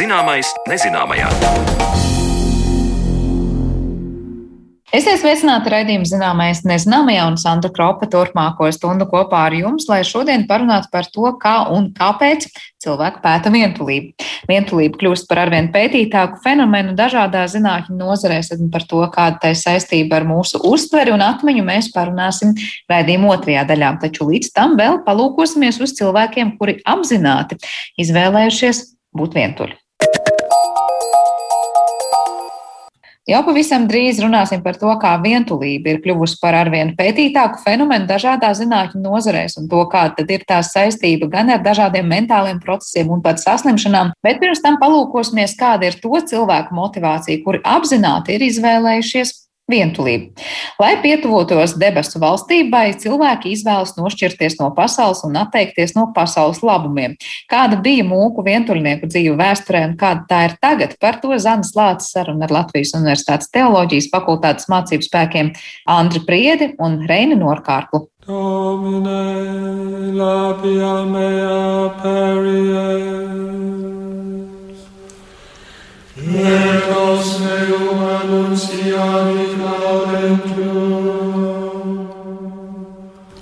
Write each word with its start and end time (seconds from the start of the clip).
Zināmais 0.00 0.48
nezināmajā. 0.64 1.26
Esiet 4.96 5.20
sveicināti 5.20 5.68
raidījuma 5.74 6.08
zināmais 6.08 6.62
nezināmajā 6.64 7.26
un 7.28 7.34
Sandra 7.38 7.68
Kropa 7.74 8.08
turpmāko 8.08 8.70
stundu 8.72 9.04
kopā 9.10 9.42
ar 9.50 9.56
jums, 9.58 9.84
lai 9.90 9.98
šodien 10.08 10.46
parunātu 10.48 10.88
par 10.94 11.04
to, 11.12 11.26
kā 11.42 11.52
un 11.74 11.90
kāpēc 11.98 12.46
cilvēki 12.80 13.20
pēta 13.26 13.52
vientulību. 13.52 14.30
Vientulība 14.48 15.02
kļūst 15.02 15.28
par 15.28 15.42
arvien 15.42 15.68
pētītāku 15.74 16.40
fenomenu 16.46 16.96
dažādā 16.96 17.44
zinātņu 17.52 17.98
nozarēs, 18.00 18.54
un 18.56 18.72
par 18.72 18.88
to, 18.88 19.02
kāda 19.12 19.36
tai 19.44 19.52
saistība 19.58 20.22
ar 20.22 20.26
mūsu 20.30 20.62
uztveri 20.70 21.12
un 21.12 21.26
atmiņu 21.26 21.66
mēs 21.68 21.90
parunāsim 21.92 22.56
raidījuma 22.88 23.34
otrajā 23.36 23.68
daļā. 23.68 23.92
Taču 24.06 24.30
līdz 24.32 24.54
tam 24.56 24.80
vēl 24.80 25.02
palūkosimies 25.04 25.82
uz 25.84 25.92
cilvēkiem, 26.00 26.56
kuri 26.56 26.80
apzināti 26.88 27.60
izvēlējušies 28.00 28.82
būt 29.20 29.36
vientuļi. 29.36 29.79
Jau 33.28 33.42
pavisam 33.44 33.84
drīz 33.84 34.16
runāsim 34.24 34.62
par 34.64 34.78
to, 34.80 34.88
kā 35.02 35.10
vientulība 35.20 35.92
ir 35.92 35.98
kļuvusi 36.00 36.38
par 36.40 36.56
arvien 36.56 36.94
pētītāku 36.96 37.60
fenomenu 37.60 38.08
dažādās 38.08 38.62
zinātņu 38.62 39.02
nozarēs 39.04 39.58
un 39.60 39.68
to, 39.68 39.82
kāda 39.92 40.24
ir 40.24 40.46
tās 40.48 40.72
saistība 40.72 41.28
gan 41.28 41.52
ar 41.52 41.60
dažādiem 41.60 42.08
mentāliem 42.08 42.62
procesiem 42.64 43.12
un 43.12 43.20
pat 43.20 43.42
saslimšanām. 43.42 44.14
Bet 44.24 44.40
pirms 44.40 44.64
tam 44.64 44.80
palūkosimies, 44.80 45.52
kāda 45.60 45.90
ir 45.90 46.00
to 46.00 46.16
cilvēku 46.32 46.74
motivācija, 46.74 47.44
kuri 47.44 47.60
apzināti 47.60 48.38
ir 48.38 48.46
izvēlējušies 48.48 49.36
vientulību. 49.70 50.44
Lai 50.80 50.92
pietuvotos 51.02 51.76
debesu 51.80 52.20
valstībai, 52.22 52.92
cilvēki 53.00 53.54
izvēlas 53.54 53.96
nošķirties 53.98 54.58
no 54.60 54.70
pasaules 54.76 55.22
un 55.26 55.38
atteikties 55.40 55.96
no 55.96 56.08
pasaules 56.16 56.62
labumiem. 56.66 57.16
Kāda 57.50 57.80
bija 57.82 58.04
mūku 58.06 58.44
vientuļnieku 58.46 59.10
dzīve 59.10 59.38
vēsturē 59.40 59.84
un 59.88 59.96
kāda 60.00 60.26
tā 60.30 60.44
ir 60.48 60.56
tagad, 60.62 60.96
par 61.00 61.20
to 61.22 61.36
Zanas 61.38 61.74
Lācis 61.78 62.12
saruna 62.14 62.48
ar 62.48 62.56
Latvijas 62.60 62.94
Universitātes 62.98 63.52
teoloģijas 63.54 64.10
fakultātes 64.12 64.70
mācību 64.72 65.06
spēkiem 65.06 65.52
Andri 65.90 66.24
Priedi 66.26 66.74
un 66.78 67.00
Reini 67.08 67.38
Norkārklu. 67.40 68.08
Domine, 68.26 70.12
labia 70.14 71.04
mea 71.08 71.88
peries. 72.02 72.69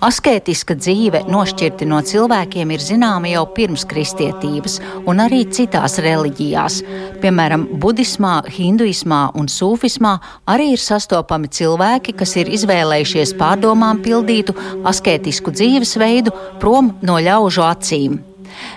Asketiska 0.08 0.72
dzīve, 0.78 1.20
nošķirti 1.28 1.84
no 1.84 1.98
cilvēkiem, 2.00 2.70
ir 2.72 2.80
zināma 2.80 3.28
jau 3.28 3.42
pirms 3.52 3.82
kristietības, 3.90 4.78
un 5.10 5.18
arī 5.20 5.42
citās 5.52 5.98
reliģijās. 6.00 6.78
Piemēram, 7.20 7.66
budismā, 7.82 8.38
hinduismā 8.54 9.18
un 9.36 9.50
sūfismā 9.52 10.14
arī 10.48 10.70
ir 10.76 10.80
sastopami 10.80 11.50
cilvēki, 11.52 12.14
kas 12.22 12.32
ir 12.40 12.48
izvēlējušies 12.56 13.34
pārdomām 13.36 14.00
pildītu 14.06 14.56
asketisku 14.88 15.52
dzīvesveidu 15.52 16.32
prom 16.62 16.94
no 17.04 17.18
ļaužu 17.28 17.66
acīm. 17.66 18.16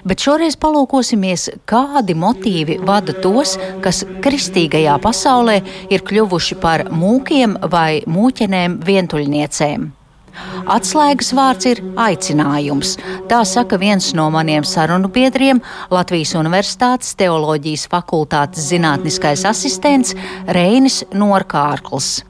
Bet 0.04 0.20
šoreiz 0.28 0.60
palūkosimies, 0.60 1.48
kādi 1.70 2.18
motīvi 2.26 2.82
vada 2.84 3.16
tos, 3.24 3.56
kas 3.86 4.04
kristīgajā 4.26 5.00
pasaulē 5.00 5.62
ir 5.96 6.04
kļuvuši 6.12 6.60
par 6.60 6.90
mūkiem 6.92 7.56
vai 7.72 8.04
mūķenēm 8.20 8.82
vientuļniecēm. 8.92 9.90
Atslēgas 10.72 11.32
vārds 11.38 11.68
ir 11.70 11.82
aicinājums. 12.00 12.96
Tā 13.32 13.42
saka 13.48 13.80
viens 13.82 14.12
no 14.18 14.30
maniem 14.34 14.66
sarunu 14.68 15.10
biedriem, 15.12 15.62
Latvijas 15.92 16.34
Universitātes 16.40 17.16
teoloģijas 17.20 17.88
fakultātes 17.92 18.70
zinātniskais 18.72 19.46
asistents 19.50 20.16
Reinis 20.48 21.02
Norkārkls. 21.14 22.22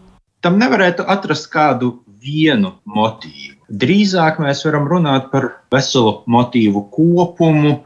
Tam 0.41 0.57
nevarētu 0.61 1.05
atrast 1.05 1.51
kādu 1.53 1.99
vienu 2.21 2.75
motīvu. 2.85 3.57
Drīzāk 3.71 4.39
mēs 4.43 4.65
varam 4.65 4.87
runāt 4.89 5.29
par 5.31 5.47
veselu 5.71 6.21
motīvu 6.27 6.87
kopumu 6.91 7.77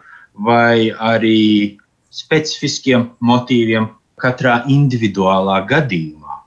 vai 0.47 0.89
arī 0.91 1.77
specifiskiem 2.15 3.09
motīviem 3.23 3.89
katrā 4.21 4.61
individuālā 4.71 5.59
gadījumā. 5.69 6.39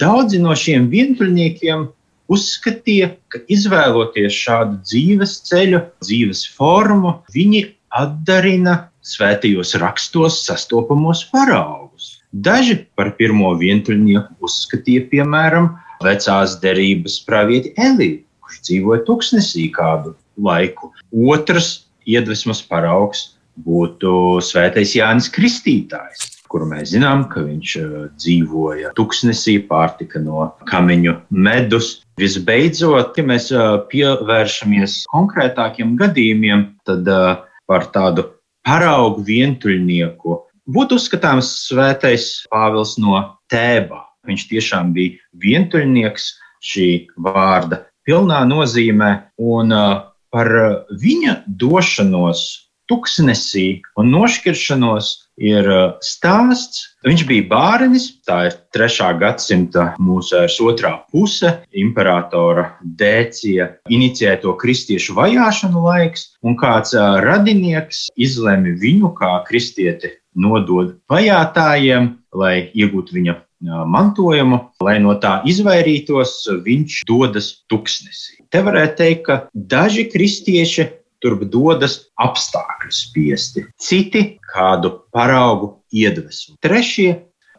Daudzi 0.00 0.40
no 0.42 0.54
šiem 0.58 0.88
vientuļniekiem 0.92 1.86
uzskatīja, 2.32 3.12
ka 3.28 3.40
izvēloties 3.52 4.34
šādu 4.34 4.80
dzīves 4.86 5.38
ceļu, 5.48 5.80
dzīves 6.04 6.44
formu, 6.56 7.18
viņi 7.34 7.64
atdarina 7.94 8.76
svētajos 9.04 9.74
rakstos 9.82 10.40
sastopamos 10.46 11.24
paraugus. 11.32 12.18
Daži 12.32 12.80
par 12.98 13.12
pirmo 13.18 13.52
vientuļnieku 13.60 14.46
uzskatīja, 14.48 15.06
piemēram, 15.12 15.70
vecās 16.02 16.58
derības 16.62 17.20
pravieti 17.28 17.74
Eliju, 17.80 18.22
kurš 18.42 18.60
dzīvoja 18.68 19.04
tuksnesī 19.06 19.68
kādu 19.74 20.16
laiku. 20.42 20.90
Otrs 21.14 21.86
iedvesmas 22.10 22.62
paraugs 22.66 23.28
būtu 23.64 24.40
svētais 24.42 24.96
Jānis 24.98 25.30
Kristītājs, 25.30 26.33
kuru 26.54 26.68
mēs 26.70 26.92
zinām, 26.94 27.24
ka 27.32 27.42
viņš 27.42 27.74
uh, 27.80 27.94
dzīvoja 28.14 28.92
tuksnesī, 28.94 29.56
pārtika 29.66 30.22
no 30.22 30.52
kamiņu 30.70 31.16
medus. 31.34 31.96
Visbeidzot, 32.22 33.18
ja 33.18 33.26
mēs 33.26 33.50
uh, 33.50 33.80
pievēršamies 33.90 35.00
konkrētākiem 35.10 35.96
gadījumiem, 35.98 36.68
tad 36.86 37.10
uh, 37.10 37.42
par 37.66 37.88
tādu 37.90 38.28
paraugu 38.64 39.24
vientuļnieku 39.26 40.38
būtu 40.70 41.00
uzskatāms 41.00 41.50
svētais 41.66 42.28
Pāvils 42.52 42.94
no 43.02 43.18
Tēbā. 43.52 44.04
Viņš 44.24 44.46
tiešām 44.54 44.94
bija 44.94 45.18
vientuļnieks 45.42 46.30
šī 46.64 46.88
vārda 47.26 47.82
pilnā 48.06 48.44
nozīmē, 48.48 49.10
un 49.36 49.74
par 50.32 50.50
viņa 51.02 51.34
došanos 51.60 52.46
tuksnesī 52.88 53.82
un 54.00 54.10
nošķiršanos 54.14 55.12
ir 55.40 55.68
uh, 55.68 55.84
stāsts. 56.04 56.90
Viņš 57.04 57.24
bija 57.28 57.46
bārenis, 57.50 58.08
tā 58.24 58.38
ir 58.48 58.56
trešā 58.74 59.10
gadsimta 59.20 59.90
mūsu 60.00 60.44
otrā 60.64 60.94
puse, 61.12 61.50
imperatora 61.76 62.70
Dēcija 62.80 63.68
inicijēto 63.92 64.54
kristiešu 64.60 65.16
vajāšanu 65.18 65.84
laiks, 65.84 66.30
un 66.46 66.58
kāds 66.60 66.94
uh, 66.96 67.20
radinieks 67.24 68.08
izlēma 68.16 68.76
viņu 68.80 69.14
kā 69.18 69.36
kristieti 69.48 70.14
nodod 70.34 70.96
vajātājiem, 71.10 72.14
lai 72.34 72.54
iegūtu 72.74 73.14
viņa 73.14 73.36
mantojumu, 73.64 74.58
lai 74.84 74.98
no 75.00 75.14
tā 75.20 75.38
izvairītos, 75.48 76.36
viņš 76.64 77.04
dodas 77.08 77.50
tuksnesī. 77.70 78.42
Te 78.52 78.60
varētu 78.64 78.98
teikt, 78.98 79.22
ka 79.28 79.36
daži 79.54 80.06
kristieši 80.12 80.88
turp 81.24 81.46
dodas 81.50 81.98
apstākļu 82.20 82.92
spiesti, 82.92 83.64
citi 83.80 84.24
kādu 84.52 84.92
paraugu 85.14 85.78
iedvesmu. 85.94 86.58
Trešie 86.64 87.14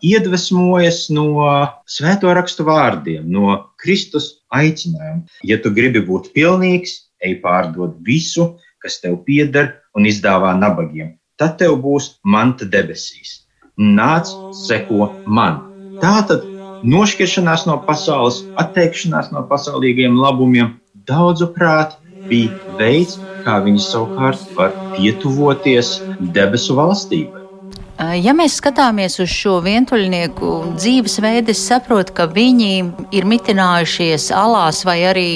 iedvesmojas 0.05 1.07
no 1.15 1.47
svēto 1.89 2.31
rakstu 2.35 2.67
vārdiem, 2.67 3.25
no 3.25 3.57
Kristus 3.81 4.35
aicinājuma. 4.53 5.25
Ja 5.47 5.57
tu 5.61 5.73
gribi 5.73 6.03
būt 6.05 6.31
pilnīgs, 6.35 6.99
ej 7.25 7.39
pārdod 7.43 7.97
visu, 8.05 8.53
kas 8.83 8.99
tev 9.01 9.17
pieder, 9.25 9.73
un 9.97 10.05
izdāvā 10.05 10.53
nabagiem. 10.59 11.15
Tad 11.39 11.57
tev 11.59 11.79
būs 11.83 12.15
manta 12.23 12.67
debesīs. 12.69 13.41
Nāc, 13.75 14.29
seko 14.55 15.09
man! 15.25 15.63
Tātad 15.99 16.45
nošķiršanās 16.85 17.65
no 17.67 17.79
pasaules, 17.87 18.43
atteikšanās 18.61 19.31
no 19.33 19.43
pasaulīgiem 19.49 20.15
labumiem, 20.19 20.75
daudzuprāt, 21.07 21.97
bija 22.29 22.75
veids, 22.79 23.19
kā 23.45 23.59
viņi 23.65 23.81
savukārt 23.85 24.45
var 24.57 24.75
pietuvoties 24.95 25.97
debesu 26.35 26.77
valstībai. 26.77 27.41
Ja 28.19 28.33
mēs 28.35 28.57
skatāmies 28.59 29.21
uz 29.23 29.31
šo 29.31 29.61
vientuļnieku 29.63 30.49
dzīvesveidu, 30.75 31.53
es 31.53 31.61
saprotu, 31.63 32.11
ka 32.17 32.25
viņi 32.27 32.73
ir 33.15 33.27
mitinājušies 33.29 34.27
alās 34.35 34.83
vai 34.87 34.97
arī 35.07 35.29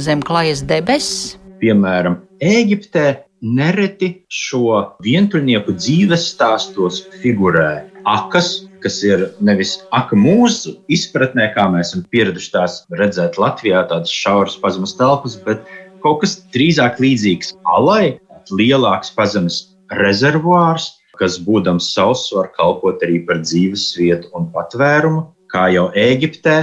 zem 0.00 0.24
klajas 0.24 0.64
debesis. 0.64 1.36
Piemēram, 1.60 2.22
Eģiptē 2.40 3.04
nereti 3.44 4.10
šo 4.32 4.96
vientuļnieku 5.04 5.76
dzīves 5.76 6.24
stāstos 6.32 7.02
figurē 7.20 7.84
akas, 8.08 8.64
kas 8.80 9.00
ir 9.04 9.26
nevis 9.44 9.76
aka 9.96 10.16
mūsu 10.16 10.76
izpratnē, 10.92 11.50
kā 11.56 11.66
mēs 11.72 11.90
esam 11.90 12.04
pieraduši 12.12 12.52
tās 12.54 12.78
redzēt 12.96 13.36
Latvijā, 13.40 13.82
tādas 13.90 14.12
šauras 14.14 14.56
pazemes 14.62 14.94
telpas, 14.96 15.36
bet 15.46 15.64
kaut 16.02 16.22
kas 16.22 16.38
drīzāk 16.54 17.00
līdzīgs 17.02 17.54
alai, 17.76 18.18
lielāks 18.52 19.12
pazemes 19.16 19.62
rezervuārs, 20.00 20.90
kas 21.20 21.38
būdams 21.42 21.92
sauss 21.94 22.32
var 22.36 22.50
kalpot 22.56 23.02
arī 23.04 23.22
par 23.28 23.40
dzīves 23.44 23.88
vietu 23.98 24.30
un 24.36 24.50
patvērumu, 24.54 25.24
kā 25.52 25.68
jau 25.72 25.88
Ēģiptē, 25.96 26.56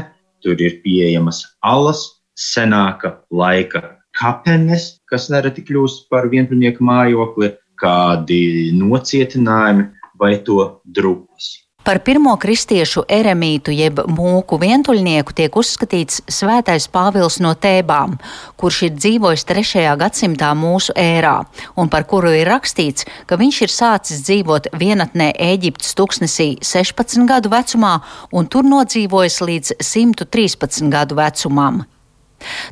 tur 0.44 0.62
ir 0.62 0.80
pieejamas 0.84 1.44
alas, 1.66 2.06
senāka 2.38 3.18
laika 3.32 3.84
kapenes, 4.18 5.00
kas 5.10 5.30
nereti 5.34 5.64
kļūst 5.66 6.08
par 6.12 6.30
vientuļnieku 6.30 6.86
mājokli, 6.86 7.54
kādi 7.82 8.72
nocietinājumi 8.78 9.90
vai 10.20 10.38
to 10.46 10.60
drupas. 10.86 11.63
Par 11.84 12.00
pirmo 12.00 12.32
kristiešu 12.40 13.02
eremītu 13.12 13.74
jeb 13.76 13.98
mūku 14.08 14.56
vientuļnieku 14.62 15.34
tiek 15.36 15.58
uzskatīts 15.60 16.22
svētais 16.32 16.86
Pāvils 16.88 17.42
no 17.44 17.52
Tēbām, 17.60 18.14
kurš 18.56 18.78
ir 18.88 18.94
dzīvojis 18.96 19.44
3. 19.50 19.84
gadsimtā 20.00 20.54
mūsu 20.56 20.96
ērā, 20.96 21.36
un 21.76 21.92
par 21.92 22.08
kuru 22.08 22.32
ir 22.40 22.48
rakstīts, 22.48 23.04
ka 23.28 23.36
viņš 23.36 23.62
ir 23.68 23.76
sācis 23.76 24.24
dzīvot 24.24 24.72
vienatnē 24.80 25.34
Ēģiptes 25.52 25.92
tuksnesī 26.00 26.54
16 26.64 27.28
gadu 27.28 27.52
vecumā 27.52 27.98
un 28.32 28.48
tur 28.48 28.64
nodzīvojis 28.64 29.42
līdz 29.44 29.76
113 29.84 30.88
gadu 30.88 31.20
vecumam. 31.20 31.84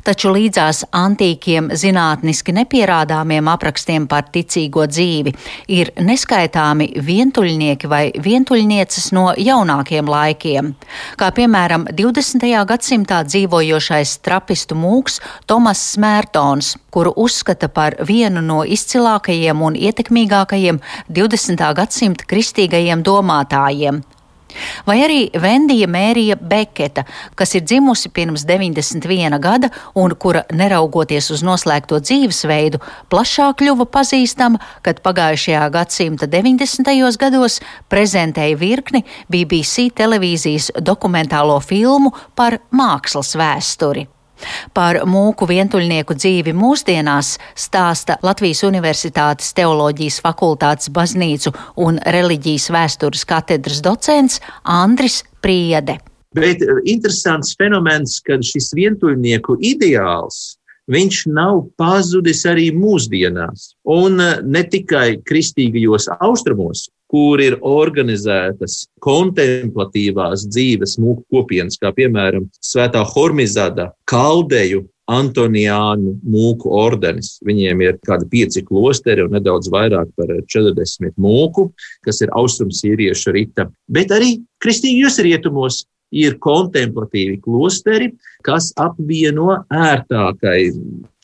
Taču 0.06 0.32
līdzās 0.34 0.84
antīkiem 0.92 1.70
zinātniski 1.78 2.54
nepierādāmiem 2.56 3.48
aprakstiem 3.52 4.06
par 4.10 4.28
ticīgo 4.34 4.86
dzīvi 4.90 5.34
ir 5.72 5.92
neskaitāmi 6.00 6.88
vientuļnieki 7.02 7.90
vai 7.90 8.02
vientuļnieces 8.24 9.10
no 9.16 9.30
jaunākiem 9.38 10.08
laikiem, 10.08 10.72
kā 11.20 11.32
piemēram 11.36 11.86
20. 11.90 12.48
gadsimtā 12.68 13.22
dzīvojošais 13.28 14.16
trapistu 14.24 14.78
mūks 14.78 15.20
Tomas 15.46 15.82
Smērtons, 15.92 16.76
kuru 16.92 17.12
uzskata 17.16 17.68
par 17.68 17.98
vienu 18.08 18.42
no 18.44 18.62
izcilākajiem 18.64 19.62
un 19.62 19.76
ietekmīgākajiem 19.78 20.80
20. 21.08 21.68
gadsimta 21.78 22.28
kristīgajiem 22.28 23.04
domātājiem. 23.06 24.02
Vai 24.86 24.98
arī 25.04 25.18
Vendija 25.40 25.88
Mērija 25.90 26.36
Beketa, 26.36 27.04
kas 27.38 27.54
ir 27.58 27.64
dzimusi 27.66 28.10
pirms 28.14 28.46
91 28.48 29.38
gada 29.42 29.70
un 29.98 30.14
kura, 30.18 30.44
neraugoties 30.52 31.30
uz 31.34 31.42
noslēgto 31.46 32.00
dzīvesveidu, 32.02 32.80
plašāk 33.12 33.60
kļuva 33.62 33.88
pazīstama, 33.92 34.60
kad 34.82 35.02
pagājušajā 35.04 35.68
gadsimta 35.74 36.30
90. 36.30 36.92
gados 37.20 37.60
prezentēja 37.92 38.58
virkni 38.58 39.04
BBC 39.28 39.90
televīzijas 39.96 40.72
dokumentālo 40.80 41.60
filmu 41.60 42.14
par 42.36 42.60
mākslas 42.72 43.36
vēsturi. 43.38 44.08
Par 44.76 45.02
mūku 45.08 45.48
vientuļnieku 45.50 46.16
dzīvi 46.18 46.54
mūsdienās 46.56 47.36
stāsta 47.58 48.18
Latvijas 48.22 48.62
Universitātes 48.68 49.52
teoloģijas 49.56 50.20
fakultātes 50.24 50.92
baznīcu 50.92 51.54
un 51.82 52.00
reliģijas 52.02 52.70
vēstures 52.74 53.26
katedras 53.28 53.82
docents 53.84 54.40
Andris 54.62 55.22
Priede. 55.42 55.98
Bet 56.36 56.62
eh, 56.64 56.80
interesants 56.88 57.54
fenomens, 57.58 58.18
ka 58.24 58.40
šis 58.40 58.72
vientuļnieku 58.76 59.58
ideāls 59.60 60.56
viņš 60.92 61.26
nav 61.30 61.66
pazudis 61.78 62.42
arī 62.48 62.70
mūsdienās. 62.74 63.72
Un 63.88 64.20
eh, 64.22 64.40
ne 64.42 64.64
tikai 64.64 65.20
kristīgajos 65.28 66.08
austrumos, 66.20 66.88
kur 67.12 67.42
ir 67.44 67.58
organizētas 67.60 68.86
kontemplatīvās 69.04 70.46
dzīves 70.48 70.96
mūku 71.02 71.26
kopienas, 71.32 71.76
kā 71.80 71.92
piemēram 71.96 72.48
Svētā 72.64 73.04
Hormizada, 73.12 73.90
Kaldeju, 74.08 74.86
Antoniānu 75.12 76.14
mūku 76.24 76.70
ordenis. 76.78 77.34
Viņiem 77.44 77.82
ir 77.84 77.98
kādi 78.06 78.28
pieci 78.32 78.62
klosteri 78.64 79.24
un 79.26 79.34
nedaudz 79.34 79.68
vairāk 79.72 80.12
par 80.16 80.30
40 80.54 81.18
mūku, 81.20 81.68
kas 82.06 82.22
ir 82.24 82.32
austrumsīriešu 82.38 83.34
rita, 83.36 83.66
bet 83.92 84.14
arī 84.14 84.36
kristīgajos 84.62 85.18
rietumos 85.26 85.82
ir 86.12 86.36
kontemplatīvi 86.44 87.40
klosteri, 87.42 88.12
kas 88.46 88.70
apvieno 88.80 89.62
ērtākai 89.72 90.70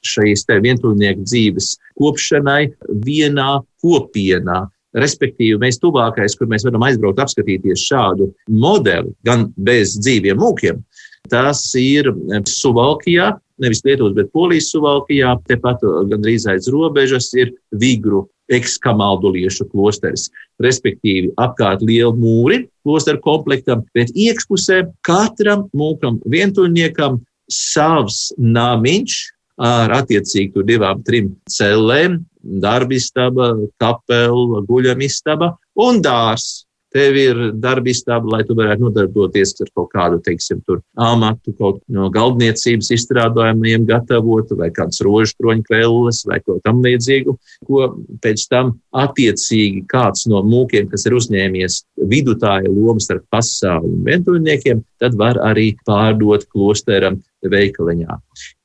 šīs 0.08 0.44
te 0.48 0.58
vientuļnieku 0.64 1.26
dzīves 1.26 1.74
kopšanai 1.98 2.62
vienā 3.04 3.50
kopienā. 3.82 4.64
Respektīvi, 4.96 5.58
mēs 5.60 5.80
tuvākais, 5.82 6.36
kur 6.38 6.48
mēs 6.48 6.64
varam 6.64 6.86
aizbraukt, 6.86 7.20
apskatīties 7.20 7.82
šādu 7.90 8.30
modeli, 8.48 9.12
gan 9.26 9.50
bez 9.56 9.98
dzīviem 10.00 10.40
mūkiem, 10.40 10.80
tas 11.28 11.60
ir 11.76 12.08
Suvalkijā, 12.48 13.34
nevis 13.60 13.82
Lietuvas, 13.84 14.14
bet 14.16 14.32
Polijas 14.32 14.70
Suvalkijā, 14.72 15.34
tepat 15.50 15.84
gandrīz 16.08 16.46
aiz 16.48 16.70
robežas 16.72 17.28
ir 17.36 17.52
Vigru 17.76 18.24
ekskamalduliešu 18.48 19.68
klosteris. 19.68 20.28
Respektīvi, 20.62 21.34
apkārt 21.36 21.84
liela 21.84 22.14
mūri 22.16 22.62
klosteru 22.86 23.20
komplektam, 23.24 23.84
bet 23.92 24.14
iekšpusē 24.16 24.86
katram 25.04 25.66
mūkam 25.76 26.16
vientuļniekam 26.32 27.20
savs 27.52 28.30
namiņš, 28.40 29.18
ar 29.58 29.92
attiecīgi 29.98 30.64
divām, 30.64 31.02
trim 31.04 31.32
cellēm, 31.50 32.20
darbistaba, 32.62 33.52
kapela, 33.80 34.62
guļamistaba 34.68 35.54
un 35.84 36.02
dārs. 36.04 36.64
Tev 36.88 37.18
ir 37.20 37.40
darbistaba, 37.60 38.30
lai 38.32 38.44
tu 38.48 38.54
varētu 38.56 38.86
nodarboties 38.86 39.50
ar 39.60 39.68
kaut 39.76 39.90
kādu, 39.92 40.22
teiksim, 40.24 40.62
tur 40.64 40.78
amatu, 40.96 41.52
kaut 41.58 41.82
no 41.92 42.06
galdniecības 42.08 42.88
izstrādājumiem 42.96 43.84
gatavotu, 43.90 44.56
vai 44.56 44.70
kāds 44.72 45.02
rožu 45.04 45.36
kroņu 45.36 45.66
krelles, 45.68 46.22
vai 46.24 46.40
ko 46.40 46.56
tam 46.64 46.80
līdzīgu, 46.86 47.36
ko 47.68 47.90
pēc 48.24 48.48
tam 48.48 48.72
attiecīgi 49.04 49.84
kāds 49.92 50.24
no 50.32 50.40
mūkiem, 50.48 50.88
kas 50.88 51.04
ir 51.04 51.20
uzņēmies 51.20 51.82
vidutāja 52.08 52.72
lomas 52.72 53.10
starp 53.10 53.28
pasauli 53.36 53.92
un 53.92 54.06
vientuļniekiem, 54.08 54.80
tad 55.04 55.20
var 55.20 55.44
arī 55.44 55.74
pārdot 55.84 56.48
klosteram 56.48 57.20
veikaliņā 57.44 58.16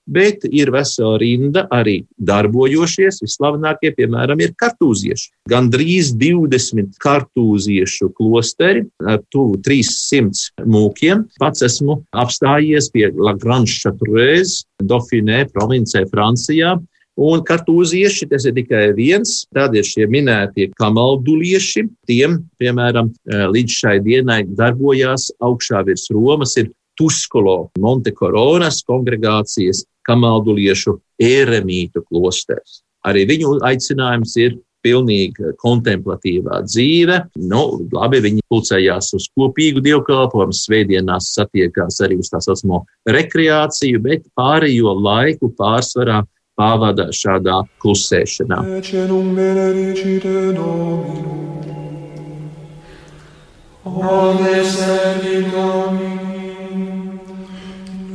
bet 0.08 0.44
ir 0.50 0.72
vesela 0.74 1.18
rinda 1.22 1.66
arī 1.74 2.04
darbojošies. 2.20 3.22
Vislavenākie, 3.24 3.94
piemēram, 3.96 4.42
ir 4.44 4.54
kartūzieši. 4.60 5.30
Gan 5.50 5.70
drīz 5.74 6.14
20 6.20 6.98
kartūziešu 7.04 8.12
klosteri 8.18 8.86
ar 9.08 9.22
tuvu 9.34 9.60
300 9.64 10.66
mūkiem. 10.68 11.28
Pats 11.40 11.64
esmu 11.66 12.02
apstājies 12.12 12.92
pie 12.94 13.10
Lagrange 13.16 13.80
Chateaureuse, 13.80 14.66
Dauphiné 14.84 15.46
provincē 15.54 16.06
Francijā. 16.12 16.78
Un 17.14 17.44
kartūzieši 17.46 18.26
tas 18.32 18.48
ir 18.50 18.56
tikai 18.58 18.88
viens, 18.98 19.44
tad 19.54 19.76
ir 19.78 19.86
šie 19.86 20.08
minētie 20.10 20.72
kamaldulieši. 20.80 21.84
Tiem, 22.10 22.40
piemēram, 22.58 23.12
līdz 23.54 23.76
šai 23.84 24.00
dienai 24.02 24.40
darbojās 24.50 25.28
augšā 25.38 25.84
virs 25.86 26.10
Romas, 26.10 26.58
ir 26.58 26.72
Tuskolo, 27.00 27.72
Montekoronas 27.82 28.84
kongregācijas, 28.88 29.86
kamalduliešu 30.08 30.98
ēremītu 31.24 32.04
klosters. 32.10 32.82
Arī 33.08 33.26
viņu 33.28 33.58
aicinājums 33.66 34.36
ir 34.40 34.58
pilnīgi 34.84 35.54
kontemplatīvā 35.62 36.60
dzīve. 36.68 37.20
Nu, 37.48 37.64
labi, 37.94 38.20
viņi 38.26 38.44
pulcējās 38.52 39.14
uz 39.18 39.30
kopīgu 39.38 39.84
dievkalpojumu, 39.86 40.56
svētdienās 40.58 41.32
satiekās 41.38 42.02
arī 42.04 42.20
uz 42.20 42.32
tā 42.34 42.44
saucamo 42.44 42.84
rekreāciju, 43.08 44.04
bet 44.04 44.28
pārējo 44.40 44.96
laiku 45.00 45.54
pārsvarā 45.60 46.22
pavada 46.60 47.10
šādā 47.16 47.64
klusēšanā. 47.82 48.60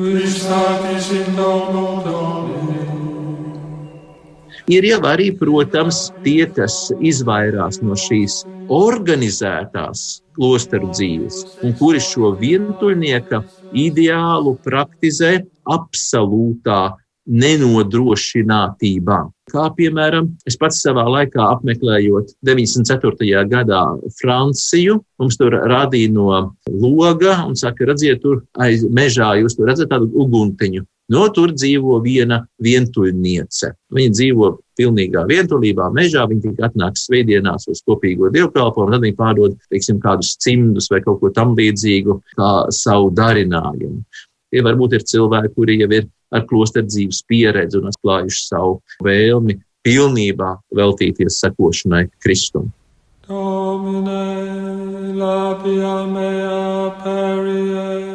Omnes 0.00 0.44
ergi 0.46 1.24
Domini 1.36 2.78
Ir 4.70 4.84
jau 4.86 5.00
arī, 5.10 5.32
protams, 5.34 6.12
tie, 6.22 6.46
kas 6.54 6.92
izvairās 6.94 7.80
no 7.82 7.96
šīs 7.98 8.44
organizētās 8.70 10.22
klosteru 10.36 10.90
dzīves, 10.92 11.40
un 11.64 11.74
kuri 11.80 11.98
šo 12.04 12.30
vientuļnieka 12.38 13.40
ideālu 13.74 14.54
praktizē 14.62 15.32
absolūtā 15.66 16.80
nenodrošinātībā. 17.26 19.18
Kā 19.48 19.68
piemēram, 19.76 20.28
es 20.48 20.58
pats 20.60 20.82
savā 20.84 21.06
laikā 21.08 21.40
apmeklējot 21.54 22.34
94. 22.44 23.44
gadā 23.48 23.80
Franciju, 24.18 24.98
mums 25.20 25.40
tur 25.40 25.56
rādīja 25.70 26.12
no 26.12 26.28
loga 26.68 27.38
un 27.46 27.56
saka, 27.56 27.88
redziet, 27.88 28.20
tur 28.24 28.42
aiz 28.60 28.84
mežā 28.84 29.34
jūs 29.40 29.56
tur 29.56 29.70
redzat 29.70 29.92
tādu 29.94 30.10
uguntiņu. 30.12 30.84
No 31.08 31.24
tur 31.32 31.54
dzīvo 31.56 32.02
viena 32.04 32.42
vientuļniece. 32.60 33.70
Viņa 33.96 34.12
dzīvo 34.12 34.50
pilnīgā 34.76 35.24
vientulībā, 35.30 35.88
mežā. 35.96 36.26
Viņa 36.28 36.44
tikai 36.44 36.66
atnāk 36.68 36.98
svētdienās 37.00 37.64
uz 37.72 37.80
kopīgo 37.86 38.28
dievkalpojumu, 38.34 38.92
tad 38.92 39.06
viņa 39.06 39.18
pārdod, 39.18 39.56
teiksim, 39.72 40.02
kādus 40.04 40.34
cimdus 40.44 40.90
vai 40.92 41.00
kaut 41.06 41.22
ko 41.22 41.32
tam 41.32 41.56
līdzīgu, 41.58 42.18
kā 42.36 42.52
savu 42.76 43.08
darinājumu. 43.16 44.04
Tie 44.48 44.64
varbūt 44.64 44.96
ir 44.96 45.04
cilvēki, 45.08 45.52
kuri 45.56 45.78
jau 45.82 45.90
ir 45.92 46.08
ar 46.34 46.44
klosteru 46.48 46.88
dzīves 46.88 47.22
pieredzi 47.28 47.80
un 47.80 47.90
atklājuši 47.90 48.42
savu 48.46 48.78
vēlmi 49.04 49.58
pilnībā 49.86 50.54
veltīties 50.76 51.40
sekošanai 51.44 52.06
Kristum. 52.24 52.72
Domine, 53.28 55.14
labia 55.20 55.96
mea 56.08 56.92
perie. 57.04 58.07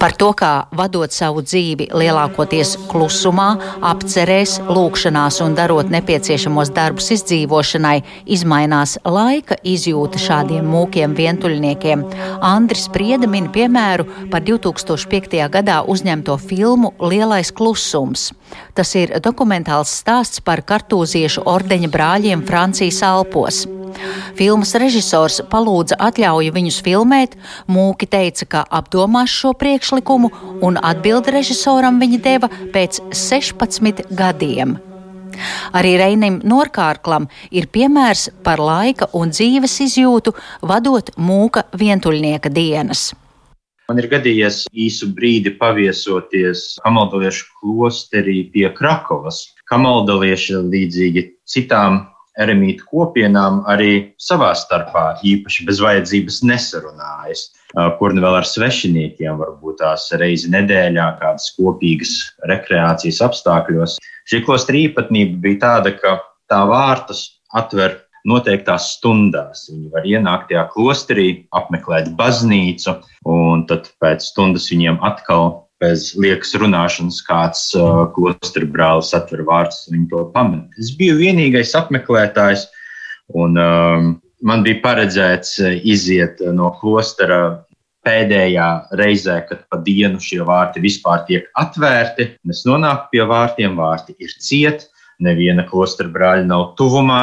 Par 0.00 0.14
to, 0.16 0.30
kā 0.32 0.64
vadot 0.72 1.12
savu 1.12 1.42
dzīvi 1.44 1.90
lielākoties 1.92 2.70
klusumā, 2.88 3.50
apcerēs, 3.84 4.54
lūkšanās 4.64 5.42
un 5.44 5.56
darot 5.58 5.90
nepieciešamos 5.92 6.70
darbus 6.72 7.10
izdzīvošanai, 7.18 7.98
izmainās 8.24 8.96
laika 9.04 9.58
izjūta 9.60 10.22
šādiem 10.22 10.64
mūkiem 10.72 11.16
vientuļniekiem. 11.18 12.06
Andris 12.40 12.86
Prieda 12.94 13.28
min 13.28 13.50
piemēru 13.52 14.08
par 14.32 14.46
2005. 14.46 15.36
gadā 15.52 15.82
uzņemto 15.84 16.38
filmu 16.40 16.94
Lielais 17.04 17.52
klusums. 17.52 18.30
Tas 18.72 18.94
ir 18.96 19.12
dokumentāls 19.20 19.92
stāsts 20.00 20.40
par 20.40 20.64
kartūziešu 20.64 21.44
ordeņa 21.44 21.92
brāļiem 21.92 22.46
Francijas 22.48 23.02
Alpos. 23.04 23.66
Filmas 24.38 24.74
režisors 24.80 25.40
palūdza 25.52 25.98
atļauju 26.08 26.54
viņus 26.56 26.80
filmēt, 26.86 27.36
Mūki 27.70 28.08
teica, 28.10 28.46
ka 28.46 28.66
apdomās 28.80 29.32
šo 29.32 29.52
priekšlikumu, 29.58 30.30
un 30.66 30.78
atbildi 30.80 31.34
režisoram 31.36 32.00
viņa 32.02 32.20
deva 32.24 32.50
pēc 32.74 33.02
16 33.14 34.06
gadiem. 34.16 34.78
Arī 35.76 35.94
Reinim 36.00 36.40
Norkārklam 36.44 37.28
ir 37.54 37.70
piemērs 37.72 38.28
par 38.44 38.60
laika 38.60 39.08
un 39.16 39.32
dzīves 39.34 39.78
izjūtu, 39.86 40.34
vadot 40.66 41.12
mūka 41.16 41.64
vientuļnieka 41.80 42.52
dienas. 42.52 43.10
Man 43.90 43.98
ir 43.98 44.06
gadījies 44.06 44.68
īsu 44.70 45.08
brīdi 45.16 45.56
paviesoties 45.58 46.76
Kamaldaliešu 46.84 47.48
klosterī 47.58 48.44
pie 48.52 48.68
Krakovas. 48.76 49.48
Kamaldalieši 49.66 50.60
līdzīgi 50.62 51.24
citām 51.42 52.04
eremītu 52.40 52.86
kopienām 52.90 53.62
arī 53.70 53.92
savā 54.20 54.50
starpā 54.56 55.04
īpaši 55.26 55.66
bez 55.68 55.80
vajadzības 55.84 56.40
nesarunājas. 56.50 57.46
Kur 58.00 58.14
nu 58.16 58.24
vēl 58.24 58.40
ar 58.40 58.48
svešiniekiem, 58.48 59.38
varbūt 59.38 59.80
tās 59.82 60.08
reizi 60.18 60.50
nedēļā, 60.50 61.06
kādas 61.20 61.52
kopīgas 61.58 62.14
rekreācijas 62.50 63.20
apstākļos. 63.28 63.98
Šī 64.30 64.42
klostra 64.46 64.78
īpatnība 64.80 65.38
bija 65.44 65.60
tāda, 65.66 65.94
ka 65.94 66.18
tā 66.50 66.64
vārtus 66.66 67.26
atver 67.54 68.00
noteiktās 68.26 68.90
stundās. 68.96 69.68
Viņi 69.70 69.88
var 69.94 70.06
ienākt 70.08 70.50
tajā 70.50 70.66
klosterī, 70.74 71.28
apmeklēt 71.56 72.10
baznīcu, 72.18 72.98
un 73.30 73.64
tad 73.70 73.88
pēc 74.02 74.26
stundas 74.32 74.68
viņiem 74.72 75.00
atkal 75.06 75.69
bez 75.80 76.10
liekas 76.20 76.52
runāšanas 76.60 77.22
kāds 77.24 77.62
uh, 77.78 78.04
klostra 78.14 78.68
brālis 78.68 79.14
atver 79.16 79.44
vārdus, 79.48 79.86
viņi 79.90 80.10
to 80.12 80.26
pamanīja. 80.34 80.76
Es 80.82 80.92
biju 80.98 81.16
vienīgais 81.20 81.72
apmeklētājs, 81.78 82.66
un 83.32 83.56
um, 83.60 84.12
man 84.44 84.64
bija 84.66 84.82
paredzēts 84.84 85.56
uh, 85.64 85.72
iziet 85.88 86.42
no 86.54 86.72
klostra 86.80 87.40
pēdējā 88.06 88.68
reizē, 88.96 89.40
kad 89.48 89.64
pa 89.68 89.80
dienu 89.84 90.20
šie 90.22 90.40
vārti 90.46 90.82
vispār 90.84 91.24
tiek 91.28 91.48
atvērti. 91.60 92.30
Es 92.48 92.64
nonāku 92.68 93.10
pie 93.14 93.26
vārtiem, 93.28 93.76
vārti 93.76 94.16
ir 94.20 94.32
cieti, 94.40 94.88
neviena 95.20 95.66
klostra 95.68 96.08
brāļa 96.08 96.48
nav 96.48 96.72
tuvumā. 96.80 97.22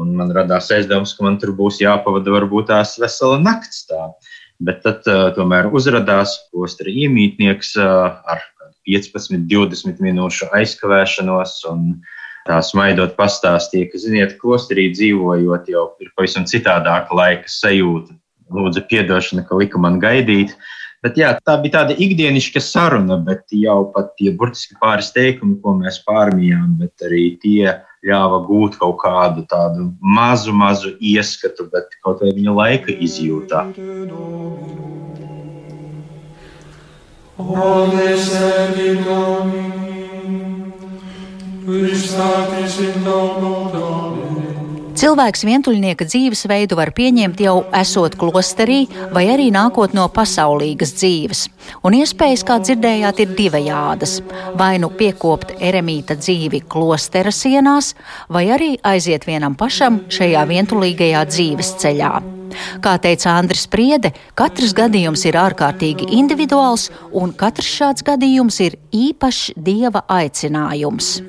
Un 0.00 0.12
man 0.16 0.30
radās 0.32 0.70
aizdoms, 0.72 1.16
ka 1.16 1.24
man 1.26 1.36
tur 1.42 1.50
būs 1.56 1.80
jāpavada 1.82 2.32
varbūt 2.32 2.68
tās 2.70 2.94
vesela 3.00 3.40
nakts. 3.42 3.82
Tā. 3.88 4.12
Bet 4.60 4.82
tad 4.84 5.06
uh, 5.08 5.30
tomēr 5.36 5.70
uzrādījās 5.72 6.36
klostra 6.50 6.92
iemītnieks 6.92 7.74
uh, 7.80 8.18
ar 8.28 8.42
15, 8.88 9.46
20 9.48 10.02
minūšu 10.04 10.50
aizkavēšanos. 10.56 11.60
Tā 12.48 12.56
smaidot, 12.64 13.12
pastāstīja, 13.18 13.90
ka, 13.92 14.00
ziniet, 14.00 14.38
klosterī 14.40 14.88
dzīvojot, 14.94 15.68
jau 15.68 15.84
ir 16.00 16.08
pavisam 16.16 16.46
citādāka 16.48 17.14
laika 17.16 17.50
sajūta. 17.52 18.16
Lūdzu, 18.50 18.82
atdošana, 19.00 19.44
ka 19.46 19.58
lika 19.60 19.78
man 19.78 20.00
gaidīt. 20.02 20.56
Bet, 21.04 21.16
jā, 21.20 21.34
tā 21.46 21.54
bija 21.60 21.78
tāda 21.78 21.96
ikdienišķa 21.96 22.62
saruna, 22.64 23.20
bet 23.24 23.44
jau 23.56 23.84
pat 23.94 24.10
tie 24.18 24.32
burtiski 24.36 24.76
pāris 24.80 25.12
teikumi, 25.14 25.60
ko 25.62 25.76
mēs 25.78 26.00
pārmijām, 26.08 26.74
bet 26.80 27.06
arī 27.06 27.22
tie 27.44 27.76
ļāva 28.06 28.40
gūt 28.46 28.78
kaut 28.80 28.98
kādu 29.02 29.44
tādu 29.50 29.90
mazu, 30.00 30.54
mazu 30.56 30.94
ieskatu, 31.00 31.68
bet 31.72 31.96
kaut 32.04 32.22
vai 32.24 32.32
viņa 32.36 32.54
laika 32.56 32.96
izjūtā. 32.96 33.66
Cilvēks 44.90 45.44
vientuļnieka 45.46 46.06
dzīvesveidu 46.08 46.74
var 46.78 46.90
pieņemt 46.96 47.40
jau 47.44 47.60
esot 47.76 48.16
klosterī, 48.18 48.80
vai 49.14 49.26
arī 49.30 49.50
nākot 49.54 49.94
no 49.94 50.08
pasaulīgas 50.10 50.94
dzīves. 50.96 51.44
Un 51.86 51.94
iespējas, 52.00 52.42
kā 52.46 52.58
dzirdējāt, 52.62 53.22
ir 53.22 53.36
divējādas. 53.38 54.16
Vai 54.58 54.72
nu 54.82 54.90
piekopt 54.90 55.54
eremīta 55.60 56.18
dzīvi 56.18 56.64
klostera 56.70 57.30
sienās, 57.34 57.94
vai 58.28 58.48
arī 58.50 58.74
aiziet 58.82 59.28
vienam 59.30 59.54
pašam 59.54 60.02
šajā 60.10 60.44
vientulīgajā 60.50 61.24
dzīves 61.30 61.74
ceļā. 61.84 62.12
Kā 62.82 62.96
teica 63.02 63.36
Andris 63.38 63.66
Priede, 63.70 64.12
katrs 64.38 64.74
gadījums 64.76 65.22
ir 65.28 65.38
ārkārtīgi 65.38 66.10
individuāls, 66.18 66.88
un 67.14 67.34
katrs 67.38 67.70
šāds 67.78 68.06
gadījums 68.06 68.60
ir 68.66 68.78
īpašs 68.90 69.52
dieva 69.54 70.02
aicinājums. 70.10 71.20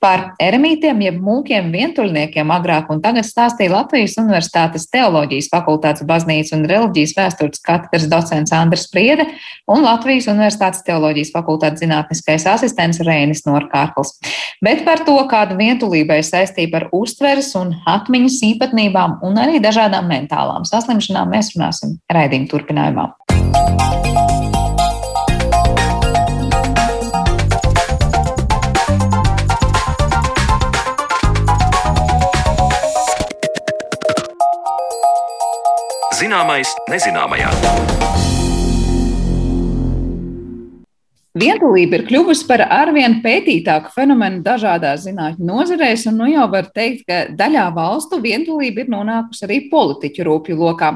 Par 0.00 0.30
eremītiem, 0.40 1.02
jeb 1.04 1.16
mūkiem, 1.20 1.66
vientuļniekiem 1.74 2.48
agrāk 2.54 2.88
un 2.88 3.02
tagad 3.04 3.26
stāstīja 3.28 3.74
Latvijas 3.74 4.14
Universitātes 4.22 4.86
teoloģijas 4.88 5.50
fakultātes 5.52 6.06
baznīcas 6.08 6.54
un 6.56 6.64
reliģijas 6.70 7.12
vēstures 7.18 7.60
katedras 7.66 8.06
docents 8.08 8.54
Andris 8.56 8.86
Priede 8.88 9.28
un 9.68 9.84
Latvijas 9.84 10.30
Universitātes 10.32 10.80
teoloģijas 10.88 11.34
fakultātes 11.36 11.84
zinātniskais 11.84 12.48
asistents 12.48 13.04
Reinis 13.04 13.44
Norkārkls. 13.44 14.16
Bet 14.64 14.86
par 14.88 15.04
to, 15.04 15.18
kāda 15.28 15.60
vientulība 15.60 16.16
ir 16.16 16.24
saistība 16.24 16.80
ar 16.80 16.88
uztveres 16.96 17.52
un 17.60 17.76
atmiņas 17.84 18.40
īpatnībām 18.54 19.20
un 19.28 19.36
arī 19.44 19.60
dažādām 19.60 20.08
mentālām 20.08 20.64
saslimšanām, 20.64 21.28
mēs 21.36 21.52
runāsim 21.58 21.98
raidījuma 22.08 22.54
turpinājumā. 22.56 23.10
Zināmais 36.30 36.70
nezināmajā. 36.86 37.50
Vientulība 41.38 41.94
ir 41.94 42.02
kļuvusi 42.08 42.42
par 42.48 42.64
arvien 42.74 43.20
pētītāku 43.22 43.92
fenomenu 43.94 44.40
dažādās 44.42 45.04
zinātņu 45.04 45.44
nozarēs, 45.46 46.08
un 46.10 46.16
nu 46.18 46.26
jau 46.26 46.48
var 46.50 46.66
teikt, 46.74 47.04
ka 47.06 47.18
daļā 47.38 47.68
valstu 47.76 48.18
vientulība 48.18 48.82
ir 48.82 48.88
nonākusi 48.90 49.44
arī 49.46 49.58
politiķu 49.70 50.26
rūpju 50.26 50.56
lokā. 50.58 50.88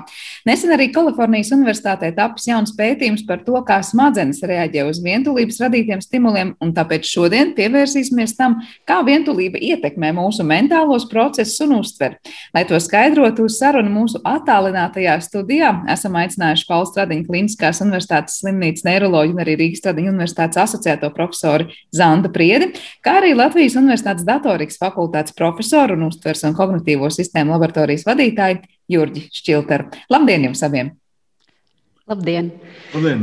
Nesen 0.42 0.72
arī 0.74 0.88
Kalifornijas 0.90 1.52
Universitātē 1.54 2.10
tapis 2.16 2.48
jauns 2.48 2.72
pētījums 2.74 3.22
par 3.28 3.44
to, 3.46 3.60
kā 3.62 3.76
smadzenes 3.86 4.42
reaģē 4.42 4.82
uz 4.88 4.98
vientulības 5.04 5.60
radītiem 5.62 6.02
stimuliem, 6.02 6.50
un 6.58 6.74
tāpēc 6.74 7.06
šodien 7.06 7.54
pievērsīsimies 7.54 8.34
tam, 8.34 8.58
kā 8.90 9.04
vientulība 9.06 9.62
ietekmē 9.62 10.10
mūsu 10.18 10.42
mentālos 10.42 11.06
procesus 11.06 11.62
un 11.62 11.76
uztveri. 11.78 12.18
Lai 12.50 12.64
to 12.66 12.82
skaidrotu 12.82 13.46
uz 13.46 13.60
sarunu 13.62 14.00
mūsu 14.00 14.18
attālinātajā 14.26 15.14
studijā, 15.22 15.70
esam 15.94 16.18
aicinājuši 16.18 16.68
Pauls 16.72 16.90
Stradiņa 16.90 17.30
Kliniskās 17.30 17.84
Universitātes 17.86 18.42
slimnīcas 18.42 18.90
neiroloģiju 18.90 19.38
un 19.38 19.46
arī 19.46 19.58
Rīgas 19.62 19.84
Stradiņa 19.84 20.10
Universitātes 20.10 20.23
Universitātes 20.24 20.60
asociēto 20.64 21.12
profesoru 21.14 21.68
Zanda 21.94 22.32
Priedi, 22.32 22.72
kā 23.04 23.18
arī 23.20 23.34
Latvijas 23.36 23.76
Universitātes 23.80 24.26
datorikas 24.26 24.80
fakultātes 24.80 25.36
profesoru 25.36 25.98
un 25.98 26.08
uztvers 26.08 26.44
un 26.48 26.56
kognitīvo 26.56 27.12
sistēmu 27.12 27.54
laboratorijas 27.54 28.08
vadītāju 28.08 28.64
Jurģi 28.90 29.28
Šķilteru. 29.32 29.90
Labdien 30.12 30.50
jums 30.50 30.64
abiem! 30.66 30.94
Labdien! 32.04 32.50
Labdien. 32.92 33.22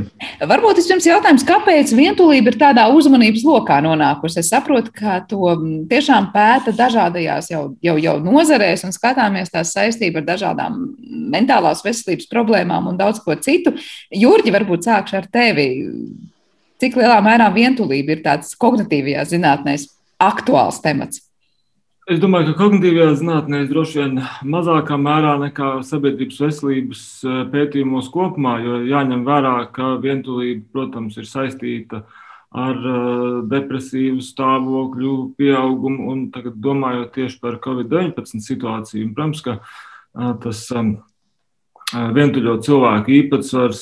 Varbūt 0.49 0.79
es 0.81 0.87
jums 0.89 1.05
jautājums, 1.05 1.43
kāpēc 1.45 1.91
vientulība 1.93 2.49
ir 2.49 2.55
tādā 2.57 2.87
uzmanības 2.89 3.43
lokā 3.45 3.77
nonākusi? 3.85 4.39
Es 4.41 4.49
saprotu, 4.49 4.89
ka 4.95 5.19
to 5.29 5.53
tiešām 5.91 6.31
pēta 6.33 6.73
dažādajās 6.73 7.51
jau, 7.53 7.61
jau, 7.85 7.95
jau 8.01 8.15
nozarēs 8.25 8.81
un 8.87 8.95
skatāmies 8.95 9.53
tās 9.53 9.75
saistību 9.77 10.23
ar 10.23 10.27
dažādām 10.31 10.81
mentālās 11.29 11.85
veselības 11.85 12.25
problēmām 12.33 12.89
un 12.89 12.97
daudz 12.97 13.21
ko 13.21 13.37
citu. 13.37 13.75
Jurģi, 14.09 14.57
varbūt 14.57 14.89
sākšu 14.89 15.21
ar 15.21 15.29
tevi. 15.29 15.69
Cik 16.81 16.95
lielā 16.97 17.19
mērā 17.21 17.51
vientulība 17.53 18.15
ir 18.15 18.23
tāds 18.25 18.55
kognitīvajā 18.57 19.27
zinātnē 19.29 19.75
aktuāls 20.25 20.79
temats? 20.81 21.21
Es 22.09 22.17
domāju, 22.17 22.49
ka 22.49 22.63
kognitīvajā 22.63 23.19
zinātnē 23.19 23.59
droši 23.69 23.99
vien 23.99 24.23
mazākā 24.49 24.97
mērā 24.97 25.35
nekā 25.43 25.67
sabiedrības 25.85 26.39
veselības 26.41 27.03
eh, 27.21 27.37
pētījumos 27.53 28.09
kopumā, 28.09 28.55
jo 28.65 28.79
jāņem 28.89 29.21
vērā, 29.27 29.53
ka 29.75 29.91
vientulība, 30.01 30.65
protams, 30.73 31.21
ir 31.21 31.29
saistīta 31.29 32.01
ar 32.51 32.75
uh, 32.75 33.37
depresīvu 33.47 34.19
stāvokļu 34.25 35.13
pieaugumu. 35.39 36.09
Un 36.11 36.25
tagad 36.35 36.57
domājot 36.59 37.13
tieši 37.15 37.39
par 37.39 37.61
Covid-19 37.63 38.43
situāciju, 38.43 39.13
protams, 39.15 39.43
ka 39.45 39.53
uh, 39.61 40.33
tas 40.43 40.65
um, 40.75 40.97
vientuļo 41.91 42.57
cilvēku 42.65 43.13
īpatsvars 43.17 43.81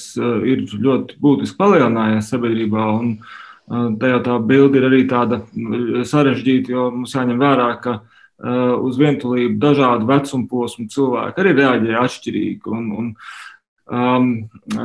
ir 0.49 0.63
ļoti 0.71 1.19
būtiski 1.21 1.57
palielinājies 1.59 2.31
sabiedrībā. 2.33 2.85
Tajā 4.01 4.21
tā 4.25 4.37
bilde 4.49 4.79
ir 4.79 4.87
arī 4.87 5.03
tāda 5.09 5.43
sarežģīta, 6.09 6.73
jo 6.73 6.87
mums 6.95 7.13
jāņem 7.13 7.41
vērā, 7.41 7.69
ka 7.83 7.99
uz 8.79 8.97
vientulību 8.97 9.59
dažādu 9.61 10.09
vecumu 10.09 10.47
posmu 10.49 10.87
cilvēki 10.89 11.43
arī 11.43 11.53
reaģē 11.59 11.97
atšķirīgi. 12.01 12.73
Un, 12.73 12.91
un, 13.01 13.13
um, 13.93 14.29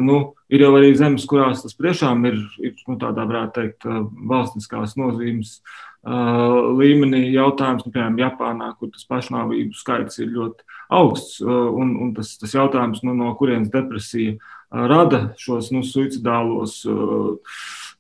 nu, 0.05 0.23
Ir 0.55 0.61
jau 0.63 0.75
arī 0.77 0.93
zemes, 0.95 1.25
kurās 1.27 1.65
tas 1.65 1.75
tiešām 1.75 2.29
ir, 2.29 2.37
ir 2.63 2.75
nu, 2.87 2.95
tādā, 3.01 3.25
varētu 3.27 3.55
teikt, 3.57 3.87
valstiskās 4.29 4.93
nozīmes 5.01 5.57
uh, 5.57 5.94
līmenī 6.05 7.31
jautājums, 7.33 7.87
nu, 7.87 7.93
piemēram, 7.95 8.19
Japānā, 8.21 8.73
kur 8.79 8.91
tas 8.93 9.07
pašnāvību 9.09 9.77
skaits 9.79 10.21
ir 10.21 10.35
ļoti 10.35 10.67
augsts, 10.93 11.39
un, 11.45 11.95
un 12.05 12.13
tas, 12.17 12.35
tas 12.41 12.53
jautājums, 12.53 13.01
nu, 13.07 13.15
no 13.17 13.33
kurienes 13.39 13.73
depresija 13.73 14.37
rada 14.75 15.31
šos 15.41 15.71
nu, 15.73 15.81
suicidālos 15.87 16.83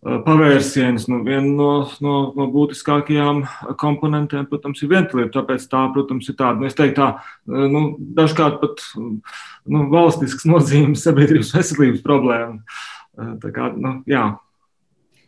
pavērsienus. 0.04 1.06
Nu, 1.08 1.22
viena 1.24 1.48
no, 1.48 1.70
no, 2.04 2.16
no 2.36 2.46
būtiskākajām 2.52 3.44
komponentiem, 3.80 4.44
protams, 4.50 4.82
ir 4.84 4.92
vientulība. 4.92 5.32
Tāpēc 5.38 5.64
tā, 5.70 5.84
protams, 5.94 6.28
ir 6.28 6.36
tāda, 6.38 6.60
nu, 6.60 6.68
es 6.68 6.76
teiktu, 6.76 7.00
tā, 7.00 7.08
nu, 7.72 7.86
dažkārt 8.18 8.60
pat 8.60 8.84
nu, 8.98 9.86
valstisks 9.92 10.44
nozīmes 10.50 11.06
sabiedrības 11.06 11.54
veselības 11.56 12.04
problēma. 12.04 12.60
Tā 13.14 13.54
kā, 13.54 13.70
nu, 13.78 14.00
jā, 14.10 14.32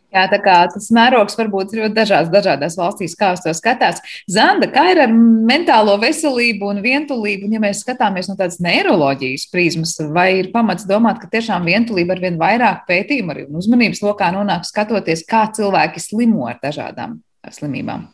Jā, 0.07 0.23
tā 0.31 0.37
kā 0.39 0.55
tas 0.71 0.87
mērogs 0.95 1.35
var 1.35 1.49
būt 1.51 1.73
ļoti 1.75 1.95
dažāds, 1.95 2.31
dažādās 2.31 2.77
valstīs, 2.79 3.15
kā 3.19 3.33
uz 3.35 3.41
to 3.43 3.51
skatās. 3.55 3.99
Zanda, 4.31 4.69
kā 4.71 4.85
ir 4.93 5.01
ar 5.03 5.11
mentālo 5.11 5.97
veselību 5.99 6.71
un 6.71 6.79
vientulību? 6.85 7.49
Un, 7.49 7.57
ja 7.57 7.61
mēs 7.63 7.83
skatāmies 7.83 8.31
no 8.31 8.37
tādas 8.39 8.61
neiroloģijas 8.63 9.49
prizmas, 9.51 9.97
vai 10.15 10.29
ir 10.39 10.51
pamats 10.55 10.87
domāt, 10.87 11.19
ka 11.19 11.31
tiešām 11.35 11.67
vientulība 11.67 12.15
ar 12.15 12.23
vien 12.23 12.39
vairāk 12.39 12.85
pētījumu 12.87 13.35
arī 13.35 13.47
uzmanības 13.51 14.03
lokā 14.07 14.31
nonāk 14.35 14.63
skatoties, 14.69 15.27
kā 15.27 15.43
cilvēki 15.59 16.03
slimo 16.03 16.47
ar 16.47 16.61
dažādām 16.63 17.19
slimībām? 17.51 18.07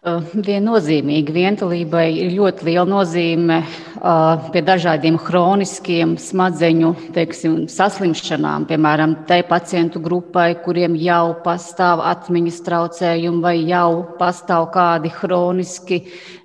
Uh, 0.00 0.22
viennozīmīgi 0.32 1.28
vientulībai 1.28 2.06
ir 2.22 2.30
ļoti 2.32 2.64
liela 2.70 2.86
nozīme 2.88 3.58
uh, 3.60 4.46
pie 4.48 4.62
dažādiem 4.64 5.18
chroniskiem 5.20 6.14
smadzeņu 6.16 6.94
teiksim, 7.12 7.56
saslimšanām. 7.68 8.64
Piemēram, 8.70 9.12
tai 9.28 9.42
pacientu 9.44 10.00
grupai, 10.00 10.54
kuriem 10.64 10.94
jau 10.96 11.34
pastāv 11.44 12.00
atmiņas 12.08 12.62
traucējumi 12.64 13.44
vai 13.44 13.52
jau 13.68 13.90
pastāv 14.16 14.70
kādi 14.72 15.12
chroniski 15.18 15.98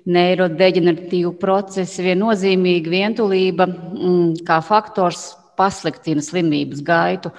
neirodeģeneratīvi 0.04 1.32
procesi. 1.40 2.04
Viennozīmīgi 2.10 2.92
vientulība 2.92 3.64
mm, 3.70 4.42
kā 4.44 4.58
faktors 4.68 5.30
pasliktina 5.56 6.20
slimības 6.20 6.84
gaitu. 6.84 7.32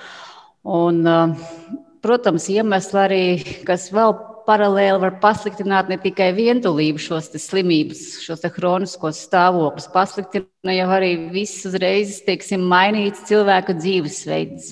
Un, 0.66 1.06
uh, 1.06 1.78
protams, 2.02 2.50
iemesli 2.58 3.02
arī, 3.04 3.22
kas 3.70 3.92
vēl 3.94 4.18
paralēli 4.48 5.02
var 5.02 5.18
pasliktināt 5.22 5.90
ne 5.92 5.98
tikai 6.02 6.30
vientulību, 6.38 7.02
šos 7.04 7.30
slimības, 7.44 8.04
šos 8.24 8.46
hroniskos 8.56 9.20
stāvokļus, 9.28 9.90
pasliktina 9.94 10.76
jau 10.78 10.88
arī 10.98 11.12
viss 11.34 11.68
uzreiz, 11.68 12.22
teiksim, 12.26 12.64
mainīts 12.72 13.26
cilvēka 13.28 13.76
dzīvesveids, 13.78 14.72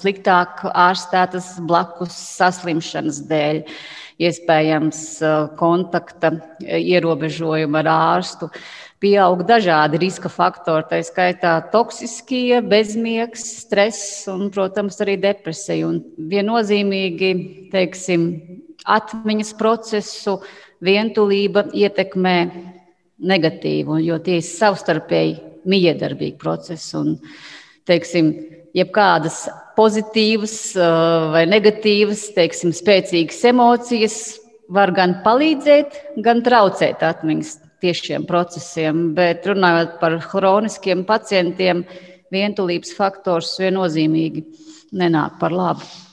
sliktāk 0.00 0.64
ārstētas 0.70 1.56
blakus 1.66 2.16
saslimšanas 2.38 3.22
dēļ, 3.28 3.62
iespējams 4.26 5.00
kontakta 5.58 6.36
ierobežojuma 6.64 7.82
ar 7.82 7.92
ārstu. 7.92 8.50
Pieaug 9.02 9.42
dažādi 9.44 9.98
riska 10.00 10.30
faktori, 10.32 10.86
tā 10.88 11.02
skaitā 11.04 11.58
toksiskie, 11.68 12.62
bezmiegs, 12.64 13.42
stress 13.66 14.22
un, 14.32 14.46
protams, 14.54 14.96
arī 15.04 15.18
depresija. 15.20 15.90
Un 15.90 16.00
viennozīmīgi, 16.32 17.34
teiksim, 17.74 18.24
atmiņas 18.86 19.52
procesu 19.58 20.38
vientulība 20.84 21.66
ietekmē 21.74 22.36
negatīvi, 23.26 24.00
jo 24.04 24.18
tie 24.22 24.40
ir 24.40 24.46
savstarpēji 24.46 25.36
miedarbīgi 25.66 26.36
procesi. 26.40 26.92
Un, 26.98 27.16
teiksim, 27.88 28.32
jebkādas 28.76 29.46
pozitīvas 29.76 30.56
uh, 30.78 31.30
vai 31.34 31.44
negatīvas, 31.48 32.28
teiksim, 32.36 32.74
spēcīgas 32.76 33.44
emocijas 33.50 34.18
var 34.72 34.92
gan 34.94 35.20
palīdzēt, 35.24 36.00
gan 36.24 36.42
traucēt 36.46 37.04
atmiņas 37.06 37.54
tiešiem 37.84 38.26
procesiem. 38.28 39.10
Bet 39.16 39.46
runājot 39.48 39.98
par 40.00 40.18
chroniskiem 40.24 41.04
pacientiem, 41.08 41.84
vientulības 42.32 42.96
faktors 42.96 43.54
viennozīmīgi 43.62 44.44
nenāk 44.96 45.38
par 45.40 45.54
labu. 45.54 46.05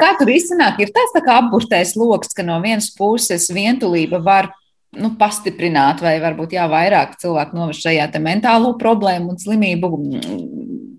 Kā 0.00 0.12
tur 0.18 0.30
izsanāk? 0.32 0.80
Ir 0.82 0.92
tas 0.94 1.12
tā 1.14 1.22
kā 1.24 1.40
apburtais 1.40 1.94
lokus, 1.98 2.34
ka 2.36 2.44
no 2.46 2.58
vienas 2.64 2.90
puses 2.96 3.48
vientulība 3.54 4.20
var 4.24 4.50
nu, 4.96 5.12
pastiprināt, 5.18 6.00
vai 6.04 6.16
varbūt 6.22 6.56
jā, 6.56 6.66
vairāk 6.70 7.16
cilvēku 7.20 7.58
novest 7.58 7.84
šajā 7.84 8.08
mentālo 8.22 8.74
problēmu 8.80 9.34
un 9.34 9.40
slimību 9.40 9.90
mm, 9.92 10.44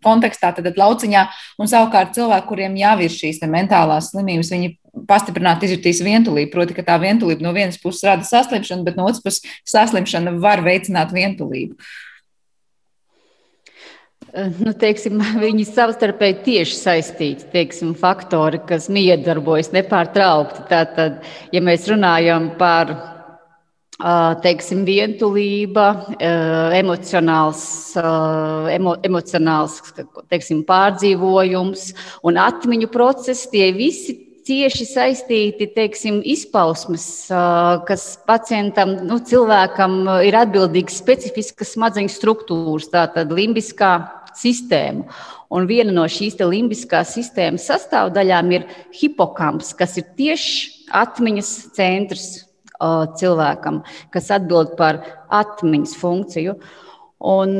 kontekstā, 0.06 0.52
tad 0.56 0.78
lauciņā, 0.78 1.24
un 1.60 1.70
savukārt 1.70 2.13
cilvēki, 2.17 2.48
kuriem 2.50 2.78
jau 2.80 2.96
ir 3.04 3.13
šīs 3.13 3.41
mentālās 3.50 4.12
slimības, 4.13 4.52
viņi 4.54 4.74
pastiprināt 5.10 5.63
izjutīs 5.65 6.02
vientulību. 6.06 6.52
Proti, 6.54 6.76
ka 6.78 6.86
tā 6.86 6.98
vientulība 7.02 7.46
no 7.46 7.54
vienas 7.56 7.80
puses 7.82 8.06
rada 8.08 8.26
saslimšanu, 8.28 8.86
bet 8.88 8.98
no 8.98 9.08
otras 9.10 9.24
puses 9.26 9.46
saslimšana 9.70 10.38
var 10.41 10.63
veicināt 10.65 11.13
vientulību. 11.15 11.78
Eh, 11.78 12.07
nu, 14.38 14.73
teiksim, 14.78 15.19
viņi 15.45 15.65
savstarpēji 15.67 16.39
tieši 16.45 16.80
saistīti 16.80 17.52
teiksim, 17.54 17.93
faktori, 17.97 18.62
kas 18.69 18.89
miedarbojas 18.93 19.73
nepārtraukti. 19.76 20.65
Tātad, 20.71 21.21
ja 21.54 21.63
mēs 21.63 21.88
runājam 21.91 22.52
par 22.60 22.93
teiksim, 24.43 24.84
vientulība, 24.86 25.88
emocionāls, 26.78 27.63
emo, 28.69 28.93
emocionāls 29.02 29.80
teiksim, 30.30 30.62
pārdzīvojums 30.67 31.89
un 32.30 32.38
atmiņu 32.38 32.91
process, 32.93 33.50
tie 33.50 33.71
visi 33.73 34.19
cieši 34.47 34.86
saistīti 34.88 35.67
teiksim, 35.76 36.21
izpausmes, 36.23 37.08
kas 37.89 38.06
pacientam, 38.30 38.93
nu, 39.10 39.17
cilvēkam 39.19 39.97
ir 40.23 40.38
atbildīgas 40.39 41.02
specifiskas 41.02 41.73
smadzeņu 41.76 42.13
struktūras, 42.13 42.88
tātad 42.93 43.34
limbiskā 43.34 43.95
sistēma. 44.41 45.08
Un 45.54 45.67
viena 45.69 45.93
no 45.95 46.04
šīs 46.12 46.36
limbiskās 46.41 47.13
sistēmas 47.15 47.67
sastāvdaļām 47.69 48.52
ir 48.58 48.67
hipokamps, 49.00 49.73
kas 49.78 49.97
ir 50.02 50.10
tieši 50.17 50.91
atmiņas 50.95 51.54
centrs 51.78 52.28
cilvēkam, 53.17 53.82
kas 54.13 54.30
atbild 54.36 54.76
par 54.78 55.02
atmiņas 55.34 55.95
funkciju. 55.97 56.58
Un, 57.17 57.58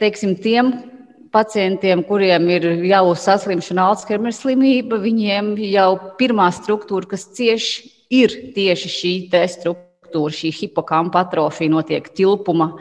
teiksim, 0.00 0.36
tiem 0.40 0.72
pacientiem, 1.34 2.02
kuriem 2.06 2.46
ir 2.54 2.66
jau 2.86 3.12
saslimšana, 3.18 3.90
Alzheimer 3.90 4.32
slimība, 4.32 5.00
viņiem 5.02 5.54
jau 5.72 5.90
pirmā 6.20 6.46
struktūra, 6.54 7.10
kas 7.10 7.26
cieši, 7.36 7.90
ir 8.14 8.36
tieši 8.54 8.92
šī 8.96 9.14
struktūra, 9.50 10.32
šī 10.38 10.52
hipokampa 10.54 11.24
atrofija, 11.26 11.72
notiek 11.74 12.08
tilpuma, 12.14 12.76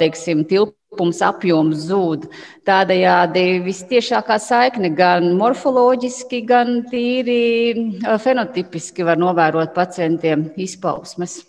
teiksim, 0.00 0.44
tilpums 0.48 1.20
apjoms 1.24 1.84
zūd. 1.88 2.26
Tādējādi 2.68 3.44
vistiešākā 3.66 4.38
saikne 4.42 4.90
gan 4.96 5.30
morfoloģiski, 5.38 6.42
gan 6.48 6.82
tīri 6.90 8.00
fenotipiski 8.24 9.06
var 9.06 9.20
novērot 9.20 9.74
pacientiem 9.76 10.48
izpausmes. 10.56 11.40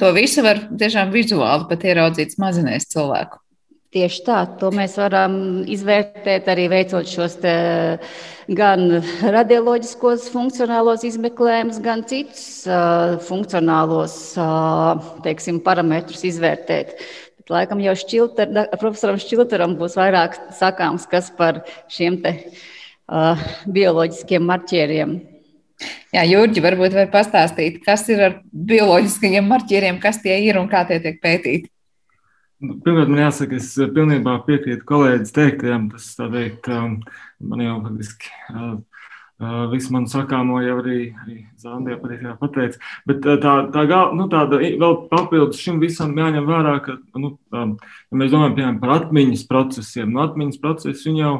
To 0.00 0.12
visu 0.16 0.44
var 0.44 0.60
tiešām 0.78 1.10
vizuāli 1.12 1.68
pat 1.68 1.84
ieraudzīt 1.84 2.38
mazinēs 2.40 2.88
cilvēku. 2.92 3.42
Tieši 3.92 4.22
tā, 4.24 4.38
to 4.56 4.70
mēs 4.72 4.94
varam 4.96 5.34
izvērtēt 5.68 6.46
arī 6.48 6.62
veicot 6.72 7.04
šos 7.04 7.34
gan 8.56 8.84
radioloģiskos 9.34 10.30
funkcionālos 10.32 11.04
izmeklējumus, 11.04 11.80
gan 11.84 12.00
citus 12.08 12.64
uh, 12.64 13.18
funkcionālos 13.26 14.14
uh, 14.40 15.10
teiksim, 15.26 15.60
parametrus 15.66 16.24
izvērtēt. 16.30 16.94
Bet, 17.36 17.52
laikam 17.52 17.82
jau 17.84 17.92
šķilter, 18.00 18.54
profesoram 18.80 19.20
Šķilteram 19.20 19.76
būs 19.76 19.98
vairāk 20.00 20.40
sakāms, 20.56 21.04
kas 21.10 21.28
par 21.36 21.60
šiem 21.92 22.22
te, 22.24 22.32
uh, 23.12 23.44
bioloģiskiem 23.76 24.48
marķieriem. 24.48 25.18
Jā, 26.16 26.24
Jurģi, 26.28 26.64
varbūt 26.64 26.96
var 26.96 27.12
pastāstīt, 27.12 27.82
kas 27.84 28.08
ir 28.12 28.24
ar 28.24 28.40
bioloģiskajiem 28.52 29.52
marķieriem, 29.52 30.00
kas 30.00 30.20
tie 30.24 30.38
ir 30.46 30.60
un 30.60 30.72
kā 30.72 30.86
tie 30.88 31.00
tiek 31.02 31.20
pētīti. 31.20 31.71
Pirmkārt, 32.62 33.10
man 33.10 33.18
jāsaka, 33.24 33.58
es 33.58 33.72
pilnībā 33.74 34.36
piekrītu 34.46 34.86
kolēģis 34.86 35.34
teiktajam. 35.34 35.88
Tas 35.90 36.12
tā 36.14 36.28
teikt, 36.30 36.68
man 37.42 37.62
jau 37.64 37.78
faktiski 37.82 38.30
visu 39.72 39.90
manu 39.94 40.10
sakāmo 40.10 40.60
jau 40.62 40.76
arī, 40.82 40.98
arī 41.24 41.38
Zandija 41.58 41.98
patīkā 41.98 42.36
pateica. 42.38 42.78
Bet 43.08 43.24
tā, 43.42 43.54
tā 43.74 43.82
gal, 43.90 44.12
nu, 44.14 44.28
tāda 44.30 44.60
vēl 44.62 44.94
papildus 45.10 45.62
šim 45.62 45.80
visam 45.82 46.14
jāņem 46.18 46.46
vērā, 46.46 46.76
ka, 46.84 46.94
nu, 47.18 47.32
ja 47.50 47.64
mēs 48.20 48.30
domājam, 48.30 48.54
piemēram, 48.58 48.78
par 48.84 48.94
atmiņas 49.00 49.42
procesiem, 49.50 50.14
nu, 50.14 50.22
atmiņas 50.22 50.62
procesi 50.62 51.08
viņi 51.08 51.24
jau 51.24 51.34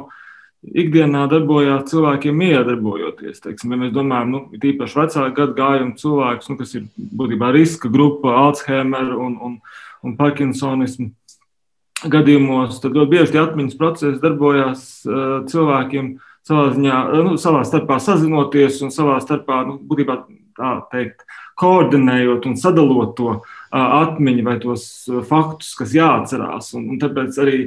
ikdienā 0.83 1.23
darbojās 1.31 1.87
cilvēkiem 1.91 2.43
iedarbojoties. 2.49 3.39
Teiksim, 3.43 3.71
ja 3.75 3.79
mēs 3.85 3.95
domājam, 3.95 4.35
nu, 4.35 4.43
tīpaši 4.59 4.99
vecāku 4.99 5.39
gadu 5.39 5.57
gājumu 5.61 5.95
cilvēkus, 6.03 6.51
nu, 6.51 6.59
kas 6.59 6.75
ir 6.75 6.85
būtībā 7.23 7.55
riska 7.55 7.91
grupa, 7.91 8.35
Alzheimer 8.43 9.15
un, 9.15 9.39
un, 9.39 9.57
un 9.63 9.81
Parkinsonismu 10.19 11.11
gadījumos, 12.11 12.81
tad 12.83 12.97
ļoti 12.97 13.11
bieži 13.13 13.39
atmiņas 13.39 13.79
procesi 13.79 14.21
darbojās 14.23 14.85
cilvēkiem 15.51 16.13
savā 16.43 16.65
ziņā, 16.75 16.97
nu, 17.23 17.37
savā 17.39 17.63
starpā 17.67 17.99
sazinoties 18.03 18.81
un 18.83 18.91
savā 18.91 19.19
starpā, 19.23 19.61
nu, 19.69 19.77
būtībā 19.87 20.17
tā 20.57 20.73
teikt, 20.91 21.23
koordinējot 21.59 22.47
un 22.49 22.57
sadalot 22.59 23.15
to 23.17 23.37
atmiņu 23.73 24.45
vai 24.45 24.57
tos 24.61 24.85
faktus, 25.29 25.73
kas 25.79 25.95
jāatcerās. 25.95 26.73
Un, 26.77 26.89
un 26.93 27.01
tāpēc 27.01 27.39
arī 27.41 27.59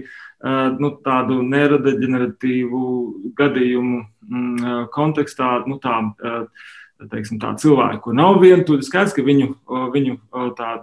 nu, 0.83 0.92
tādu 1.05 1.40
neirodeģeneratīvu 1.46 2.83
gadījumu 3.38 4.03
mm, 4.03 4.90
kontekstā, 4.94 5.53
nu, 5.70 5.79
tā, 5.83 5.96
teiksim, 7.12 7.40
tā 7.40 7.55
cilvēku, 7.61 8.14
nav 8.16 8.40
vientuļi, 8.44 8.85
skaidrs, 8.87 9.16
ka 9.16 9.25
viņu, 9.27 9.49
viņu 9.96 10.18
tā 10.59 10.77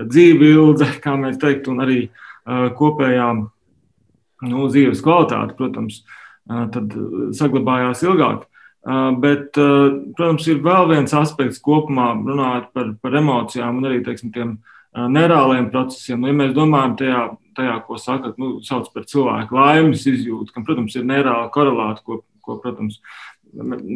dzīve 0.00 0.50
ilga, 0.52 0.90
kā 1.04 1.16
mēs 1.20 1.40
teiktu, 1.42 1.72
un 1.74 1.84
arī 1.84 2.00
kopējā 2.46 3.30
nu, 3.36 4.66
dzīves 4.68 5.02
kvalitāte, 5.04 5.56
protams, 5.58 6.02
tad 6.46 6.92
saglabājās 7.36 8.04
ilgāk. 8.06 8.44
Bet, 9.22 9.56
protams, 9.56 10.46
ir 10.46 10.60
vēl 10.62 10.92
viens 10.92 11.14
aspekts 11.16 11.58
kopumā, 11.64 12.12
runājot 12.20 12.68
par, 12.76 12.92
par 13.02 13.16
emocijām 13.18 13.80
un 13.80 13.88
arī 13.88 14.04
teiksim, 14.06 14.30
tiem 14.34 14.58
neirāliem 14.94 15.72
procesiem. 15.72 16.20
Nu, 16.22 16.30
ja 16.30 16.38
mēs 16.38 16.54
domājam 16.54 16.94
tajā 17.00 17.24
tajā, 17.56 17.76
ko 17.86 17.98
sakat, 18.00 18.36
nu, 18.40 18.56
sauc 18.66 18.88
par 18.94 19.06
cilvēku 19.08 19.56
laimes 19.56 20.04
izjūtu, 20.08 20.52
kam, 20.54 20.66
protams, 20.66 20.96
ir 20.96 21.06
nereāla 21.08 21.48
korelāta, 21.54 22.04
ko, 22.06 22.20
ko, 22.44 22.58
protams, 22.62 23.00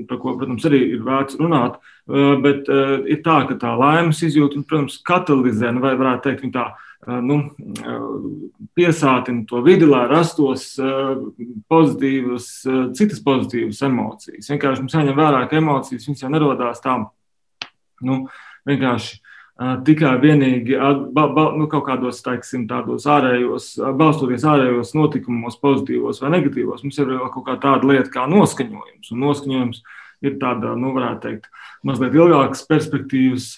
par 0.09 0.21
ko, 0.21 0.35
protams, 0.39 0.67
arī 0.69 0.81
ir 0.95 1.03
vērts 1.07 1.39
runāt. 1.41 1.79
Uh, 2.11 2.37
bet 2.43 2.69
uh, 2.71 3.01
ir 3.11 3.21
tā, 3.27 3.41
ka 3.49 3.57
tā 3.61 3.73
laimes 3.79 4.23
izjūta, 4.27 4.63
protams, 4.69 4.99
katalizē, 5.07 5.73
nu, 5.75 5.83
vai 5.85 5.95
varētu 6.01 6.27
teikt, 6.27 6.47
tā 6.55 6.67
uh, 6.73 7.21
nu, 7.25 7.41
piesātina 8.77 9.47
to 9.49 9.63
vidi, 9.67 9.89
lai 9.89 10.05
rastos 10.11 10.75
pozitīvas, 11.71 12.51
citas 12.99 13.23
pozitīvas 13.25 13.81
emocijas. 13.89 14.51
Vienkārši 14.53 14.85
mums 14.85 14.97
jāņem 14.99 15.17
vērā, 15.17 15.47
ka 15.49 15.59
emocijas 15.61 16.09
jau 16.11 16.33
nerodās 16.33 16.83
tā, 16.85 16.99
nu, 18.05 18.23
vienkārši 18.69 19.21
tikai 19.61 20.15
vienīgi 20.23 20.77
ba, 21.13 21.27
ba, 21.29 21.47
nu, 21.57 21.67
kaut 21.71 21.85
kādos 21.89 22.23
teiksim, 22.25 22.67
tādos 22.71 23.05
ārējos, 23.11 23.75
balstoties 23.99 24.45
ārējos 24.49 24.95
notikumos, 24.97 25.59
pozitīvos 25.61 26.23
vai 26.23 26.33
negatīvos. 26.37 26.85
Mums 26.85 27.01
ir 27.03 27.17
kaut 27.35 27.45
kā 27.49 27.59
tāda 27.61 27.91
lieta 27.91 28.09
kā 28.15 28.25
noskaņojums. 28.31 29.11
Un 29.13 29.27
noskaņojums 29.27 29.83
ir 30.25 30.39
tāda, 30.41 30.73
nu, 30.81 30.95
varētu 30.97 31.27
teikt, 31.27 31.51
mazliet 31.85 32.17
ilgākas 32.17 32.65
perspektīvas. 32.71 33.51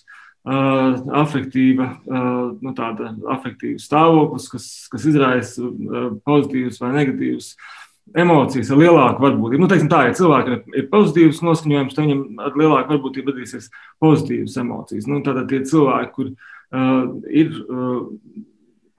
Uh, 0.43 0.97
afektīva, 1.15 1.85
uh, 2.03 2.49
nu, 2.67 2.73
tāda 2.75 3.13
afektīva 3.31 3.79
stāvoklis, 3.79 4.49
kas, 4.51 4.65
kas 4.91 5.05
izraisa 5.07 5.63
uh, 5.63 6.09
pozitīvas 6.27 6.81
vai 6.83 6.91
negatīvas 6.97 7.53
uh, 7.53 7.82
emocijas 8.19 8.71
ar 8.73 8.81
lielāku 8.81 9.25
varbūtību. 9.25 9.63
Nu, 9.63 9.69
teiksim, 9.71 9.91
tā, 9.93 10.05
ja 10.09 10.17
cilvēkam 10.17 10.75
ir 10.77 10.89
pozitīvs 10.93 11.43
noskaņojums, 11.47 11.97
tad 11.97 12.07
viņam 12.07 12.23
ar 12.45 12.57
lielāku 12.59 12.97
varbūtību 12.97 13.33
radīsies 13.33 13.69
pozitīvas 14.03 14.57
emocijas. 14.63 15.09
Nu, 15.11 15.21
tātad 15.25 15.49
tie 15.51 15.63
cilvēki, 15.69 16.13
kur 16.17 16.33
uh, 16.33 17.07
ir 17.33 17.55
uh, 17.63 18.03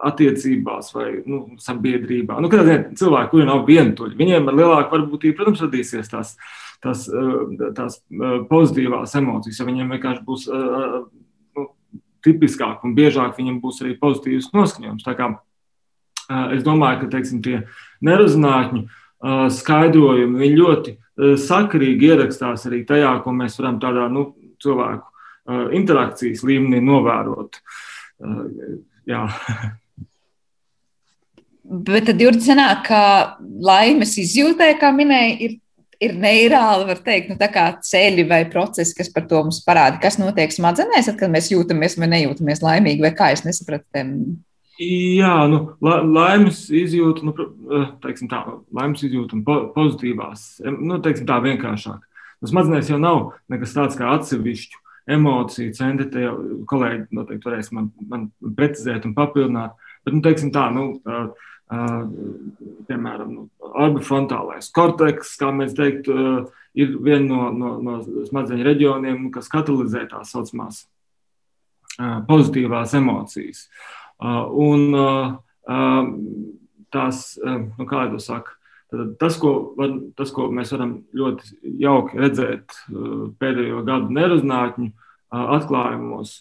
attiecībās 0.03 0.91
vai 0.95 1.07
nu, 1.29 1.43
sabiedrībā, 1.61 2.39
nu, 2.43 2.49
kad 2.51 2.67
cilvēki, 2.99 3.31
kuri 3.31 3.47
nav 3.47 3.63
vientuļi, 3.69 4.17
viņiem 4.19 4.49
ar 4.49 4.59
lielāku 4.59 4.97
varbūtību, 4.97 5.37
protams, 5.39 5.63
radīsies 5.67 6.11
tās, 6.11 6.35
tās, 6.83 7.05
uh, 7.11 7.69
tās 7.77 8.01
uh, 8.01 8.39
pozitīvās 8.49 9.15
emocijas, 9.19 9.61
ja 9.61 9.69
viņiem 9.69 9.95
vienkārši 9.95 10.25
būs 10.27 10.49
uh, 10.49 10.99
nu, 11.59 11.69
tipiskāk 12.25 12.83
un 12.87 12.97
biežāk 12.97 13.37
viņiem 13.39 13.61
būs 13.63 13.83
arī 13.83 13.95
pozitīvs 14.01 14.51
noskaņojums. 14.55 15.05
Tā 15.05 15.15
kā 15.19 15.35
es 16.55 16.63
domāju, 16.65 17.03
ka 17.03 17.13
teiksim, 17.17 17.41
tie 17.45 17.63
nerozinātņi 18.05 18.85
skaidrojumi, 19.57 20.39
viņi 20.41 20.59
ļoti 20.59 20.95
sakarīgi 21.43 22.09
ierakstās 22.11 22.67
arī 22.69 22.83
tajā, 22.87 23.13
ko 23.23 23.35
mēs 23.35 23.59
varam 23.59 23.79
tādā 23.81 24.09
nu, 24.11 24.31
cilvēku 24.63 25.13
interakcijas 25.75 26.43
līmenī 26.47 26.81
novērot. 26.83 27.59
Jā. 29.09 29.25
Bet 31.63 32.09
tad 32.09 32.19
jūtas 32.19 32.47
ka 32.85 33.01
laimes 33.63 34.17
izjūtē, 34.19 34.73
kā 34.81 34.89
minēja, 34.95 35.35
ir, 35.45 35.53
ir 36.03 36.15
neirāli, 36.19 36.87
var 36.89 36.99
teikt, 37.05 37.31
nu, 37.31 37.37
ceļi 37.87 38.25
vai 38.27 38.41
procesi, 38.51 38.95
kas 38.97 39.09
par 39.13 39.29
to 39.29 39.39
mums 39.45 39.61
parāda, 39.65 40.01
kas 40.03 40.19
notiek 40.19 40.51
smadzenēs, 40.51 41.07
kad 41.19 41.31
mēs 41.31 41.51
jūtamies 41.53 41.95
vai 41.99 42.11
nejūtamies 42.17 42.63
laimīgi, 42.65 43.05
vai 43.05 43.13
kā 43.15 43.31
es 43.35 43.45
nesapratu 43.47 43.85
Jā, 44.81 45.35
nu, 45.51 45.59
la, 45.85 45.99
laimes 46.01 46.63
izjūta, 46.73 47.21
nu, 47.27 47.33
eh, 47.37 47.91
teiksim 48.01 48.29
tā, 48.31 48.39
laimes 48.73 49.03
izjūta 49.05 49.37
un 49.37 49.43
po, 49.45 49.59
pozitīvās, 49.75 50.63
nu, 50.65 50.97
teiksim 51.03 51.27
tā 51.29 51.37
vienkāršāk. 51.43 51.99
Nu, 52.41 52.49
smadzenēs 52.49 52.89
jau 52.89 52.97
nav 52.97 53.35
nekas 53.53 53.75
tāds 53.75 53.99
kā 53.99 54.09
atsevišķu 54.15 54.81
emociju 55.13 55.75
centri, 55.77 56.25
jau 56.25 56.33
kolēģi 56.69 57.05
noteikti 57.13 57.49
varēs 57.49 57.69
man, 57.75 57.91
man 58.09 58.27
precizēt 58.57 59.05
un 59.05 59.13
papildināt, 59.13 59.77
bet, 60.01 60.15
nu, 60.15 60.23
teiksim 60.25 60.49
tā, 60.55 60.65
nu, 60.73 60.89
uh, 61.05 61.29
uh, 61.69 62.75
piemēram, 62.89 63.29
nu, 63.29 63.47
orbifrontālais 63.61 64.73
korteks, 64.73 65.35
kā 65.37 65.53
mēs 65.53 65.77
teiktu, 65.77 66.17
uh, 66.17 66.61
ir 66.73 66.97
viena 66.97 67.27
no, 67.29 67.51
no, 67.53 67.75
no 67.83 68.25
smadzeņu 68.25 68.65
reģioniem, 68.65 69.27
kas 69.35 69.51
katalizē 69.53 70.07
tās 70.09 70.33
saucamās 70.33 70.87
pozitīvās 72.25 72.95
emocijas. 72.97 73.67
Uh, 73.67 73.91
Uh, 73.93 74.02
un 74.23 74.93
uh, 74.95 75.33
uh, 75.67 76.11
tās, 76.93 77.23
nu, 77.43 77.87
kā 77.89 78.07
jau 78.07 78.21
saka, 78.21 78.55
tas 79.19 79.37
ko, 79.41 79.53
var, 79.77 79.95
tas, 80.17 80.31
ko 80.33 80.49
mēs 80.53 80.73
varam 80.75 80.97
ļoti 81.17 81.77
jauki 81.81 82.19
redzēt 82.21 82.75
pēdējo 83.41 83.81
gadu 83.87 84.13
nerunātņu 84.13 84.91
atklājumos, 85.33 86.35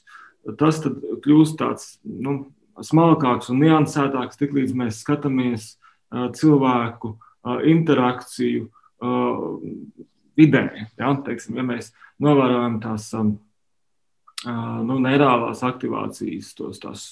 tas 0.61 0.83
kļūst 0.85 1.57
tāds 1.61 1.95
nu, 2.05 2.53
smalkāks 2.85 3.49
un 3.53 3.63
niansētāks, 3.63 4.41
tiklīdz 4.41 4.77
mēs 4.77 5.01
skatāmies 5.05 5.71
cilvēku 6.37 7.15
interakciju 7.73 8.69
vidē. 10.37 10.65
Ja, 11.01 11.15
teiksim, 11.25 11.57
ja 11.57 11.65
mēs 11.67 11.93
novērojam 12.23 12.81
tās 12.85 13.09
nu, 14.45 14.99
neirālās 15.01 15.65
aktivācijas, 15.65 16.53
tos 16.59 16.83
tās 16.83 17.07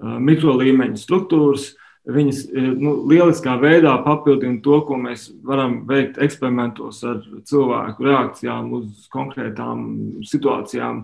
mikro 0.00 0.56
līmeņa 0.60 1.00
struktūras. 1.00 1.72
Viņas 2.04 2.40
nu, 2.52 2.98
lieliskā 3.08 3.54
veidā 3.62 3.94
papildina 4.04 4.58
to, 4.64 4.82
ko 4.84 4.98
mēs 5.00 5.30
varam 5.46 5.78
veikt 5.88 6.18
eksperimentos 6.20 6.98
ar 7.08 7.22
cilvēku 7.48 8.04
reakcijām 8.04 8.68
uz 8.76 9.06
konkrētām 9.12 9.86
situācijām 10.28 11.00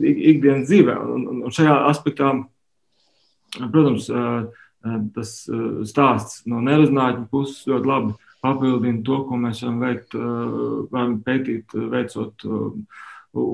ikdienas 0.00 0.70
dzīvē. 0.70 0.94
Un, 1.12 1.26
un 1.34 1.52
šajā 1.52 1.74
aspektā, 1.90 2.30
protams, 3.58 4.08
tas 5.12 5.34
stāsts 5.90 6.40
no 6.48 6.62
nerezinātņu 6.64 7.28
puses 7.28 7.68
ļoti 7.68 7.92
labi 7.92 8.16
papildina 8.44 9.04
to, 9.04 9.20
ko 9.28 9.42
mēs 9.44 9.60
varam 9.66 9.82
veikt, 9.82 10.16
varam 10.94 11.18
pētīt, 11.26 11.74
veicot 11.92 12.48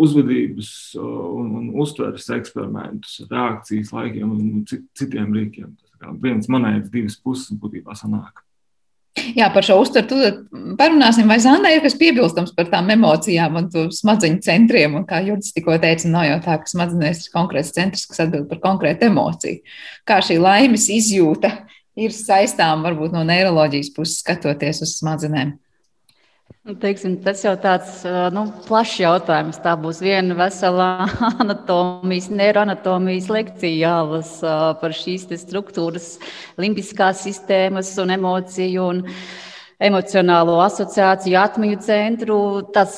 uzvedības 0.04 0.70
un, 1.00 1.50
un 1.60 1.68
uztveres 1.82 2.30
eksperimentus, 2.36 3.20
reakcijas 3.30 3.92
laikiem 3.94 4.32
un 4.34 4.64
citiem 4.68 5.34
rīkiem. 5.34 5.74
Tas 5.76 6.16
viens 6.22 6.50
monētas 6.50 6.90
divas 6.92 7.16
puses 7.20 7.54
būtībā 7.60 7.96
sanāk. 7.98 8.44
Jā, 9.14 9.46
par 9.54 9.62
šo 9.62 9.76
uztveru 9.78 10.74
parunāsim. 10.78 11.28
Vai 11.30 11.38
Zandai 11.42 11.76
ir 11.76 11.84
kas 11.84 11.94
piebilstams 11.98 12.50
par 12.56 12.66
tām 12.72 12.90
emocijām 12.90 13.60
un 13.60 13.68
smadzeņu 13.94 14.40
centriem? 14.42 14.96
Un 14.98 15.06
kā 15.06 15.20
Jurgis 15.24 15.54
tikko 15.54 15.76
teica, 15.82 16.10
nav 16.10 16.26
jau 16.26 16.38
tā, 16.44 16.56
ka 16.60 16.70
smadzenēs 16.72 17.22
ir 17.22 17.34
konkrēts 17.34 17.72
centrs, 17.76 18.08
kas 18.10 18.24
atbild 18.26 18.48
par 18.50 18.60
konkrētu 18.64 19.08
emociju. 19.12 19.62
Kā 20.08 20.18
šī 20.24 20.40
laimes 20.42 20.88
izjūta 20.92 21.52
ir 21.94 22.14
saistām 22.14 22.82
varbūt 22.84 23.14
no 23.14 23.22
neiroloģijas 23.28 23.92
puses 23.94 24.18
skatoties 24.24 24.82
uz 24.82 24.96
smadzenēm? 24.98 25.54
Nu, 26.64 26.72
teiksim, 26.80 27.18
tas 27.20 27.42
jau 27.44 27.52
tāds 27.60 27.98
nu, 28.32 28.46
plašs 28.64 28.94
jautājums. 29.02 29.58
Tā 29.60 29.74
būs 29.76 29.98
viena 30.00 30.32
vesela 30.38 31.06
anatomijas, 31.42 32.30
neiroanatomijas 32.32 33.28
lekcija 33.32 33.74
jālasa 33.82 34.54
par 34.80 34.96
šīs 34.96 35.26
struktūras, 35.42 36.14
limbiskās 36.56 37.20
sistēmas 37.26 37.92
un 38.00 38.14
emociju 38.16 38.88
un 38.94 39.02
emocionālo 39.76 40.56
asociāciju 40.64 41.36
atmiņu 41.42 41.82
centru. 41.84 42.38
Tas 42.72 42.96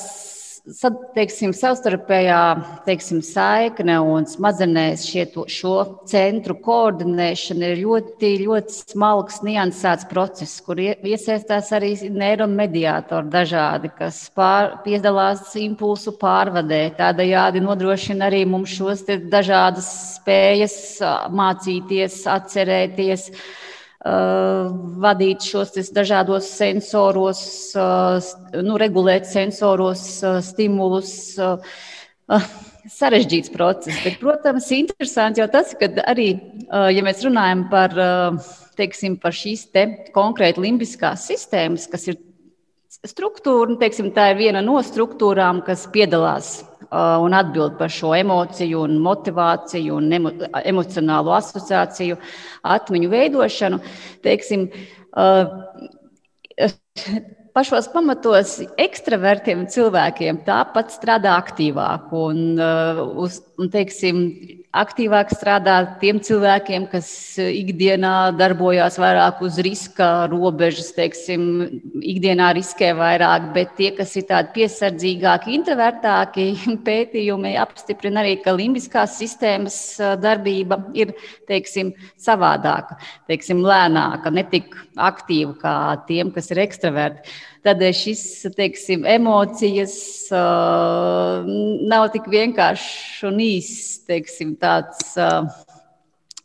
teiksim, 1.15 1.53
savstarpējā 1.55 2.39
teiksim, 2.85 3.21
saikne 3.23 3.97
un 4.03 4.25
smadzenēs 4.27 5.05
to, 5.33 5.45
šo 5.47 5.75
centru 6.09 6.57
koordinēšana 6.63 7.71
ir 7.71 7.81
ļoti, 7.85 8.31
ļoti 8.43 8.75
smalks, 8.93 9.39
niansēts 9.47 10.07
process, 10.11 10.59
kur 10.65 10.79
iesaistās 10.81 11.71
arī 11.75 11.93
neiromediātori 12.11 13.31
dažādi, 13.31 13.91
kas 13.97 14.25
pār, 14.35 14.77
piedalās 14.83 15.55
impulsu 15.59 16.17
pārvadē. 16.19 16.81
Tādējādi 16.99 17.63
nodrošina 17.63 18.27
arī 18.27 18.43
mums 18.49 18.75
šos 18.75 19.05
dažādas 19.07 19.87
spējas 20.17 20.77
mācīties, 21.31 22.21
atcerēties. 22.27 23.31
Uh, 24.07 24.69
vadīt 25.03 25.43
šos 25.43 25.73
dažādos 25.91 26.45
sensoros, 26.55 27.39
uh, 27.75 28.23
nu, 28.63 28.77
regulēt 28.79 29.27
sensoros 29.27 30.03
uh, 30.23 30.37
stimulus. 30.45 31.11
Sarežģīts 32.87 33.51
process, 33.51 33.97
bet, 34.05 34.15
protams, 34.21 34.69
interesants 34.75 35.41
jau 35.41 35.47
tas, 35.51 35.73
ka 35.79 35.89
arī, 36.07 36.27
ja 36.95 37.03
mēs 37.03 37.19
runājam 37.23 37.65
par, 37.71 37.91
teiksim, 38.79 39.17
par 39.19 39.35
šīs 39.35 39.65
te 39.75 39.83
konkrēti 40.15 40.63
limbiskās 40.63 41.25
sistēmas, 41.27 41.87
kas 41.91 42.07
ir 42.07 42.19
struktūra, 43.07 43.73
nu, 43.73 43.79
teiksim, 43.79 44.11
tā 44.15 44.29
ir 44.31 44.39
viena 44.39 44.63
no 44.63 44.79
struktūrām, 44.83 45.59
kas 45.67 45.83
piedalās 45.91 46.61
un 46.91 47.35
atbild 47.35 47.77
par 47.79 47.91
šo 47.91 48.13
emociju, 48.15 48.83
un 48.87 48.97
motivāciju 49.03 49.97
un 49.97 50.11
emo, 50.13 50.31
emocionālo 50.63 51.33
asociāciju, 51.37 52.17
atmiņu 52.77 53.09
veidošanu. 53.11 53.79
Teiksim, 54.25 54.67
uh, 55.17 55.51
pašos 57.57 57.89
pamatos 57.93 58.57
ekstravertiem 58.77 59.65
cilvēkiem 59.73 60.43
tāpat 60.45 60.93
strādā 60.93 61.35
aktīvāk 61.41 62.11
un, 62.15 62.41
uh, 62.61 63.01
uz, 63.23 63.41
un 63.57 63.71
teiksim, 63.73 64.23
aktīvāk 64.81 65.31
strādā 65.33 65.75
tiem 66.01 66.19
cilvēkiem, 66.23 66.87
kas 66.91 67.09
ikdienā 67.41 68.31
darbojas 68.37 68.97
vairāk 69.01 69.41
uz 69.45 69.59
riska 69.65 70.27
robežas, 70.31 70.91
teiksim, 70.95 71.43
ikdienā 72.01 72.51
riskē 72.57 72.93
vairāk, 72.97 73.51
bet 73.55 73.73
tie, 73.79 73.91
kas 73.97 74.15
ir 74.19 74.27
tādi 74.29 74.53
piesardzīgāki, 74.59 75.55
introvertāki, 75.57 76.47
pētījumi 76.87 77.55
apstiprina 77.61 78.23
arī, 78.23 78.37
ka 78.43 78.55
limbiskās 78.57 79.17
sistēmas 79.21 79.79
uh, 80.01 80.15
darbība 80.21 80.79
ir, 80.97 81.15
teiksim, 81.49 81.93
savādāka, 82.21 82.99
teiksim, 83.29 83.63
lēnāka, 83.65 84.33
ne 84.33 84.45
tik 84.97 85.05
aktīva 85.05 85.53
kā 85.61 85.77
tiem, 86.09 86.33
kas 86.33 86.49
ir 86.51 86.65
ekstraverti 86.65 87.37
tad 87.67 87.81
šis 87.93 88.47
teiksim, 88.55 89.05
emocijas 89.05 89.95
uh, 90.31 91.47
nav 91.91 92.07
tik 92.13 92.29
vienkāršs 92.31 93.25
un 93.27 93.41
īss, 93.43 93.97
teiksim, 94.07 94.53
tāds 94.61 95.17
uh, 95.19 95.49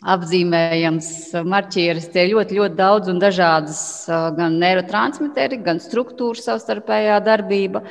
apzīmējams 0.02 1.12
marķieris. 1.46 2.08
Tie 2.10 2.24
ir 2.26 2.32
ļoti, 2.34 2.58
ļoti 2.58 2.78
daudz 2.80 3.12
un 3.12 3.22
dažādas 3.22 3.82
gan 4.34 4.58
neirotransmiteri, 4.58 5.60
gan 5.62 5.78
struktūra 5.82 6.42
savstarpējā 6.42 7.20
darbība 7.22 7.84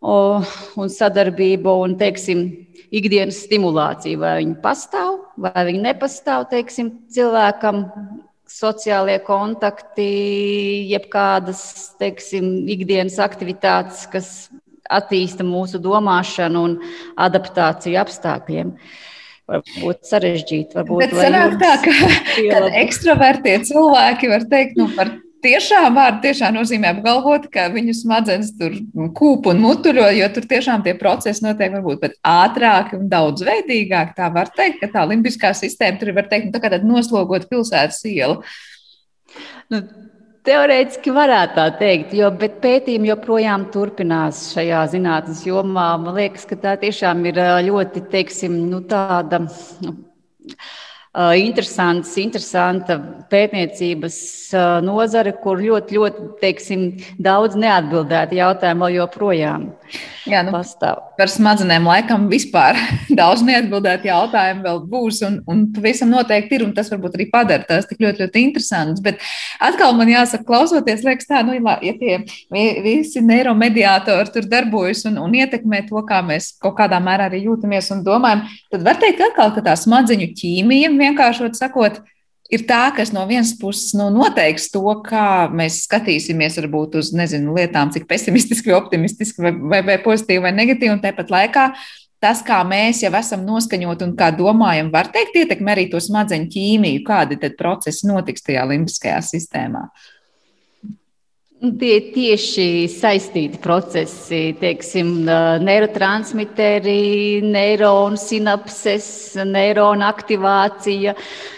un 0.00 0.92
sadarbība 0.92 1.74
un, 1.82 1.98
teiksim, 2.00 2.46
ikdienas 2.94 3.42
stimulācija. 3.44 4.16
Vai 4.22 4.36
viņi 4.40 4.56
pastāv, 4.64 5.18
vai 5.44 5.66
viņi 5.68 5.84
nepastāv, 5.90 6.48
teiksim, 6.54 6.94
cilvēkam 7.12 7.84
sociālie 8.56 9.18
kontakti, 9.24 10.06
jebkādas, 10.92 11.60
teiksim, 12.00 12.64
ikdienas 12.72 13.18
aktivitātes, 13.22 14.06
kas 14.12 14.30
attīsta 14.86 15.44
mūsu 15.46 15.80
domāšanu 15.82 16.62
un 16.68 16.78
adaptāciju 17.20 18.00
apstākļiem. 18.00 18.72
Varbūt 19.46 20.08
sarežģīti. 20.08 20.74
Varbūt, 20.74 21.04
Bet 21.04 21.14
sanāk 21.14 21.54
tā, 21.60 21.74
ka, 21.84 21.92
ekstravertie 22.82 23.60
cilvēki 23.68 24.30
var 24.32 24.46
teikt 24.50 24.80
nu, 24.80 24.88
par 24.96 25.12
tiešām 25.46 25.94
vārdu 25.96 26.22
tiešām 26.26 26.56
nozīmē 26.58 26.90
apgalvot, 26.94 27.46
ka 27.52 27.68
viņu 27.72 27.94
smadzenes 27.96 28.52
tur 28.58 28.74
kūp 29.16 29.50
un 29.52 29.62
mutuļo, 29.62 30.08
jo 30.18 30.30
tur 30.34 30.48
tiešām 30.50 30.84
tie 30.86 30.96
procesi 30.98 31.44
notiek 31.46 31.74
varbūt 31.76 32.02
pat 32.02 32.18
ātrāk 32.26 32.96
un 32.98 33.06
daudzveidīgāk. 33.12 34.16
Tā 34.18 34.30
var 34.34 34.50
teikt, 34.56 34.82
ka 34.82 34.90
tā 34.98 35.06
limbiskā 35.08 35.52
sistēma 35.56 36.02
tur 36.02 36.12
var 36.16 36.28
teikt, 36.30 36.50
nu, 36.50 36.56
tā 36.56 36.62
kā 36.64 36.72
tad 36.74 36.86
noslogot 36.88 37.48
pilsētas 37.52 38.02
ielu. 38.10 38.40
Nu, 39.72 39.82
Teorētiski 40.46 41.10
varētu 41.10 41.56
tā 41.56 41.64
teikt, 41.74 42.12
jo 42.14 42.28
pētījumi 42.38 43.08
joprojām 43.10 43.64
turpinās 43.74 44.44
šajā 44.52 44.84
zinātnes 44.92 45.40
jomā. 45.42 45.88
Man 45.98 46.14
liekas, 46.14 46.44
ka 46.46 46.58
tā 46.62 46.76
tiešām 46.78 47.24
ir 47.26 47.40
ļoti, 47.66 48.04
teiksim, 48.12 48.60
nu, 48.70 48.78
tāda. 48.86 49.42
Nu, 49.82 49.96
interesants, 51.16 52.10
interesanta 52.20 52.98
pētniecības 53.32 54.16
nozare, 54.84 55.32
kur 55.42 55.60
ļoti, 55.62 55.96
ļoti 55.96 56.26
teiksim, 56.42 56.86
daudz 57.16 57.56
neatbildētu 57.56 58.36
jautājumu 58.36 58.86
vēl 58.86 58.98
joprojām 59.00 59.70
Jā, 60.26 60.40
nu, 60.46 60.52
pastāv. 60.54 61.02
Par 61.18 61.30
smadzenēm 61.30 61.86
laikam 61.86 62.26
vispār 62.30 62.78
daudz 63.20 63.44
neatbildētu 63.46 64.08
jautājumu 64.08 64.64
vēl 64.66 64.80
būs, 64.90 65.20
un, 65.28 65.38
un 65.50 65.62
pavisam 65.74 66.10
noteikti 66.12 66.58
ir, 66.58 66.64
un 66.66 66.74
tas 66.76 66.90
varbūt 66.92 67.18
arī 67.18 67.28
padara 67.32 67.66
tās 67.68 67.86
tik 67.90 68.02
ļoti, 68.02 68.24
ļoti 68.24 68.42
interesantas. 68.48 69.04
Bet 69.04 69.22
atkal 69.62 69.94
man 69.98 70.10
jāsaka, 70.10 70.46
klausoties, 70.48 71.04
liekas 71.06 71.30
tā, 71.30 71.44
nu, 71.46 71.54
ja 71.56 71.94
tie 72.00 72.18
visi 72.84 73.22
neiromediātori 73.24 74.34
tur 74.34 74.50
darbojas 74.50 75.06
un, 75.10 75.20
un 75.22 75.38
ietekmē 75.38 75.84
to, 75.90 76.02
kā 76.08 76.22
mēs 76.26 76.52
kaut 76.62 76.78
kādā 76.80 77.00
mērā 77.02 77.30
arī 77.30 77.44
jūtamies 77.46 77.92
un 77.94 78.02
domājam, 78.06 78.44
tad 78.74 78.86
var 78.86 79.00
teikt 79.02 79.22
atkal, 79.30 79.54
ka 79.54 79.64
tā 79.66 79.78
smadzeņu 79.78 80.32
ķīmija 80.36 80.92
vienkāršot 80.96 81.58
sakot, 81.58 82.02
ir 82.52 82.64
tā, 82.68 82.80
kas 82.96 83.12
no 83.14 83.24
vienas 83.28 83.52
puses 83.58 83.94
nu, 83.98 84.08
noteiks 84.14 84.70
to, 84.74 84.84
kā 85.06 85.46
mēs 85.52 85.82
skatīsimies 85.86 86.58
varbūt 86.60 86.98
uz 87.00 87.12
nezinu, 87.16 87.54
lietām, 87.56 87.92
cik 87.94 88.08
pesimistiski, 88.10 88.74
optimistiski, 88.76 89.42
vai, 89.42 89.54
vai, 89.74 89.84
vai 89.90 90.00
pozitīvi 90.04 90.44
vai 90.46 90.54
negatīvi. 90.56 90.94
Un 90.94 91.04
tāpat 91.04 91.32
laikā 91.32 91.68
tas, 92.22 92.42
kā 92.46 92.62
mēs 92.66 93.02
jau 93.04 93.12
esam 93.18 93.44
noskaņoti 93.46 94.06
un 94.06 94.16
kā 94.18 94.32
domājam, 94.34 94.90
var 94.94 95.10
teikt, 95.14 95.36
ietekmē 95.42 95.76
arī 95.76 95.88
to 95.92 96.02
smadzeņu 96.02 96.52
ķīmiju, 96.54 97.06
kādi 97.06 97.40
tad 97.42 97.58
procesi 97.58 98.08
notiks 98.08 98.46
tajā 98.46 98.66
limbiskajā 98.70 99.22
sistēmā. 99.32 99.88
Tie 101.56 101.94
ir 101.96 102.08
tieši 102.12 102.64
saistīti 102.92 103.58
procesi, 103.64 104.40
teiksim, 104.60 105.22
neirotransmiteri, 105.64 107.40
neironu 107.48 108.20
sinapses, 108.20 109.08
neironu 109.40 110.04
aktivācija. 110.04 111.14
Uh, 111.16 111.55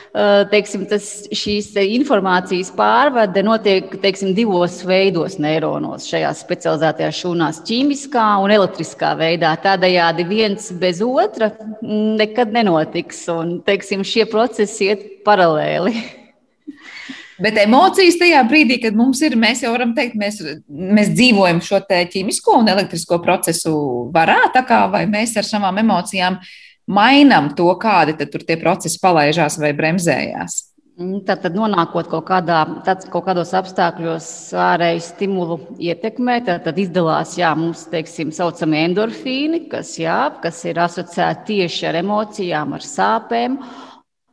teiksim, 0.50 0.82
tas, 0.90 1.28
šīs 1.36 1.70
informācijas 1.78 2.72
pārvade 2.74 3.42
notiek 3.46 3.92
teiksim, 4.02 4.32
divos 4.34 4.80
veidos 4.86 5.36
neironos 5.38 6.08
šajās 6.10 6.42
specializētajās 6.42 7.20
šūnās- 7.22 7.60
ķīmiskā 7.68 8.26
un 8.42 8.54
elektriskā 8.54 9.14
veidā. 9.18 9.54
Tādējādi 9.62 10.26
viens 10.26 10.70
bez 10.72 11.02
otra 11.04 11.52
nekad 11.82 12.52
nenotiks, 12.52 13.28
un 13.28 13.60
teiksim, 13.62 14.02
šie 14.02 14.26
procesi 14.30 14.90
iet 14.90 15.24
paralēli. 15.24 15.94
Bet 17.42 17.54
emocijas 17.54 18.18
tajā 18.18 18.42
brīdī, 18.50 18.82
kad 18.82 18.96
mums 18.98 19.20
ir, 19.22 19.36
mēs 19.38 19.62
jau 19.62 19.70
varam 19.70 19.94
teikt, 19.94 20.16
mēs, 20.18 20.40
mēs 20.68 21.12
dzīvojam 21.14 21.60
šo 21.62 21.78
ķīmisko 21.86 22.58
un 22.58 22.68
elektrisko 22.68 23.22
procesu 23.22 24.10
varā, 24.10 24.50
kā, 24.66 24.90
vai 24.90 25.06
mēs 25.06 25.36
ar 25.38 25.46
savām 25.46 25.78
emocijām 25.78 26.40
uh, 26.40 26.56
mainām 26.88 27.52
to, 27.58 27.68
kādi 27.80 28.16
tur 28.24 28.42
tie 28.48 28.56
procesi 28.60 29.00
palaižās 29.02 29.60
vai 29.60 29.74
bremzējās. 29.76 30.62
Mm, 30.98 31.20
tad, 31.22 31.44
tad 31.44 31.54
nonākot 31.54 32.08
kaut, 32.10 32.24
kādā, 32.26 32.58
tad, 32.82 33.04
kaut 33.12 33.28
kādos 33.28 33.52
apstākļos, 33.54 34.24
ārēju 34.58 35.02
stimulu 35.04 35.58
ietekmē, 35.78 36.40
tad, 36.48 36.64
tad 36.64 36.80
izdalās 36.82 37.36
jā, 37.38 37.52
mums 37.54 37.84
teiksim, 37.92 38.32
saucamie 38.34 38.80
endorfīni, 38.88 39.60
kas, 39.70 39.92
jā, 40.02 40.16
kas 40.42 40.58
ir 40.66 40.80
asociēti 40.82 41.46
tieši 41.52 41.86
ar 41.92 42.00
emocijām, 42.00 42.74
ar 42.74 42.82
sāpēm. 42.82 43.60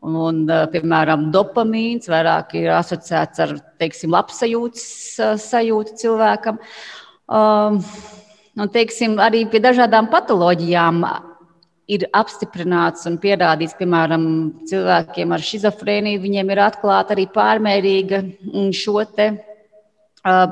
Un, 0.05 0.17
un, 0.23 0.41
piemēram, 0.73 1.29
dopamīns 1.33 2.09
vairāk 2.09 2.57
ir 2.57 2.71
asociēts 2.79 3.45
ar 3.45 3.55
teiksim, 3.81 4.13
labsajūtas 4.17 4.89
sajūtu 5.45 5.95
cilvēkam. 6.01 6.57
Um, 7.29 7.77
un, 8.57 8.73
teiksim, 8.73 9.19
arī 9.21 9.45
pie 9.53 9.61
dažādām 9.61 10.09
patoloģijām 10.09 11.05
ir 11.91 12.07
apstiprināts 12.17 13.05
un 13.09 13.17
pierādīts, 13.21 13.75
piemēram, 13.77 14.23
cilvēkiem 14.69 15.35
ar 15.35 15.43
schizofrēniju, 15.45 16.23
viņiem 16.23 16.53
ir 16.53 16.63
atklāta 16.65 17.13
arī 17.15 17.27
pārmērīga 17.33 18.21
mm, 18.23 18.71
šo 18.75 19.03
te 19.15 19.29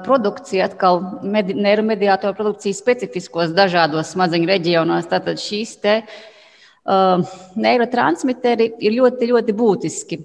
produkcija, 0.06 0.67
atkal 0.69 1.00
medi, 1.26 1.56
neiromediātoru 1.58 2.38
produkcija 2.38 2.78
specifiskos 2.78 3.56
dažādos 3.58 4.12
smadzeņu 4.13 4.52
reģionos. 4.52 5.10
Tātad 5.10 5.41
šīs 5.41 5.74
te 5.82 5.96
uh, 6.04 7.34
neirotransmiteri 7.58 8.69
ir 8.86 8.96
ļoti, 9.00 9.32
ļoti 9.34 9.58
būtiski. 9.58 10.22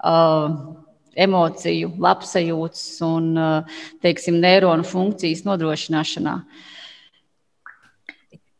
Uh, 0.00 0.76
emociju, 1.16 1.94
labsajūtas 2.02 2.82
un, 3.06 3.30
uh, 3.40 3.84
teiksim, 4.04 4.36
neironu 4.42 4.84
funkcijas 4.84 5.46
nodrošināšanā. 5.46 6.34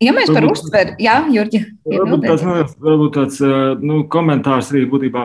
Ja 0.04 0.12
mēs 0.12 0.28
par 0.28 0.44
uztveri, 0.44 0.96
jā, 1.00 1.16
Jurģi. 1.32 1.62
Varbūt 1.88 2.26
tāds, 2.28 2.74
varbūt 2.84 3.14
tāds 3.16 3.38
nu, 3.80 4.02
komentārs 4.12 4.68
arī 4.74 4.84
būtībā, 4.92 5.22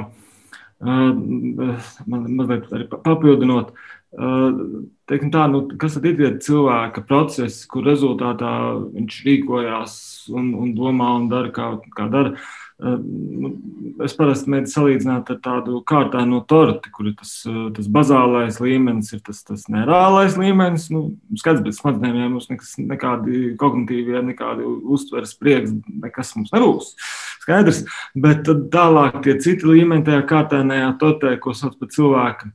man 0.86 2.30
mazliet 2.38 2.72
arī 2.72 2.88
papildinot. 2.92 3.74
Uh, 4.12 4.88
teiksim, 5.08 5.30
tā, 5.32 5.46
nu, 5.48 5.62
kas 5.80 5.96
tad 5.96 6.08
ir 6.10 6.18
tie 6.18 6.32
cilvēka 6.44 7.04
procesi, 7.08 7.64
kur 7.72 7.86
rezultātā 7.88 8.50
viņš 8.92 9.20
rīkojās 9.28 9.94
un, 10.36 10.50
un 10.60 10.74
domā 10.76 11.14
un 11.20 11.30
dara, 11.32 11.52
kā, 11.56 11.70
kā 11.96 12.10
dara. 12.12 12.34
Nu, 12.36 12.42
es 12.82 14.16
parasti 14.18 14.50
mēģinu 14.50 14.72
salīdzināt 14.72 15.30
ar 15.34 15.40
tādu 15.44 15.82
kārtā 15.88 16.24
no 16.26 16.40
torti, 16.50 16.90
kur 16.94 17.12
ir 17.12 17.16
tas, 17.20 17.34
tas 17.76 17.90
bazālais 17.94 18.58
līmenis, 18.64 19.12
ir 19.14 19.22
tas, 19.26 19.44
tas 19.46 19.68
nereālais 19.72 20.38
līmenis. 20.40 20.88
Nu, 20.94 21.04
skats 21.38 21.62
bez 21.66 21.78
smadzenēm, 21.82 22.18
ja 22.24 22.30
mums 22.32 22.50
nekas, 22.50 22.74
nekādi 22.82 23.54
kognitīvie, 23.62 24.24
nekādi 24.32 24.66
uztveres 24.66 25.36
prieks, 25.38 25.76
nekas 26.06 26.34
mums 26.38 26.54
nebūs. 26.56 26.96
Skaidrs, 27.44 27.84
bet 28.26 28.50
tālāk 28.74 29.22
tie 29.26 29.38
citi 29.44 29.70
līmeņi 29.70 30.08
tajā 30.10 30.26
kārtēnējā 30.34 30.96
tortē, 31.02 31.36
ko 31.42 31.54
sauc 31.58 31.78
par 31.78 31.94
cilvēku 31.94 32.50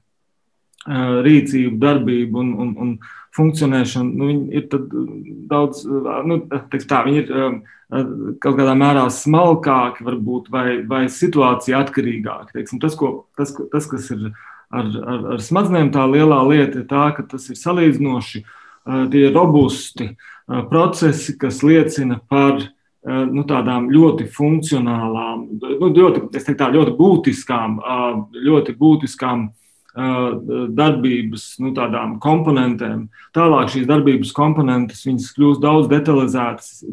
rīcību, 0.87 1.79
darbību 1.83 2.43
un, 2.43 2.53
un, 2.63 2.75
un 2.83 2.93
funkcionēšanu, 3.37 4.13
nu, 4.17 4.29
viņi 4.31 4.61
ir 4.61 4.69
daudz, 5.51 5.85
nu, 5.87 6.41
tā, 6.89 7.03
viņi 7.07 7.23
ir 7.23 7.33
kaut 8.43 8.57
kādā 8.59 8.75
mērā 8.79 9.07
smalkāki, 9.13 10.05
varbūt, 10.07 10.51
vai, 10.51 10.81
vai 10.89 11.05
situācija 11.13 11.85
atkarīgāki. 11.85 12.57
Teiksim, 12.57 12.83
tas, 12.83 12.97
ko, 12.99 13.29
tas, 13.39 13.55
tas, 13.73 13.89
kas 13.91 14.09
ir 14.15 14.31
ar, 14.71 14.87
ar, 14.87 15.27
ar 15.37 15.43
smadzenēm, 15.43 15.93
tā 15.95 16.07
lielā 16.11 16.41
lieta 16.49 16.81
ir 16.81 16.89
tā, 16.91 17.11
ka 17.17 17.27
tas 17.31 17.47
ir 17.53 17.61
salīdzinoši 17.61 18.43
tie 19.13 19.29
robusti 19.35 20.13
procesi, 20.71 21.37
kas 21.39 21.63
liecina 21.67 22.19
par 22.31 22.59
nu, 23.07 23.45
tādām 23.47 23.89
ļoti 23.93 24.27
funkcionālām, 24.35 25.47
nu, 25.63 25.91
ļoti, 25.95 26.27
teiktu, 26.35 26.57
tā, 26.59 26.71
ļoti 26.75 26.95
būtiskām, 26.99 27.79
ļoti 28.35 28.75
būtiskām 28.79 29.47
darbības 29.97 31.45
nu, 31.65 31.71
komponentēm. 32.21 33.07
Tālāk 33.37 33.71
šīs 33.73 33.87
darbības 33.89 34.33
komponentes 34.37 35.05
kļūst 35.37 35.63
daudz 35.63 35.89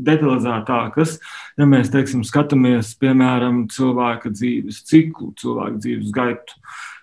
detalizētākas, 0.07 1.17
ja 1.59 1.67
mēs 1.67 1.91
teiksim, 1.93 2.23
skatāmies 2.27 2.93
piemēram 3.01 3.65
cilvēka 3.73 4.31
dzīves 4.31 4.83
ciklu, 4.87 5.33
cilvēka 5.41 5.81
dzīves 5.83 6.15
gaitu. 6.15 6.59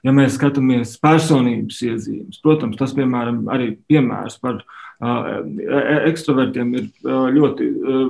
Ja 0.06 0.14
mēs 0.16 0.38
skatāmies 0.38 0.96
personības 1.02 1.82
iezīmes, 1.84 2.40
protams, 2.40 2.78
tas 2.80 2.94
piemēram, 2.96 3.44
arī 3.52 3.74
piemērs 3.90 4.38
par 4.40 4.62
uh, 4.62 5.44
ekstravertiem 6.08 6.72
ir 6.78 6.86
uh, 7.04 7.28
ļoti 7.34 7.68
uh, 7.68 8.06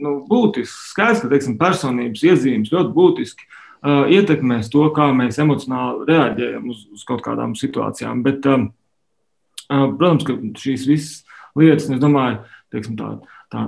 nu, 0.00 0.14
būtisks. 0.30 0.94
Skaidrs, 0.94 1.20
ka 1.26 1.28
teiksim, 1.34 1.58
personības 1.60 2.24
iezīmes 2.24 2.72
ļoti 2.72 2.96
būtiski 2.96 3.52
uh, 3.84 3.84
Uh, 3.84 4.06
ietekmēs 4.08 4.70
to, 4.72 4.80
kā 4.96 5.10
mēs 5.12 5.36
emocionāli 5.42 6.06
reaģējam 6.08 6.70
uz, 6.72 6.86
uz 6.96 7.02
kaut 7.04 7.20
kādām 7.20 7.50
situācijām. 7.52 8.22
Bet, 8.24 8.46
uh, 8.48 8.62
protams, 9.68 10.24
ka 10.24 10.36
šīs 10.62 10.86
visas 10.88 11.42
lietas, 11.52 11.90
es 11.92 12.00
domāju, 12.00 12.38
teiksim, 12.72 12.94
tā, 12.96 13.10
tā 13.52 13.64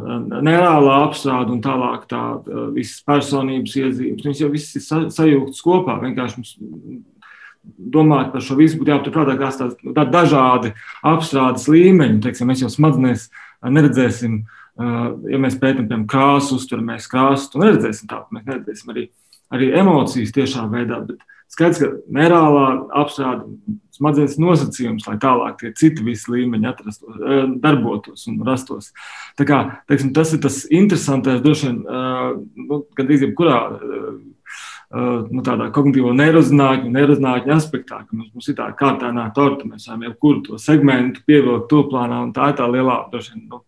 nereālā 0.47 0.95
apstrāde 1.03 1.53
un 1.53 1.61
tālāk 1.61 2.07
tā 2.09 2.21
uh, 2.39 2.63
visas 2.73 3.03
personības 3.05 3.75
iezīmes, 3.77 4.25
viņas 4.25 4.41
jau 4.41 4.49
viss 4.55 4.79
ir 4.81 4.87
sajūgtas 5.19 5.61
kopā. 5.67 5.99
Vienkārši 6.07 6.41
mums 6.41 6.55
domāt 7.99 8.33
par 8.33 8.47
šo 8.49 8.57
visu 8.57 8.81
būtu 8.81 8.95
jāpaturprātā, 8.95 9.37
kā 9.37 9.53
tāds 9.53 9.77
tā 10.01 10.07
dažādi 10.17 10.73
apstrādes 11.13 11.69
līmeņi. 11.69 12.23
Teiksim, 12.25 12.49
mēs 12.49 12.65
jau 12.65 12.73
smadzenēs 12.73 13.29
neredzēsim, 13.69 14.41
ja 14.81 15.45
mēs 15.45 15.61
pētām, 15.61 15.85
piemēram, 15.85 16.09
krāsu, 16.09 16.57
uzturamies 16.57 17.13
krāsu, 17.13 17.53
tad 17.53 17.67
neredzēsim 17.67 18.09
tādu. 18.09 18.39
Mēs 18.39 18.49
neredzēsim 18.49 18.97
arī 18.97 19.09
arī 19.55 19.73
emocijas 19.79 20.35
tiešā 20.37 20.67
veidā. 20.73 21.03
Bet 21.09 21.23
skaidrs, 21.53 21.83
ka 21.83 21.91
nereālā 22.19 22.69
apstrāde 23.03 23.47
smadzenes 23.97 24.37
nosacījums, 24.41 25.07
lai 25.09 25.17
tālāk 25.23 25.59
tie 25.61 25.73
citi 25.77 26.05
visi 26.05 26.31
līmeņi 26.33 26.71
atrastos, 26.71 27.19
eh, 27.21 27.43
darbotos 27.63 28.27
un 28.31 28.41
rastos. 28.47 28.93
Tā 29.39 29.47
kā, 29.49 29.61
teiksim, 29.89 30.13
tas 30.15 30.33
ir 30.33 30.41
tas 30.45 30.65
interesantais, 30.71 31.43
droši 31.43 31.69
vien, 31.69 31.79
eh, 31.87 32.33
nu, 32.57 32.85
gandrīz 32.97 33.25
jebkurā 33.27 33.61
eh, 33.77 34.35
nu, 34.97 35.43
tādā 35.43 35.71
kognitīvo 35.75 36.13
neirozinātņu, 36.15 36.93
neirozinātņu 36.95 37.55
aspektā, 37.57 38.05
ka 38.07 38.17
mums, 38.17 38.31
mums 38.35 38.49
ir 38.49 38.55
tā 38.55 38.69
kārtēnā 38.77 39.33
torta, 39.35 39.67
mēs 39.67 39.89
varam 39.89 40.05
jebkuru 40.07 40.45
to 40.47 40.59
segmentu 40.63 41.25
pievilkt 41.27 41.69
to 41.69 41.83
plānā, 41.91 42.23
un 42.23 42.33
tā 42.33 42.53
ir 42.53 42.61
tā 42.61 42.69
lielā, 42.71 43.01
droši 43.11 43.35
vien, 43.35 43.49
nu, 43.51 43.65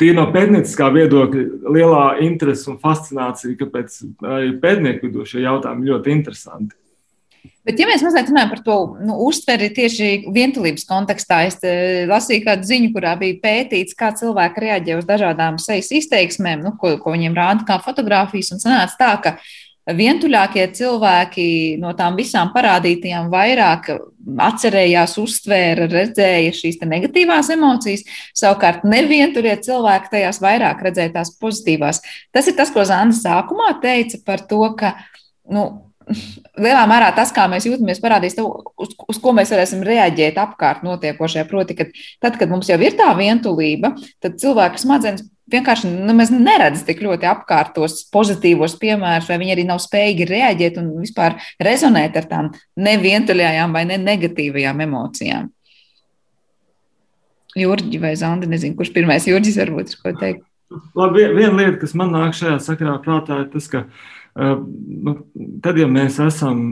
Tīri 0.00 0.16
no 0.16 0.26
pētnieciskā 0.32 0.88
viedokļa 0.94 1.72
lielā 1.76 2.04
interese 2.24 2.70
un 2.72 2.78
fascinācija, 2.80 3.58
kāpēc 3.60 3.98
arī 4.24 4.54
pētnieku 4.62 5.08
vidū 5.08 5.26
šie 5.28 5.44
jautājumi 5.44 5.90
ļoti 5.90 6.14
interesanti. 6.14 6.76
Bet, 7.64 7.76
ja 7.76 7.86
mēs 7.88 8.00
mazliet 8.04 8.30
runājam 8.30 8.50
par 8.54 8.60
to 8.64 8.76
nu, 9.04 9.16
uztveri 9.28 9.68
tieši 9.76 10.08
vientulības 10.32 10.86
kontekstā, 10.88 11.42
es 11.48 11.58
lasīju 12.08 12.44
kādu 12.46 12.68
ziņu, 12.68 12.90
kurā 12.94 13.12
bija 13.20 13.36
pētīts, 13.42 13.96
kā 13.96 14.10
cilvēki 14.16 14.64
reaģē 14.64 14.96
uz 14.98 15.08
dažādām 15.08 15.58
sejas 15.60 15.92
izteiksmēm, 16.00 16.64
nu, 16.64 16.72
ko, 16.80 16.94
ko 17.00 17.12
viņiem 17.12 17.36
rāda 17.36 17.66
kā 17.68 17.76
fotografijas, 17.84 18.54
un 18.56 18.64
sanāca 18.64 18.96
tā, 19.00 19.10
ka 19.24 19.34
vientuļākie 19.88 20.66
cilvēki 20.76 21.46
no 21.80 21.92
tām 21.98 22.16
visām 22.18 22.52
parādītajām 22.54 23.30
vairāk 23.32 23.90
atcerējās, 24.44 25.16
uztvēra, 25.22 25.88
redzēja 25.90 26.54
šīs 26.54 26.80
negatīvās 26.84 27.50
emocijas, 27.54 28.04
savukārt 28.36 28.84
nevientuļie 28.88 29.56
cilvēki 29.64 30.12
tajās 30.14 30.40
vairāk 30.44 30.82
redzēja 30.86 31.14
tās 31.16 31.32
pozitīvās. 31.40 32.02
Tas 32.34 32.50
ir 32.50 32.58
tas, 32.58 32.72
ko 32.74 32.84
Zanda 32.88 33.16
sākumā 33.16 33.72
teica 33.82 34.20
par 34.26 34.44
to, 34.50 34.62
ka 34.78 34.94
nu, 35.50 35.89
lielā 36.60 36.84
mērā 36.90 37.10
tas, 37.16 37.32
kā 37.34 37.46
mēs 37.50 37.66
jūtamies, 37.68 38.00
parādīs 38.02 38.36
to, 38.38 38.46
uz, 38.80 38.94
uz 39.10 39.18
ko 39.22 39.34
mēs 39.36 39.52
varēsim 39.54 39.82
reaģēt 39.86 40.38
apkārt 40.40 40.84
notiekošajā. 40.86 41.46
Proti, 41.50 41.76
ka 41.78 41.86
tad, 42.22 42.38
kad 42.40 42.50
mums 42.52 42.70
jau 42.70 42.78
ir 42.82 42.96
tā 42.98 43.10
vientulība, 43.18 43.94
tad 44.22 44.40
cilvēka 44.42 44.80
smadzenes 44.80 45.26
vienkārši 45.50 45.90
nu, 45.90 46.14
neredzam 46.14 46.84
tik 46.86 47.02
ļoti 47.04 47.28
apkārtos 47.30 48.04
pozitīvos 48.14 48.76
piemērus, 48.80 49.30
vai 49.30 49.38
viņi 49.42 49.56
arī 49.56 49.64
nav 49.68 49.80
spējīgi 49.82 50.28
reaģēt 50.30 50.78
un 50.82 50.92
vispār 51.00 51.38
rezonēt 51.62 52.18
ar 52.20 52.28
tām 52.30 52.52
nevientuļajām 52.78 53.74
vai 53.74 53.86
ne 53.90 53.98
negatīvajām 54.02 54.84
emocijām. 54.86 55.50
Jurģi 57.58 57.98
vai 57.98 58.14
Zanda, 58.14 58.46
nezinu, 58.46 58.76
kurš 58.78 58.92
pirmais 58.94 59.26
Jurģis 59.26 59.58
varbūt 59.58 59.90
ir 59.90 60.00
ko 60.04 60.14
teikt. 60.20 60.46
Labi, 60.94 61.24
viena 61.34 61.56
lieta, 61.56 61.80
kas 61.80 61.96
man 61.98 62.12
nāk 62.14 62.36
šajā 62.38 62.60
sakarā 62.62 62.92
prātā, 63.02 63.40
ir 63.42 63.48
tas, 63.50 63.66
ka 63.72 63.80
uh, 63.82 64.04
nu, 64.36 65.14
tad, 65.62 65.78
ja 65.78 65.88
mēs 65.90 66.20
esam, 66.22 66.62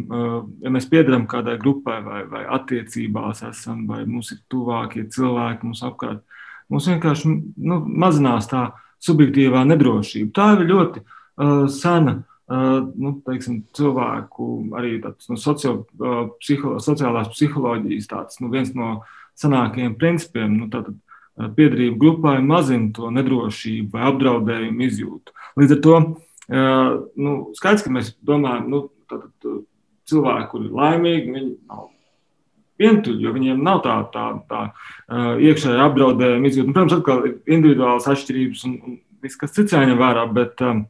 ja 0.63 0.71
mēs 0.71 0.87
piedaram 0.91 1.27
kādai 1.31 1.57
grupai 1.59 1.99
vai, 2.05 2.23
vai 2.31 2.45
attiecībās 2.59 3.43
esam, 3.49 3.87
vai 3.89 4.05
mums 4.07 4.31
ir 4.35 4.43
tuvākie 4.53 5.09
cilvēki 5.11 5.67
mums 5.67 5.83
apkārt, 5.87 6.23
mums 6.71 6.89
vienkārši 6.91 7.33
nu, 7.33 7.81
mazinās 7.83 8.49
tā 8.51 8.69
subjektīvā 9.05 9.65
nedrošība. 9.69 10.33
Tā 10.35 10.49
ir 10.57 10.69
ļoti 10.71 11.03
uh, 11.03 11.67
sena 11.73 12.19
uh, 12.21 12.79
nu, 12.95 13.17
teiksim, 13.27 13.63
cilvēku, 13.77 14.49
arī 14.79 14.99
tāds, 15.03 15.29
nu, 15.31 15.39
socio, 15.41 15.81
uh, 15.99 16.23
psiho, 16.43 16.77
sociālās 16.83 17.31
psiholoģijas 17.35 18.11
tāds, 18.11 18.41
nu, 18.43 18.53
viens 18.55 18.71
no 18.79 19.01
senākajiem 19.39 19.99
principiem. 19.99 20.55
Nu, 20.63 20.71
tātad, 20.73 20.95
uh, 20.95 21.51
Piedarība 21.55 21.99
grupai 21.99 22.39
mazina 22.43 22.91
to 22.95 23.11
nedrošību 23.15 23.95
vai 23.95 24.09
apdraudējumu 24.13 24.89
izjūtu. 24.89 25.37
Līdz 25.59 25.77
ar 25.77 25.85
to 25.87 25.99
uh, 25.99 26.09
nu, 26.49 27.35
skaidrs, 27.59 27.85
ka 27.85 27.93
mēs 27.93 28.15
domājam, 28.25 28.69
nu, 28.73 28.83
tātad, 29.11 29.33
uh, 29.49 29.63
cilvēki, 30.09 30.51
kuri 30.53 30.69
ir 30.69 30.77
laimīgi, 30.79 31.33
viņi 31.35 31.55
nav 31.69 31.89
vientuļi, 32.79 33.25
jo 33.27 33.33
viņiem 33.35 33.65
nav 33.65 33.83
tā, 33.85 33.97
tā, 34.15 34.27
tā 34.49 34.61
uh, 34.71 35.33
iekšējā 35.43 35.89
apdraudējuma 35.89 36.49
izjūta. 36.49 36.71
Nu, 36.71 36.77
protams, 36.77 36.97
atkal 36.99 37.25
ir 37.29 37.57
individuālas 37.59 38.09
atšķirības 38.13 38.65
un, 38.69 38.77
un 38.87 38.99
viss, 39.25 39.41
kas 39.41 39.57
cits 39.57 39.75
jāņem 39.75 39.99
vērā, 39.99 40.25
bet 40.33 40.63
um, 40.65 40.85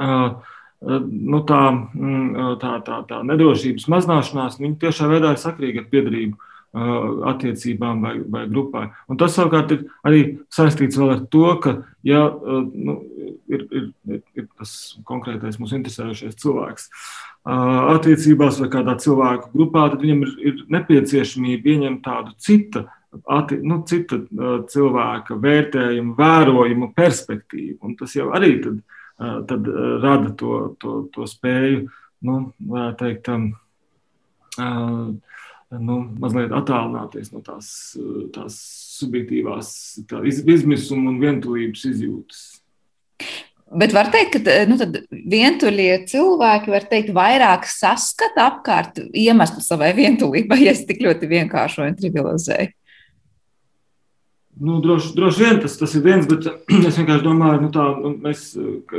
uh, 0.00 0.54
nu, 0.80 1.42
tā, 1.48 1.62
mm, 1.70 2.54
tā, 2.62 2.76
tā, 2.86 3.02
tā 3.08 3.20
nedrošības 3.28 3.88
mazināšanās 3.92 4.56
tiešā 4.80 5.10
veidā 5.10 5.34
ir 5.34 5.42
sakrīga 5.42 5.84
ar 5.84 5.90
piedarību 5.92 6.49
attiecībām 6.70 8.04
vai, 8.04 8.12
vai 8.30 8.44
grupai. 8.46 8.84
Un 9.10 9.18
tas 9.18 9.34
savukārt 9.34 9.72
ir 9.74 9.80
arī 10.06 10.20
saistīts 10.54 10.98
ar 11.02 11.24
to, 11.32 11.48
ka, 11.62 11.72
ja 12.06 12.20
nu, 12.30 13.00
ir, 13.50 13.64
ir, 13.74 13.88
ir, 14.38 14.46
tas 14.58 14.76
konkrētais 15.08 15.58
mūsu 15.58 15.80
interesējošais 15.80 16.38
cilvēks, 16.38 16.86
uh, 16.86 17.10
attiecībās 17.96 18.60
vai 18.62 18.70
kādā 18.70 18.94
cilvēku 19.02 19.50
grupā, 19.54 19.88
tad 19.90 20.04
viņam 20.04 20.22
ir, 20.26 20.32
ir 20.46 20.64
nepieciešamība 20.76 21.74
ieņemt 21.74 22.02
tādu 22.06 22.34
citu 22.38 22.84
ati, 23.26 23.58
nu, 23.66 23.80
cita 23.88 24.20
cilvēka 24.70 25.38
vērtējumu, 25.42 26.14
vērojumu 26.18 26.92
perspektīvu. 26.94 27.78
Un 27.86 27.96
tas 27.98 28.14
jau 28.14 28.30
arī 28.36 28.52
tad, 28.62 28.78
tad 29.50 29.66
rada 30.04 30.30
to, 30.38 30.76
to, 30.80 31.00
to 31.14 31.26
spēju, 31.26 31.88
nu, 32.28 32.38
teikt, 33.00 33.32
nu, 35.78 36.00
mazliet 36.18 36.52
attālināties 36.54 37.30
no 37.34 37.42
tās, 37.46 37.68
tās 38.34 38.56
subjektīvās 39.00 39.68
tā 40.10 40.22
izmisuma 40.26 41.12
un 41.12 41.20
vientulības 41.22 41.84
izjūtas. 41.92 42.40
Bet 43.70 43.94
var 43.94 44.08
teikt, 44.10 44.40
ka 44.42 44.64
nu, 44.66 44.76
vientuļie 45.30 46.00
cilvēki 46.10 46.72
var 46.72 46.88
teikt, 46.90 47.12
vairāk 47.14 47.68
saskata 47.70 48.48
apkārt 48.50 48.98
iemeslu 49.14 49.62
savai 49.62 49.92
vientulībai, 49.94 50.58
ja 50.64 50.74
es 50.74 50.82
tik 50.88 51.04
ļoti 51.04 51.30
vienkāršoju 51.30 51.92
un 51.92 51.98
trivializēju. 52.00 52.74
Nu, 54.60 54.80
droši, 54.82 55.14
droši 55.16 55.40
vien 55.40 55.62
tas, 55.62 55.78
tas 55.78 55.94
ir 55.96 56.02
viens, 56.04 56.26
bet 56.28 56.50
es 56.88 56.98
vienkārši 56.98 57.24
domāju, 57.24 57.62
nu, 57.62 57.70
tā, 57.72 57.86
nu, 58.02 58.12
mēs, 58.26 58.50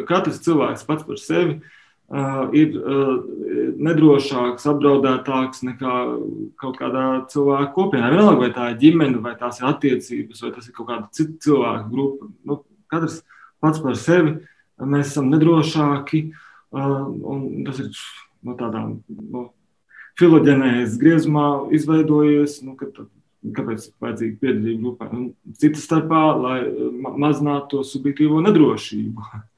katrs 0.07 0.39
cilvēks 0.47 0.88
pats 0.88 1.05
par 1.05 1.19
sevi 1.19 1.59
uh, 1.59 1.76
ir 2.12 2.74
uh, 2.76 3.12
nedrošāks, 3.80 4.66
apdraudētāks 4.68 5.64
nekā 5.64 5.93
kaut 6.59 6.80
kādā 6.80 7.05
cilvēka 7.32 7.72
kopienā. 7.76 8.09
Vienalga, 8.12 8.39
vai 8.41 8.49
tā 8.55 8.72
ir 8.74 8.80
ģimene, 8.82 9.22
vai 9.24 9.36
tās 9.39 9.62
ir 9.62 9.70
attiecības, 9.70 10.43
vai 10.43 10.51
tas 10.57 10.68
ir 10.68 10.76
kaut 10.76 10.89
kāda 10.89 11.07
cita 11.16 11.38
cilvēka 11.47 11.86
grupa. 11.91 12.28
Nu, 12.47 12.59
katrs 12.91 13.22
pats 13.64 13.82
par 13.84 13.95
sevi 13.99 14.36
mēs 14.82 15.14
esam 15.14 15.32
nedrošāki. 15.32 16.26
Tas 16.72 17.82
ir 17.84 17.89
no 18.47 18.55
tādām 18.59 18.99
no 19.07 19.47
filoģenēzes 20.20 20.99
griezumā 21.01 21.47
izveidojies. 21.76 22.59
Nu, 22.66 22.76
kad, 22.80 22.99
kāpēc 23.55 23.88
ir 23.88 23.95
vajadzīga 24.03 24.41
piederība 24.41 24.84
grupā? 24.84 25.09
Nu, 25.14 25.32
Cita 25.62 25.82
starpā, 25.84 26.24
lai 26.41 26.59
mazinātu 27.24 27.78
to 27.78 27.86
subjektīvo 27.88 28.43
nedrošību. 28.47 29.32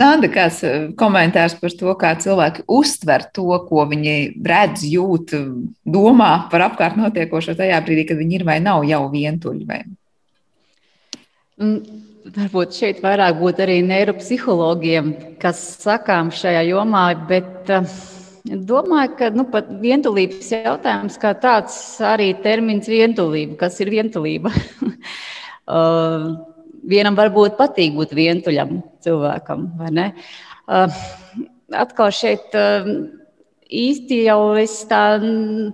Zanda, 0.00 0.30
kāds 0.32 0.62
komentārs 0.96 1.58
par 1.60 1.74
to, 1.76 1.94
kā 2.00 2.14
cilvēki 2.24 2.64
uztver 2.72 3.26
to, 3.36 3.48
ko 3.68 3.84
viņi 3.90 4.14
redz, 4.40 4.86
jūt, 4.88 5.34
domā 5.84 6.30
par 6.52 6.70
apkārt 6.70 6.96
notiekošo 6.96 7.56
tajā 7.58 7.82
brīdī, 7.84 8.06
kad 8.08 8.20
viņi 8.20 8.40
ir 8.40 8.46
vai 8.48 8.60
nav 8.64 8.86
jau 8.88 9.02
vientuļi? 9.12 9.66
Vai? 9.68 9.82
Mm 11.60 12.06
varbūt 12.28 12.76
šeit 12.76 13.02
vairāk 13.04 13.38
būtu 13.40 13.64
arī 13.64 13.80
neiropsihologiem, 13.86 15.12
kas 15.40 15.60
sakām 15.82 16.30
šajā 16.34 16.62
jomā, 16.68 17.04
bet 17.28 17.70
uh, 17.72 17.86
domāju, 18.44 19.14
ka 19.18 19.30
nu, 19.34 19.46
pat 19.50 19.70
vientulības 19.82 20.52
jautājums 20.54 21.18
kā 21.20 21.32
tāds 21.40 21.74
arī 22.04 22.32
termins 22.44 22.90
vientulība. 22.90 23.58
Kas 23.64 23.80
ir 23.82 23.92
vientulība? 23.96 24.52
vienam 26.88 27.16
varbūt 27.18 27.56
patīk 27.58 27.96
būt 27.96 28.14
vientuļam 28.16 28.80
cilvēkam, 29.04 29.70
vai 29.80 29.94
ne? 29.94 30.10
Uh, 30.70 31.00
atkal 31.76 32.12
šeit. 32.14 32.52
Uh, 32.54 33.16
īsti 33.70 34.16
jau 34.24 34.56
es 34.58 34.72
tā, 34.90 35.20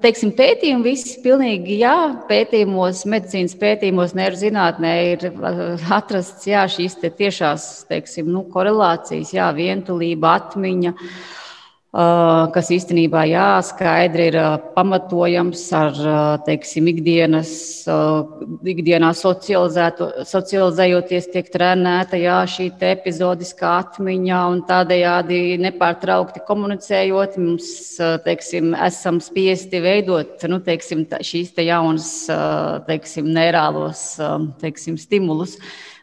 teiksim, 0.03 0.35
pētījumu 0.37 0.85
visi 0.85 1.15
pilnīgi, 1.25 1.79
jā, 1.81 1.95
pētījumos, 2.29 3.07
medicīnas 3.09 3.57
pētījumos, 3.57 4.13
neirzinātnē 4.19 4.93
ir 5.15 5.25
uh, 5.31 5.89
atrasts, 5.97 6.45
jā, 6.51 6.67
šīs 6.69 6.99
te 7.01 7.09
tiešās, 7.23 7.87
teiksim, 7.89 8.29
nu, 8.29 8.45
korelācijas, 8.53 9.33
jā, 9.39 9.49
vientulība, 9.57 10.37
atmiņa. 10.43 10.93
Uh, 10.93 11.46
kas 12.53 12.69
īstenībā 12.75 13.23
jā, 13.31 13.45
skaidri 13.65 14.27
ir 14.29 14.37
pamatojams 14.75 15.63
ar 15.77 15.95
teiksim, 16.45 16.89
ikdienas, 16.93 17.51
ikdienā 18.69 19.13
socializējoties, 19.17 21.29
tiek 21.33 21.49
trenēta 21.55 22.17
jā, 22.21 22.43
šī 22.53 22.67
epizodiskā 22.91 23.71
atmiņa 23.87 24.41
un 24.53 24.61
tādējādi 24.69 25.39
nepārtraukti 25.65 26.45
komunicējot, 26.49 27.33
mums 27.41 27.69
teiksim, 28.27 28.65
esam 28.87 29.17
spiesti 29.25 29.81
veidot 29.81 30.45
nu, 30.53 30.61
teiksim, 30.65 31.07
šīs 31.09 31.55
te 31.57 31.63
jaunas 31.65 32.29
teiksim, 32.91 33.25
neirālos 33.33 34.01
teiksim, 34.61 35.01
stimulus. 35.01 35.57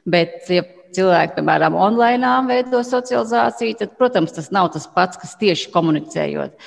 Bet, 0.10 0.50
ja 0.52 0.64
cilvēki, 0.96 1.38
piemēram, 1.38 1.78
online 1.80 2.34
veido 2.50 2.84
socializāciju, 2.86 3.78
tad, 3.80 3.98
protams, 4.00 4.36
tas 4.36 4.52
nav 4.56 4.72
tas 4.76 4.88
pats, 4.90 5.20
kas 5.22 5.36
tieši 5.42 5.72
komunicējot. 5.74 6.58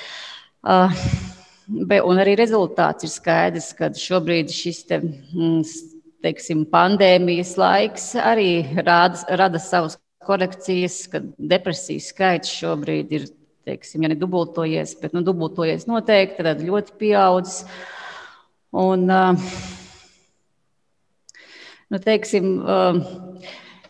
Uh, 0.67 0.93
be, 1.67 1.99
un 2.03 2.19
arī 2.21 2.35
rezultāts 2.39 3.07
ir 3.07 3.13
skaidrs, 3.13 3.71
ka 3.77 3.91
šobrīd 3.95 4.51
šis 4.53 4.83
te, 4.89 4.99
mm, 5.03 5.61
teiksim, 6.25 6.65
pandēmijas 6.71 7.55
laiks 7.59 8.11
arī 8.19 8.51
rāda, 8.81 9.23
rada 9.39 9.61
savas 9.61 9.97
korekcijas, 10.27 11.05
ka 11.11 11.21
depresijas 11.37 12.11
skaits 12.11 12.51
šobrīd 12.59 13.13
ir, 13.15 13.29
teiksim, 13.67 14.03
ja 14.03 14.11
ne 14.11 14.17
dubultojies, 14.19 14.95
bet 15.01 15.15
nu, 15.15 15.23
dubultojies 15.27 15.87
noteikti, 15.89 16.43
tad 16.43 16.63
ļoti 16.63 16.95
pieaudzis. 16.99 17.63
Un, 18.77 19.07
uh, 19.07 19.39
nu, 21.91 21.99
teiksim, 22.03 22.51
uh, 22.59 22.99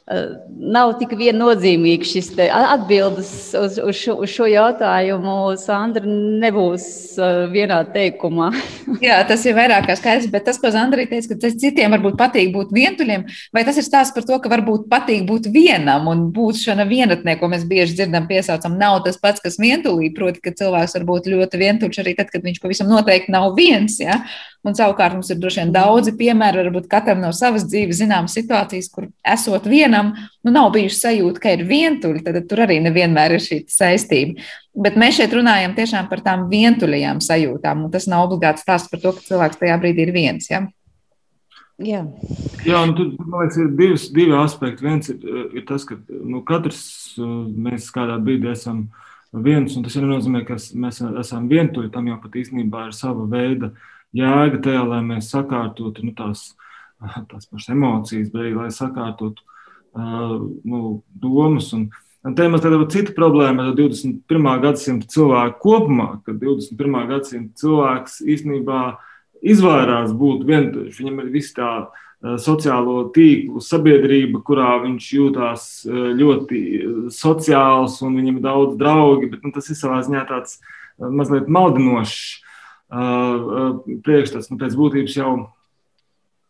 Nav 0.08 0.94
tik 1.02 1.12
viennozīmīgi 1.20 2.08
šis 2.08 2.30
atbildes 2.40 3.32
uz, 3.60 3.76
uz, 3.76 3.98
šo, 4.00 4.14
uz 4.24 4.32
šo 4.32 4.46
jautājumu. 4.48 5.34
Sandra 5.60 6.08
nebūs 6.08 6.86
vienā 7.52 7.82
teikumā. 7.92 8.48
Jā, 9.04 9.18
tas 9.28 9.44
ir 9.44 9.58
vairāk 9.58 9.90
kā 9.90 9.98
skaidrs, 10.00 10.30
bet 10.32 10.48
tas, 10.48 10.62
ko 10.64 10.72
Zandra 10.72 11.04
teica, 11.10 11.36
ka 11.36 11.52
citiem 11.52 11.92
varbūt 11.98 12.16
patīk 12.22 12.54
būt 12.56 12.72
vientuļiem, 12.78 13.28
vai 13.52 13.66
tas 13.68 13.82
ir 13.82 13.84
stāsts 13.84 14.16
par 14.16 14.24
to, 14.30 14.40
ka 14.40 14.52
varbūt 14.56 14.88
patīk 14.88 15.28
būt 15.28 15.52
vienam 15.52 16.08
un 16.08 16.30
būt 16.32 16.64
šāda 16.64 16.88
vienatnē, 16.88 17.36
ko 17.42 17.52
mēs 17.52 17.68
bieži 17.68 18.00
dzirdam, 18.00 18.30
piesaucam, 18.32 18.80
nav 18.80 19.02
tas 19.04 19.20
pats, 19.20 19.44
kas 19.44 19.60
vientulī. 19.60 20.14
Proti, 20.16 20.40
ka 20.40 20.56
cilvēks 20.56 20.96
var 21.02 21.10
būt 21.12 21.28
ļoti 21.36 21.66
vientuļš 21.66 22.00
arī 22.06 22.16
tad, 22.16 22.32
kad 22.32 22.48
viņš 22.48 22.64
pavisam 22.64 22.88
noteikti 22.96 23.36
nav 23.36 23.52
viens. 23.60 24.00
Ja? 24.00 24.22
Un 24.68 24.76
savukārt 24.76 25.16
mums 25.16 25.30
ir 25.32 25.40
droši 25.40 25.62
vien 25.62 25.70
daudzi 25.72 26.12
piemēri, 26.20 26.66
varbūt 26.66 26.90
katram 26.92 27.22
no 27.24 27.30
savas 27.36 27.64
dzīves 27.70 28.02
zināmas 28.02 28.34
situācijas, 28.36 28.90
kur 28.92 29.08
esot 29.24 29.68
vienam, 29.72 30.12
nu 30.44 30.52
nav 30.52 30.74
bijuši 30.76 30.98
sajūta, 30.98 31.44
ka 31.44 31.54
ir 31.56 31.64
vientuļi, 31.70 32.24
tad 32.26 32.42
tur 32.50 32.66
arī 32.66 32.82
nevienmēr 32.84 33.38
ir 33.38 33.44
šī 33.46 33.62
saistība. 33.72 34.44
Bet 34.78 35.00
mēs 35.00 35.22
šeit 35.22 35.32
runājam 35.38 35.78
tiešām 35.78 36.12
par 36.12 36.22
tām 36.26 36.50
vientuļajām 36.52 37.24
sajūtām, 37.24 37.88
un 37.88 37.96
tas 37.96 38.10
nav 38.12 38.28
obligāti 38.28 38.66
stāsts 38.66 38.92
par 38.92 39.02
to, 39.06 39.16
ka 39.16 39.26
cilvēks 39.30 39.64
tajā 39.64 39.80
brīdī 39.80 40.04
ir 40.04 40.14
viens. 40.18 40.52
Ja? 40.52 40.66
Jā, 41.80 42.04
Jā 42.68 42.84
un 42.84 42.96
tur 42.98 43.16
liekas, 43.16 43.64
ir 43.64 43.74
divas, 43.80 44.12
divi 44.12 44.36
aspekti. 44.36 44.84
Viens 44.84 45.14
ir, 45.14 45.44
ir 45.56 45.68
tas, 45.70 45.88
ka 45.88 45.96
nu, 46.12 46.44
katrs 46.46 46.82
mēs 47.18 47.88
kādā 47.96 48.20
brīdī 48.20 48.52
esam 48.52 48.90
viens, 49.32 49.80
un 49.80 49.86
tas 49.88 49.96
nenozīmē, 49.96 50.44
ka 50.48 50.58
mēs 50.58 51.06
esam 51.24 51.48
vientuļi. 51.48 51.94
Tam 51.94 52.10
jau 52.12 52.20
pat 52.24 52.42
īstenībā 52.42 52.90
ir 52.90 52.98
sava 52.98 53.30
veida 53.32 53.72
uh, 53.72 53.94
jēga 54.18 54.62
tajā, 54.66 54.84
lai 54.88 55.02
mēs 55.06 55.32
sakārtotu 55.34 56.06
nu, 56.08 56.14
tās, 56.18 56.52
tās 57.32 57.48
pašas 57.48 57.74
emocijas, 57.76 58.32
bet 58.34 58.44
arī 58.44 58.56
lai 58.58 58.70
sakārtotu 58.74 59.44
uh, 59.44 60.38
nu, 60.68 60.82
domas. 61.14 61.72
Un, 61.78 61.90
un 62.26 62.38
te 62.38 62.48
mums 62.50 62.66
ir 62.66 62.78
cita 62.94 63.16
problēma 63.18 63.70
ar 63.70 63.78
21. 63.78 64.50
gadsimta 64.64 65.10
cilvēku 65.14 65.62
kopumā, 65.64 66.10
kad 66.26 66.42
21. 66.42 67.00
gadsimta 67.14 67.64
cilvēks 67.64 68.20
īstenībā 68.26 68.82
izvairās 69.46 70.14
būt 70.18 70.46
vientuļš. 70.48 71.00
Viņam 71.02 71.24
ir 71.24 71.32
viss 71.34 71.56
tā 71.56 71.72
sociālo 72.42 73.12
tīklu 73.14 73.62
sabiedrība, 73.62 74.42
kurā 74.46 74.72
viņš 74.82 75.10
jūtas 75.14 75.68
ļoti 76.18 76.62
sociāls 77.14 78.00
un 78.06 78.18
viņam 78.18 78.40
ir 78.40 78.46
daudz 78.48 78.80
draugi, 78.80 79.30
bet 79.30 79.46
nu, 79.46 79.54
tas 79.54 79.70
ir 79.70 79.78
savā 79.78 80.02
ziņā 80.06 80.24
tāds 80.30 80.58
mazliet 80.98 81.46
maldinošs 81.46 82.47
priekšstats. 82.90 84.52
Nu, 84.52 84.60
pēc 84.62 84.78
būtības 84.80 85.18
jau 85.18 85.32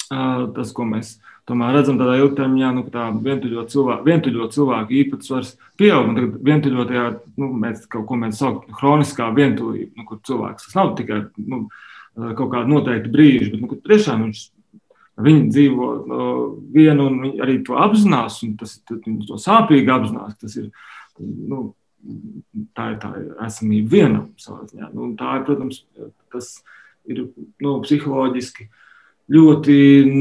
tas, 0.08 0.72
ko 0.76 0.86
mēs 0.88 1.18
tomēr 1.48 1.78
redzam 1.78 1.98
tādā 2.00 2.18
ilgtermiņā, 2.22 2.70
nu, 2.76 2.84
tā 2.92 3.08
vientuļo 3.12 3.66
cilvēku, 3.72 4.08
vientuļo 4.08 4.50
cilvēku 4.56 4.96
īpatsvars 5.02 5.56
pieaug. 5.80 6.12
Tagad 6.16 6.38
vientuļotajā, 6.50 7.08
nu, 7.42 7.50
mēs 7.64 7.88
kaut 7.92 8.08
ko 8.10 8.20
mēs 8.20 8.40
saucam 8.42 8.78
hroniskā 8.82 9.30
vientulība, 9.36 9.94
nu, 9.96 10.08
kur 10.08 10.22
cilvēks, 10.28 10.68
tas 10.68 10.78
nav 10.78 10.94
tikai 11.00 11.24
nu, 11.48 11.66
kaut 12.18 12.52
kāda 12.54 12.68
noteikta 12.70 13.12
brīža, 13.14 13.52
bet 13.54 13.64
nu, 13.64 13.82
tiešām 13.88 14.28
viņš 14.28 14.46
Viņi 15.18 15.48
dzīvo 15.50 15.86
uh, 15.98 16.42
vienu, 16.76 17.08
un 17.10 17.16
viņi 17.24 17.40
arī 17.42 17.56
to 17.66 17.78
apzinās, 17.82 18.36
un 18.46 18.52
tas, 18.60 18.76
viņi 18.92 19.26
to 19.26 19.40
sāpīgi 19.42 19.90
apzinās. 19.90 20.36
Tas 20.38 20.54
ir 20.60 20.68
nu, 21.18 21.72
tā 22.78 22.92
ir 22.94 22.98
tā 23.04 23.12
esamība 23.48 23.94
vienam 23.96 24.26
savā 24.42 24.66
ziņā. 24.70 24.92
Nu, 24.94 25.12
tā 25.20 25.38
ir, 25.40 25.46
protams, 25.48 25.82
tas 26.34 26.52
ir 27.08 27.24
nu, 27.64 27.78
psiholoģiski 27.84 28.68
ļoti 29.34 29.78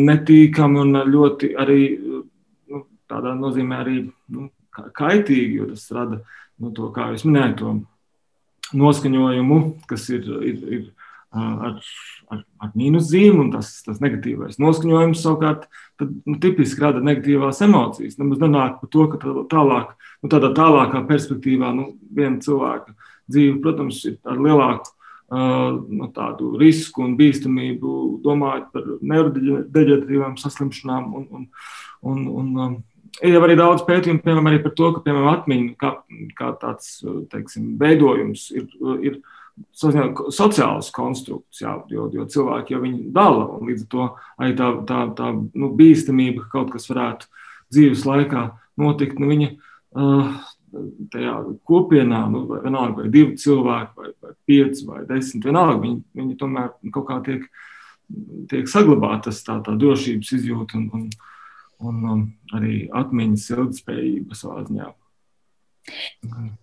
netīkami 0.09 0.83
un 0.83 1.01
ļoti 1.07 1.53
arī 1.63 1.81
nu, 2.03 2.83
tādā 3.11 3.35
nozīmē 3.39 3.83
arī 3.85 3.99
nu, 4.35 4.49
kaitīgi, 4.77 5.61
jo 5.61 5.71
tas 5.73 5.87
rada 5.95 6.21
nu, 6.21 6.73
to, 6.75 6.91
kā 6.95 7.11
jūs 7.15 7.27
minējāt, 7.29 7.61
to 7.61 8.77
noskaņojumu, 8.77 9.61
kas 9.87 10.09
ir, 10.11 10.27
ir, 10.43 10.63
ir 10.79 10.87
ar, 11.35 11.79
ar, 12.31 12.43
ar 12.63 12.73
mīnuszīmi, 12.79 13.39
un 13.43 13.53
tas, 13.55 13.71
tas 13.87 14.01
negatīvais 14.03 14.61
noskaņojums 14.63 15.23
savukārt 15.23 15.67
tad, 15.99 16.13
nu, 16.25 16.37
tipiski 16.43 16.83
rada 16.85 17.03
negatīvās 17.05 17.63
emocijas. 17.67 18.19
Nemaz 18.21 18.43
nenāk 18.43 18.81
par 18.81 18.93
to, 18.93 19.07
ka 19.13 19.37
tālāk, 19.53 19.95
nu, 20.23 20.33
tādā 20.33 20.53
tālākā 20.57 21.03
perspektīvā 21.09 21.73
nu, 21.77 21.91
viena 22.15 22.41
cilvēka 22.45 22.95
dzīve, 23.27 23.61
protams, 23.65 24.03
ir 24.09 24.19
ar 24.29 24.41
lielāku 24.43 24.91
uh, 24.91 25.79
nu, 26.01 26.11
tādu 26.17 26.55
risku 26.61 27.05
un 27.05 27.17
bīstamību, 27.19 27.95
domājot 28.25 28.69
par 28.75 28.91
neurodeģeneratīvām 29.01 30.37
saslimšanām. 30.41 31.09
Un, 31.21 31.31
un, 31.31 31.49
un, 32.03 32.29
un, 32.43 32.53
um, 32.67 32.77
Ir 33.25 33.33
jau 33.33 33.41
arī 33.47 33.55
daudz 33.57 33.81
pētījumu, 33.87 34.21
piemēram, 34.21 34.59
par 34.61 34.73
to, 34.77 34.91
ka 34.93 35.01
piemēram, 35.07 35.29
atmiņa 35.31 35.71
kā, 35.81 35.93
kā 36.37 36.51
tāds 36.61 36.99
teiksim, 37.33 37.71
veidojums 37.81 38.51
ir, 38.53 38.67
ir 39.01 39.15
sociāls 39.77 40.91
konstrukts, 40.95 41.63
jā, 41.63 41.73
jo, 41.93 42.09
jo 42.13 42.27
cilvēki 42.33 42.75
jau 42.75 42.83
viņu 42.83 43.13
dala. 43.15 43.47
Līdz 43.65 43.85
ar 43.85 43.91
to 43.93 44.09
arī 44.37 44.57
tā, 44.59 44.73
tā, 44.89 44.99
tā 45.17 45.31
nu, 45.37 45.71
bīstamība, 45.77 46.45
ka 46.45 46.59
kaut 46.59 46.75
kas 46.75 46.89
varētu 46.91 47.31
dzīves 47.73 48.05
laikā 48.09 48.43
notikt, 48.81 49.21
nu, 49.21 49.31
viņa 49.33 49.49
uh, 49.53 50.35
tajā 51.13 51.37
kopienā, 51.69 52.27
nu, 52.33 52.45
vai 52.51 52.61
vienalga, 52.67 53.05
vai 53.05 53.13
divi 53.13 53.39
cilvēki, 53.41 53.97
vai, 53.97 54.13
vai 54.25 54.35
pieci, 54.49 54.85
vai 54.89 55.07
desmit, 55.09 55.49
vienalga, 55.49 55.79
viņi, 55.87 56.03
viņi 56.21 56.37
tomēr 56.43 56.75
kaut 56.93 57.09
kā 57.09 57.19
tiek, 57.27 57.49
tiek 58.53 58.69
saglabātas 58.71 59.41
tā, 59.47 59.59
tā 59.65 59.77
drošības 59.81 60.35
izjūta 60.37 60.81
un, 60.83 60.91
un, 60.93 61.09
un 61.81 62.05
um, 62.13 62.29
arī 62.57 62.85
atmiņas 62.93 63.51
ilgspējība 63.57 64.39
savā 64.39 64.67
ziņā. 64.69 64.93
Okay. 66.27 66.55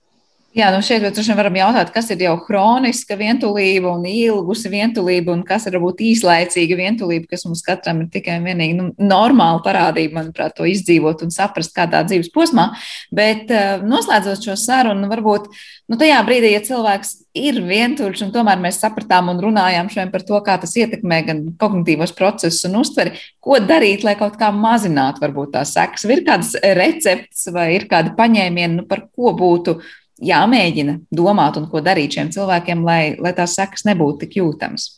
Jā, 0.53 0.67
nu 0.69 0.83
šeit 0.85 1.01
mēs 1.01 1.29
varam 1.33 1.55
jautāt, 1.57 1.89
kas 1.95 2.11
ir 2.13 2.19
jau 2.21 2.35
kroniska 2.45 3.15
vientulība 3.17 3.89
un 3.89 4.03
ilgusi 4.05 4.69
vientulība, 4.69 5.33
un 5.33 5.39
kas 5.47 5.63
ir 5.65 5.79
varbūt 5.79 6.03
īslaicīga 6.05 6.75
vientulība, 6.77 7.31
kas 7.31 7.47
mums 7.47 7.63
katram 7.65 8.03
ir 8.03 8.11
tikai 8.13 8.35
un 8.37 8.45
vienīgi 8.45 8.75
nu, 8.77 8.85
normāla 9.01 9.63
parādība, 9.65 10.19
manuprāt, 10.19 10.53
to 10.53 10.67
izdzīvot 10.69 11.23
un 11.25 11.33
saprast 11.33 11.73
kādā 11.73 12.03
dzīves 12.05 12.29
posmā. 12.35 12.67
Bet 13.09 13.49
uh, 13.49 13.81
noslēdzot 13.81 14.45
šo 14.45 14.57
sarunu, 14.61 15.09
varbūt 15.09 15.47
nu, 15.89 15.97
tajā 15.97 16.19
brīdī, 16.27 16.53
ja 16.53 16.61
cilvēks 16.69 17.15
ir 17.33 17.57
vientuļš, 17.65 18.21
un 18.27 18.35
tomēr 18.35 18.61
mēs 18.61 18.77
sapratām 18.83 19.33
un 19.33 19.41
runājām 19.41 19.89
šodien 19.89 20.13
par 20.13 20.21
to, 20.27 20.37
kā 20.45 20.59
tas 20.61 20.77
ietekmē 20.77 21.19
gan 21.31 21.41
kognitīvos 21.57 22.13
procesus 22.13 22.69
un 22.69 22.77
uztveri, 22.83 23.17
ko 23.41 23.57
darīt, 23.57 24.05
lai 24.05 24.13
kaut 24.21 24.37
kā 24.37 24.53
mazinātu 24.53 25.25
varbūt 25.25 25.55
tās 25.57 25.73
sekas. 25.73 26.05
Ir 26.05 26.21
kādas 26.29 26.53
receptes 26.77 27.49
vai 27.57 27.71
ir 27.79 27.89
kādi 27.89 28.13
paņēmieni, 28.21 28.83
nu, 28.83 28.85
par 28.85 29.07
ko 29.09 29.33
būtu 29.33 29.79
jāmēģina 30.27 30.97
domāt 31.13 31.59
un 31.59 31.69
ko 31.71 31.81
darīt 31.83 32.17
šiem 32.17 32.31
cilvēkiem, 32.33 32.83
lai, 32.87 33.15
lai 33.21 33.33
tās 33.37 33.55
sekas 33.59 33.85
nebūtu 33.87 34.23
tik 34.25 34.37
jūtamas? 34.39 34.89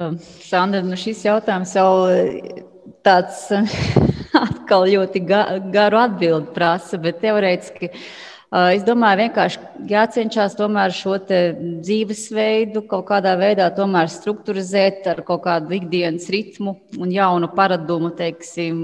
Um, 0.00 0.16
Sandra, 0.46 0.80
nu 0.80 0.96
šis 0.96 1.26
jautājums 1.26 1.74
jau 1.76 2.08
eh, 2.08 2.64
tāds 3.04 3.48
atkal 4.46 4.88
ļoti 4.88 5.22
ga, 5.28 5.44
garu 5.72 6.00
atbildi 6.00 6.54
prasa, 6.56 6.96
bet 7.02 7.18
teorētiski 7.20 7.90
uh, 7.90 8.70
es 8.72 8.86
domāju, 8.86 9.26
vienkārši 9.26 9.90
jācenšas 9.90 10.56
tomēr 10.56 10.94
šo 10.96 11.18
dzīvesveidu 11.28 12.86
kaut 12.88 13.10
kādā 13.10 13.34
veidā 13.40 13.68
tomēr 13.76 14.08
strukturizēt 14.08 15.04
ar 15.12 15.20
kaut 15.26 15.44
kādu 15.44 15.76
ikdienas 15.76 16.30
ritmu 16.32 16.78
un 16.96 17.12
jaunu 17.12 17.52
paradumu, 17.52 18.14
teiksim, 18.16 18.80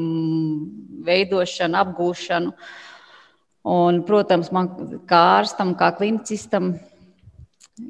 veidošanu, 1.08 1.80
apgūšanu. 1.80 2.52
Uh, 2.52 2.85
Un, 3.66 4.04
protams, 4.06 4.52
man 4.54 4.68
kā 5.10 5.20
ārstam, 5.40 5.72
kā 5.78 5.90
klinicistam, 5.98 6.76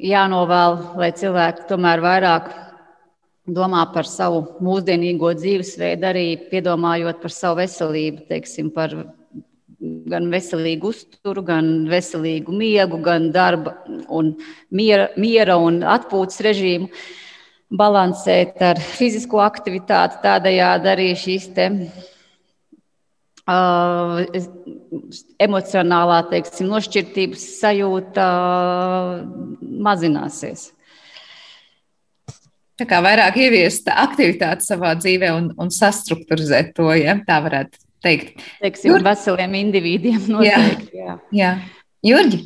jānovēl, 0.01 0.79
lai 0.97 1.11
cilvēki 1.13 1.67
tomēr 1.69 2.01
vairāk 2.01 2.49
domā 3.47 3.83
par 3.93 4.09
savu 4.09 4.41
mūsdienīgo 4.65 5.35
dzīvesveidu, 5.37 6.09
arī 6.09 6.25
piedomājot 6.51 7.21
par 7.23 7.35
savu 7.35 7.61
veselību, 7.61 8.25
teiksim, 8.31 8.73
par 8.75 8.95
gan 10.11 10.31
veselīgu 10.33 10.91
uzturu, 10.95 11.45
gan 11.45 11.71
veselīgu 11.91 12.57
miegu, 12.57 12.99
gan 13.05 13.29
darba 13.35 13.77
un 14.09 14.33
miera, 14.73 15.11
miera 15.21 15.59
un 15.61 15.83
atpūtas 15.85 16.41
režīmu, 16.47 16.89
balansēt 17.77 18.63
ar 18.65 18.81
fizisko 18.81 19.45
aktivitāti, 19.45 20.23
tādējādi 20.25 20.93
arī 20.95 21.11
šīs 21.19 21.51
emocionālā 25.47 26.23
teiksim, 26.33 26.67
nošķirtības 26.73 27.45
sajūta 27.61 28.25
mazināsies. 29.87 30.73
Tā 32.77 32.85
kā 32.91 32.99
vairāk 33.01 33.39
ieviest 33.41 33.87
aktivitāti 33.89 34.67
savā 34.67 34.91
dzīvē 34.99 35.31
un, 35.33 35.47
un 35.57 35.71
sastruktūrizēt 35.73 36.75
to, 36.77 36.91
ja 36.99 37.15
tā 37.25 37.39
varētu 37.45 37.79
teikt. 38.05 38.43
Teiksim, 38.61 38.91
Jur... 38.93 39.07
veseliem 39.07 39.55
individiem 39.63 40.21
noteikti. 40.35 40.91
Jā, 40.99 41.07
jā. 41.07 41.17
jā. 41.39 41.55
Jurģi? 42.05 42.43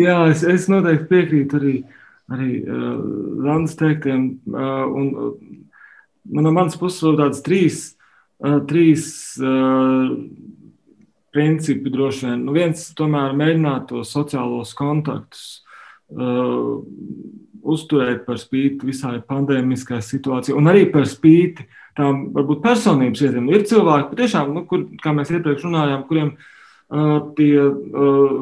Jā, 0.00 0.16
es, 0.32 0.42
es 0.42 0.66
noteikti 0.70 1.06
piekrītu 1.12 1.60
arī, 1.60 1.76
arī 2.32 2.50
uh, 2.64 2.98
Landas 3.44 3.76
teiktiem. 3.78 4.40
Uh, 4.50 4.84
un, 4.88 5.06
uh, 5.14 5.30
man 6.32 6.48
no 6.48 6.54
manas 6.56 6.80
puses 6.80 7.04
vēl 7.04 7.20
tādas 7.20 7.44
trīs 7.46 7.92
trīs 8.40 9.10
uh, 9.42 10.12
principi 11.34 11.90
droši 11.90 12.26
vien. 12.26 12.44
Nu, 12.46 12.54
viens 12.56 12.88
tomēr 12.98 13.34
mēģināt 13.38 13.90
tos 13.90 14.12
sociālos 14.14 14.72
kontaktus 14.78 15.60
uh, 16.14 16.80
uzturēt 17.60 18.24
par 18.26 18.40
spīti 18.40 18.88
visai 18.88 19.18
pandēmiskai 19.26 20.00
situācijai, 20.04 20.56
un 20.58 20.70
arī 20.70 20.86
par 20.92 21.06
spīti 21.08 21.66
tām 21.98 22.30
varbūt 22.34 22.62
personības 22.64 23.22
lietām. 23.24 23.46
Nu, 23.46 23.56
ir 23.56 23.66
cilvēki, 23.68 24.12
patiešām, 24.14 24.54
nu, 24.56 24.64
kur, 24.68 24.86
kā 25.02 25.12
mēs 25.16 25.32
iepriekš 25.34 25.66
runājām, 25.68 26.06
kuriem 26.08 26.32
uh, 26.34 27.18
tie 27.36 27.52
uh, 27.60 28.38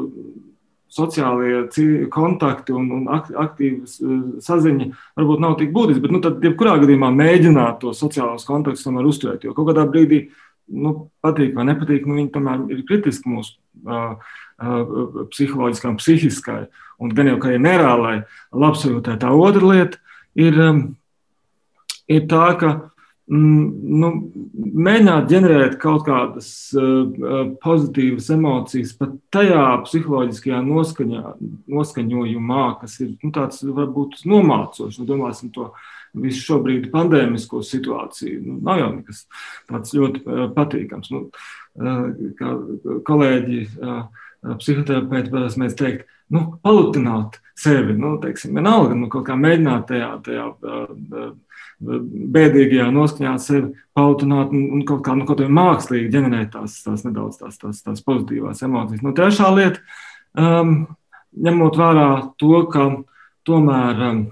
sociālie 0.92 2.08
kontakti 2.12 2.72
un, 2.76 2.88
un 2.96 3.06
aktīvas 3.12 3.98
eh, 4.00 4.18
saziņa 4.44 4.88
varbūt 5.18 5.44
nav 5.44 5.56
tik 5.60 5.72
būtiski, 5.74 6.02
bet 6.04 6.14
nu, 6.14 6.20
tad, 6.24 6.42
jebkurā 6.44 6.78
gadījumā, 6.82 7.10
mēģināt 7.14 7.80
to 7.82 7.94
sociālos 7.96 8.46
kontaktus 8.48 8.86
tomēr 8.86 9.08
uzturēt. 9.08 9.44
Jo 9.44 9.54
kaut 9.56 9.70
kādā 9.70 9.84
brīdī, 9.88 10.24
nu, 10.68 10.94
patīk 11.24 11.54
vai 11.56 11.68
nepatīk, 11.70 12.08
nu, 12.08 12.18
viņi 12.20 12.32
tomēr 12.34 12.66
ir 12.72 12.84
kritiski 12.88 13.32
mūsu 13.32 13.56
uh, 13.88 14.16
uh, 14.60 15.24
psiholoģiskā 15.32 15.92
un 15.92 15.98
psihiskai, 16.00 16.60
un 17.04 17.14
gan 17.16 17.32
jau 17.32 17.38
kā 17.42 17.54
ir 17.54 17.64
nereālai 17.64 18.18
labsajūtē. 18.52 19.18
Tā 19.20 19.32
otra 19.32 19.72
lieta 19.72 20.00
ir, 20.36 20.60
um, 20.60 20.82
ir 22.08 22.24
tā, 22.30 22.46
ka 22.60 22.74
nu, 23.28 24.08
mēģināt 24.56 25.28
ģenerēt 25.28 25.76
kaut 25.82 26.06
kādas 26.06 26.48
uh, 26.76 27.52
pozitīvas 27.62 28.30
emocijas 28.34 28.94
pat 28.98 29.14
tajā 29.34 29.64
psiholoģiskajā 29.84 30.60
noskaņā, 30.64 31.22
noskaņojumā, 31.68 32.64
kas 32.82 32.98
ir 33.04 33.14
nu, 33.20 33.32
tāds 33.34 33.62
varbūt 33.64 34.22
nomācošs. 34.28 35.00
Nu, 35.02 35.08
domāsim 35.08 35.52
to 35.54 35.70
visu 36.18 36.40
šobrīd 36.46 36.88
pandēmisko 36.94 37.60
situāciju. 37.66 38.40
Nu, 38.46 38.60
nav 38.64 38.80
jau 38.82 38.92
nekas 38.96 39.24
tāds 39.68 39.96
ļoti 39.98 40.24
uh, 40.24 40.46
patīkams. 40.56 41.12
Nu, 41.14 41.26
kā 41.78 42.54
kolēģi, 43.06 43.58
psihoterapeiti 44.58 45.30
parasti 45.30 45.60
mēs 45.62 45.76
teikt, 45.78 46.08
nu, 46.34 46.56
palutināt 46.64 47.38
sevi, 47.58 47.94
nu, 47.94 48.16
teiksim, 48.22 48.56
vienalga, 48.58 48.96
nu, 48.98 49.06
kaut 49.12 49.28
kā 49.28 49.36
mēģināt 49.38 49.86
tajā, 49.92 50.08
tajā 50.26 50.48
bēdīgajā 51.78 52.88
noskaņā 52.90 53.34
sevi 53.42 53.70
pautināt 53.96 54.50
un, 54.54 54.64
un 54.74 54.84
kaut 54.86 55.04
kā 55.06 55.14
nu, 55.18 55.26
kaut 55.28 55.42
mākslīgi 55.46 56.10
ģenerēt 56.14 56.50
tās, 56.56 56.80
tās 56.82 57.04
nedaudz 57.06 57.38
tās, 57.38 57.58
tās, 57.60 57.82
tās 57.84 58.02
pozitīvās 58.06 58.64
emocijas. 58.66 59.04
Nu, 59.04 59.14
trešā 59.16 59.50
lieta, 59.54 59.82
um, 60.34 60.80
ņemot 61.38 61.78
vērā 61.78 62.08
to, 62.40 62.64
ka 62.72 62.88
tomēr, 63.46 64.02
um, 64.08 64.24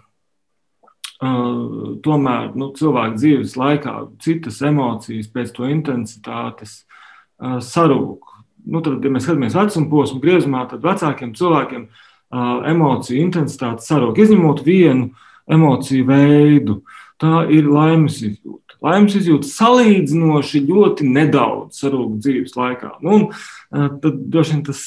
uh, 1.22 1.94
tomēr 2.02 2.50
nu, 2.58 2.72
cilvēku 2.78 3.20
dzīves 3.20 3.54
laikā 3.60 3.94
citas 4.24 4.58
emocijas 4.66 5.30
pēc 5.30 5.54
to 5.54 5.70
intensitātes 5.70 6.80
uh, 6.82 7.60
sarūk. 7.62 8.34
Nu, 8.66 8.82
tad, 8.82 8.98
ja 9.06 9.14
mēs 9.14 9.28
skatāmies 9.28 9.54
vecuma 9.54 9.90
posmu 9.92 10.18
griezumā, 10.24 10.66
tad 10.66 10.82
vecākiem 10.82 11.30
cilvēkiem 11.38 11.86
uh, 11.86 12.66
emociju 12.66 13.22
intensitāte 13.22 13.86
sarūk, 13.86 14.18
izņemot 14.18 14.66
vienu 14.66 15.12
emociju 15.46 16.10
veidu. 16.10 16.80
Uh, 16.80 17.02
tā 17.22 17.46
ir 17.52 17.68
laimes 17.70 18.20
izjūta. 18.22 18.76
Laimes 18.84 19.16
izjūta 19.18 19.48
salīdzinoši 19.48 20.62
ļoti 20.68 21.08
nedaudz 21.08 21.80
sarūk 21.80 22.18
dzīves 22.20 22.56
laikā. 22.58 22.96
Nu, 23.04 23.16
un, 23.16 23.90
tad 24.02 24.20
droši 24.32 24.56
vien 24.56 24.64
tas 24.66 24.82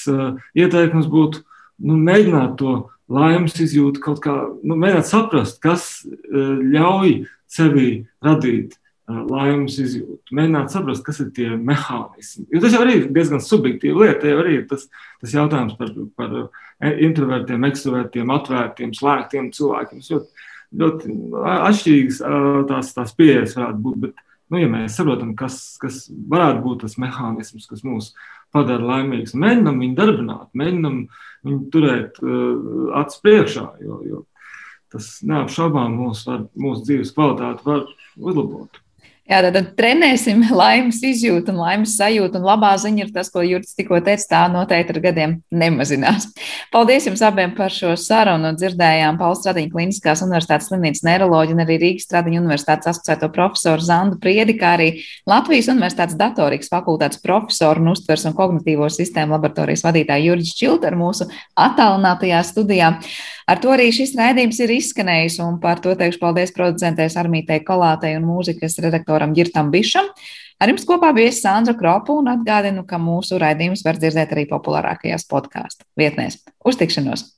ieteikums 0.58 1.10
būtu 1.10 1.42
nu, 1.88 1.98
mēģināt 1.98 2.58
to 2.62 2.76
laimes 3.10 3.58
izjūtu 3.60 4.04
kaut 4.04 4.22
kā, 4.24 4.36
nu, 4.62 4.78
mēģināt 4.78 5.10
saprast, 5.10 5.58
kas 5.64 5.90
ļauj 6.30 7.24
sevi 7.50 7.90
radīt 8.26 8.78
laimes 9.10 9.80
izjūtu, 9.82 10.36
mēģināt 10.38 10.74
saprast, 10.74 11.04
kas 11.06 11.22
ir 11.24 11.32
tie 11.34 11.50
mehānismi. 11.58 12.46
Jo 12.54 12.62
tas 12.62 12.76
jau 12.76 12.84
ir 12.86 13.08
diezgan 13.14 13.42
subjektīva 13.42 14.06
lieta. 14.06 14.30
Jau 14.30 14.44
arī 14.44 14.60
tas, 14.70 14.86
tas 15.22 15.34
jautājums 15.34 15.74
par, 15.80 15.96
par 16.20 16.36
introvertiem, 17.08 17.66
ekstravertiem, 17.72 18.30
atvērtiem, 18.36 18.94
slēgtiem 18.98 19.50
cilvēkiem. 19.56 20.04
Ļoti, 20.06 20.46
ļoti 20.76 21.14
atšķirīgas 21.50 22.20
tās, 22.70 22.92
tās 22.98 23.14
pieejas 23.18 23.56
varētu 23.58 23.84
būt. 23.86 24.02
Bet, 24.06 24.26
nu, 24.54 24.62
ja 24.62 24.70
mēs 24.72 24.98
saprotam, 25.00 25.34
kas, 25.40 25.78
kas 25.82 26.04
varētu 26.10 26.64
būt 26.66 26.84
tas 26.86 26.98
mehānisms, 27.02 27.68
kas 27.70 27.86
mūs 27.88 28.12
padara 28.54 28.86
laimīgus, 28.96 29.36
mēģinam 29.38 29.82
viņu 29.84 29.98
darbināt, 29.98 30.50
mēģinam 30.58 31.00
viņu 31.46 31.62
turēt 31.74 32.20
uh, 32.24 32.92
acis 33.02 33.24
priekšā. 33.26 33.66
Jo, 33.86 34.02
jo 34.06 34.26
tas 34.90 35.20
neapšaubām 35.26 35.94
mūsu, 36.00 36.44
mūsu 36.58 36.86
dzīves 36.88 37.14
kvalitāti 37.14 37.66
var 37.68 37.86
uzlabot. 38.18 38.82
Jā, 39.30 39.44
tad, 39.46 39.54
tad 39.54 39.68
trenēsim 39.78 40.42
laimes 40.62 41.04
izjūtu 41.06 41.54
un 41.54 41.60
laimes 41.62 41.92
sajūtu. 42.00 42.40
Un 42.40 42.48
labā 42.48 42.72
ziņa 42.82 43.04
ir 43.04 43.12
tas, 43.14 43.30
ko 43.30 43.44
Jurts 43.46 43.76
tikko 43.78 44.00
teica, 44.02 44.26
tā 44.32 44.40
noteikti 44.50 44.96
ar 44.96 45.02
gadiem 45.04 45.36
nemazinās. 45.54 46.32
Paldies 46.74 47.06
jums 47.06 47.22
abiem 47.26 47.54
par 47.58 47.70
šo 47.74 47.94
sarunu. 47.94 48.56
Dzirdējām 48.58 49.20
Pauls 49.22 49.44
Stradiņa 49.44 49.70
Kliniskās 49.76 50.24
universitātes 50.26 50.72
slimnīcas 50.72 51.06
neiroloģiju 51.06 51.58
un 51.60 51.64
arī 51.66 51.78
Rīgas 51.84 52.10
Stradiņa 52.10 52.42
universitātes 52.42 52.90
asociēto 52.90 53.30
profesoru 53.36 53.86
Zandu 53.86 54.18
Priedi, 54.24 54.58
kā 54.58 54.74
arī 54.80 54.90
Latvijas 55.30 55.70
universitātes 55.76 56.18
datorikas 56.18 56.74
fakultātes 56.74 57.22
profesoru 57.22 57.86
un 57.86 57.94
uztvers 57.94 58.26
un 58.26 58.38
kognitīvo 58.38 58.90
sistēmu 58.90 59.38
laboratorijas 59.38 59.86
vadītāju 59.86 60.32
Jurģis 60.32 60.58
Čilter 60.58 60.98
mūsu 60.98 61.30
attālinātajā 61.54 62.42
studijā. 62.50 62.96
Ar 63.50 63.58
to 63.58 63.72
arī 63.74 63.88
šis 63.90 64.12
raidījums 64.14 64.60
ir 64.62 64.70
izskanējis, 64.76 65.40
un 65.42 65.56
par 65.62 65.80
to 65.82 65.96
teikšu 65.98 66.20
paldies 66.22 66.52
producentēs 66.54 67.16
Armītei 67.18 67.64
Kolātei 67.66 68.12
un 68.20 68.28
mūzikas 68.28 68.78
redaktoram 69.20 69.36
Girtam 69.36 69.72
Bišam. 69.72 70.08
Ar 70.60 70.70
jums 70.70 70.86
kopā 70.88 71.14
bija 71.16 71.32
Sandra 71.32 71.74
Kropa 71.78 72.14
un 72.14 72.28
atgādinu, 72.28 72.86
ka 72.88 73.00
mūsu 73.00 73.40
raidījums 73.40 73.84
var 73.86 73.98
dzirdēt 74.00 74.34
arī 74.36 74.48
populārākajās 74.50 75.28
podkāstu 75.30 75.86
vietnēs. 75.98 76.44
Uz 76.66 76.76
tikšanos! 76.80 77.28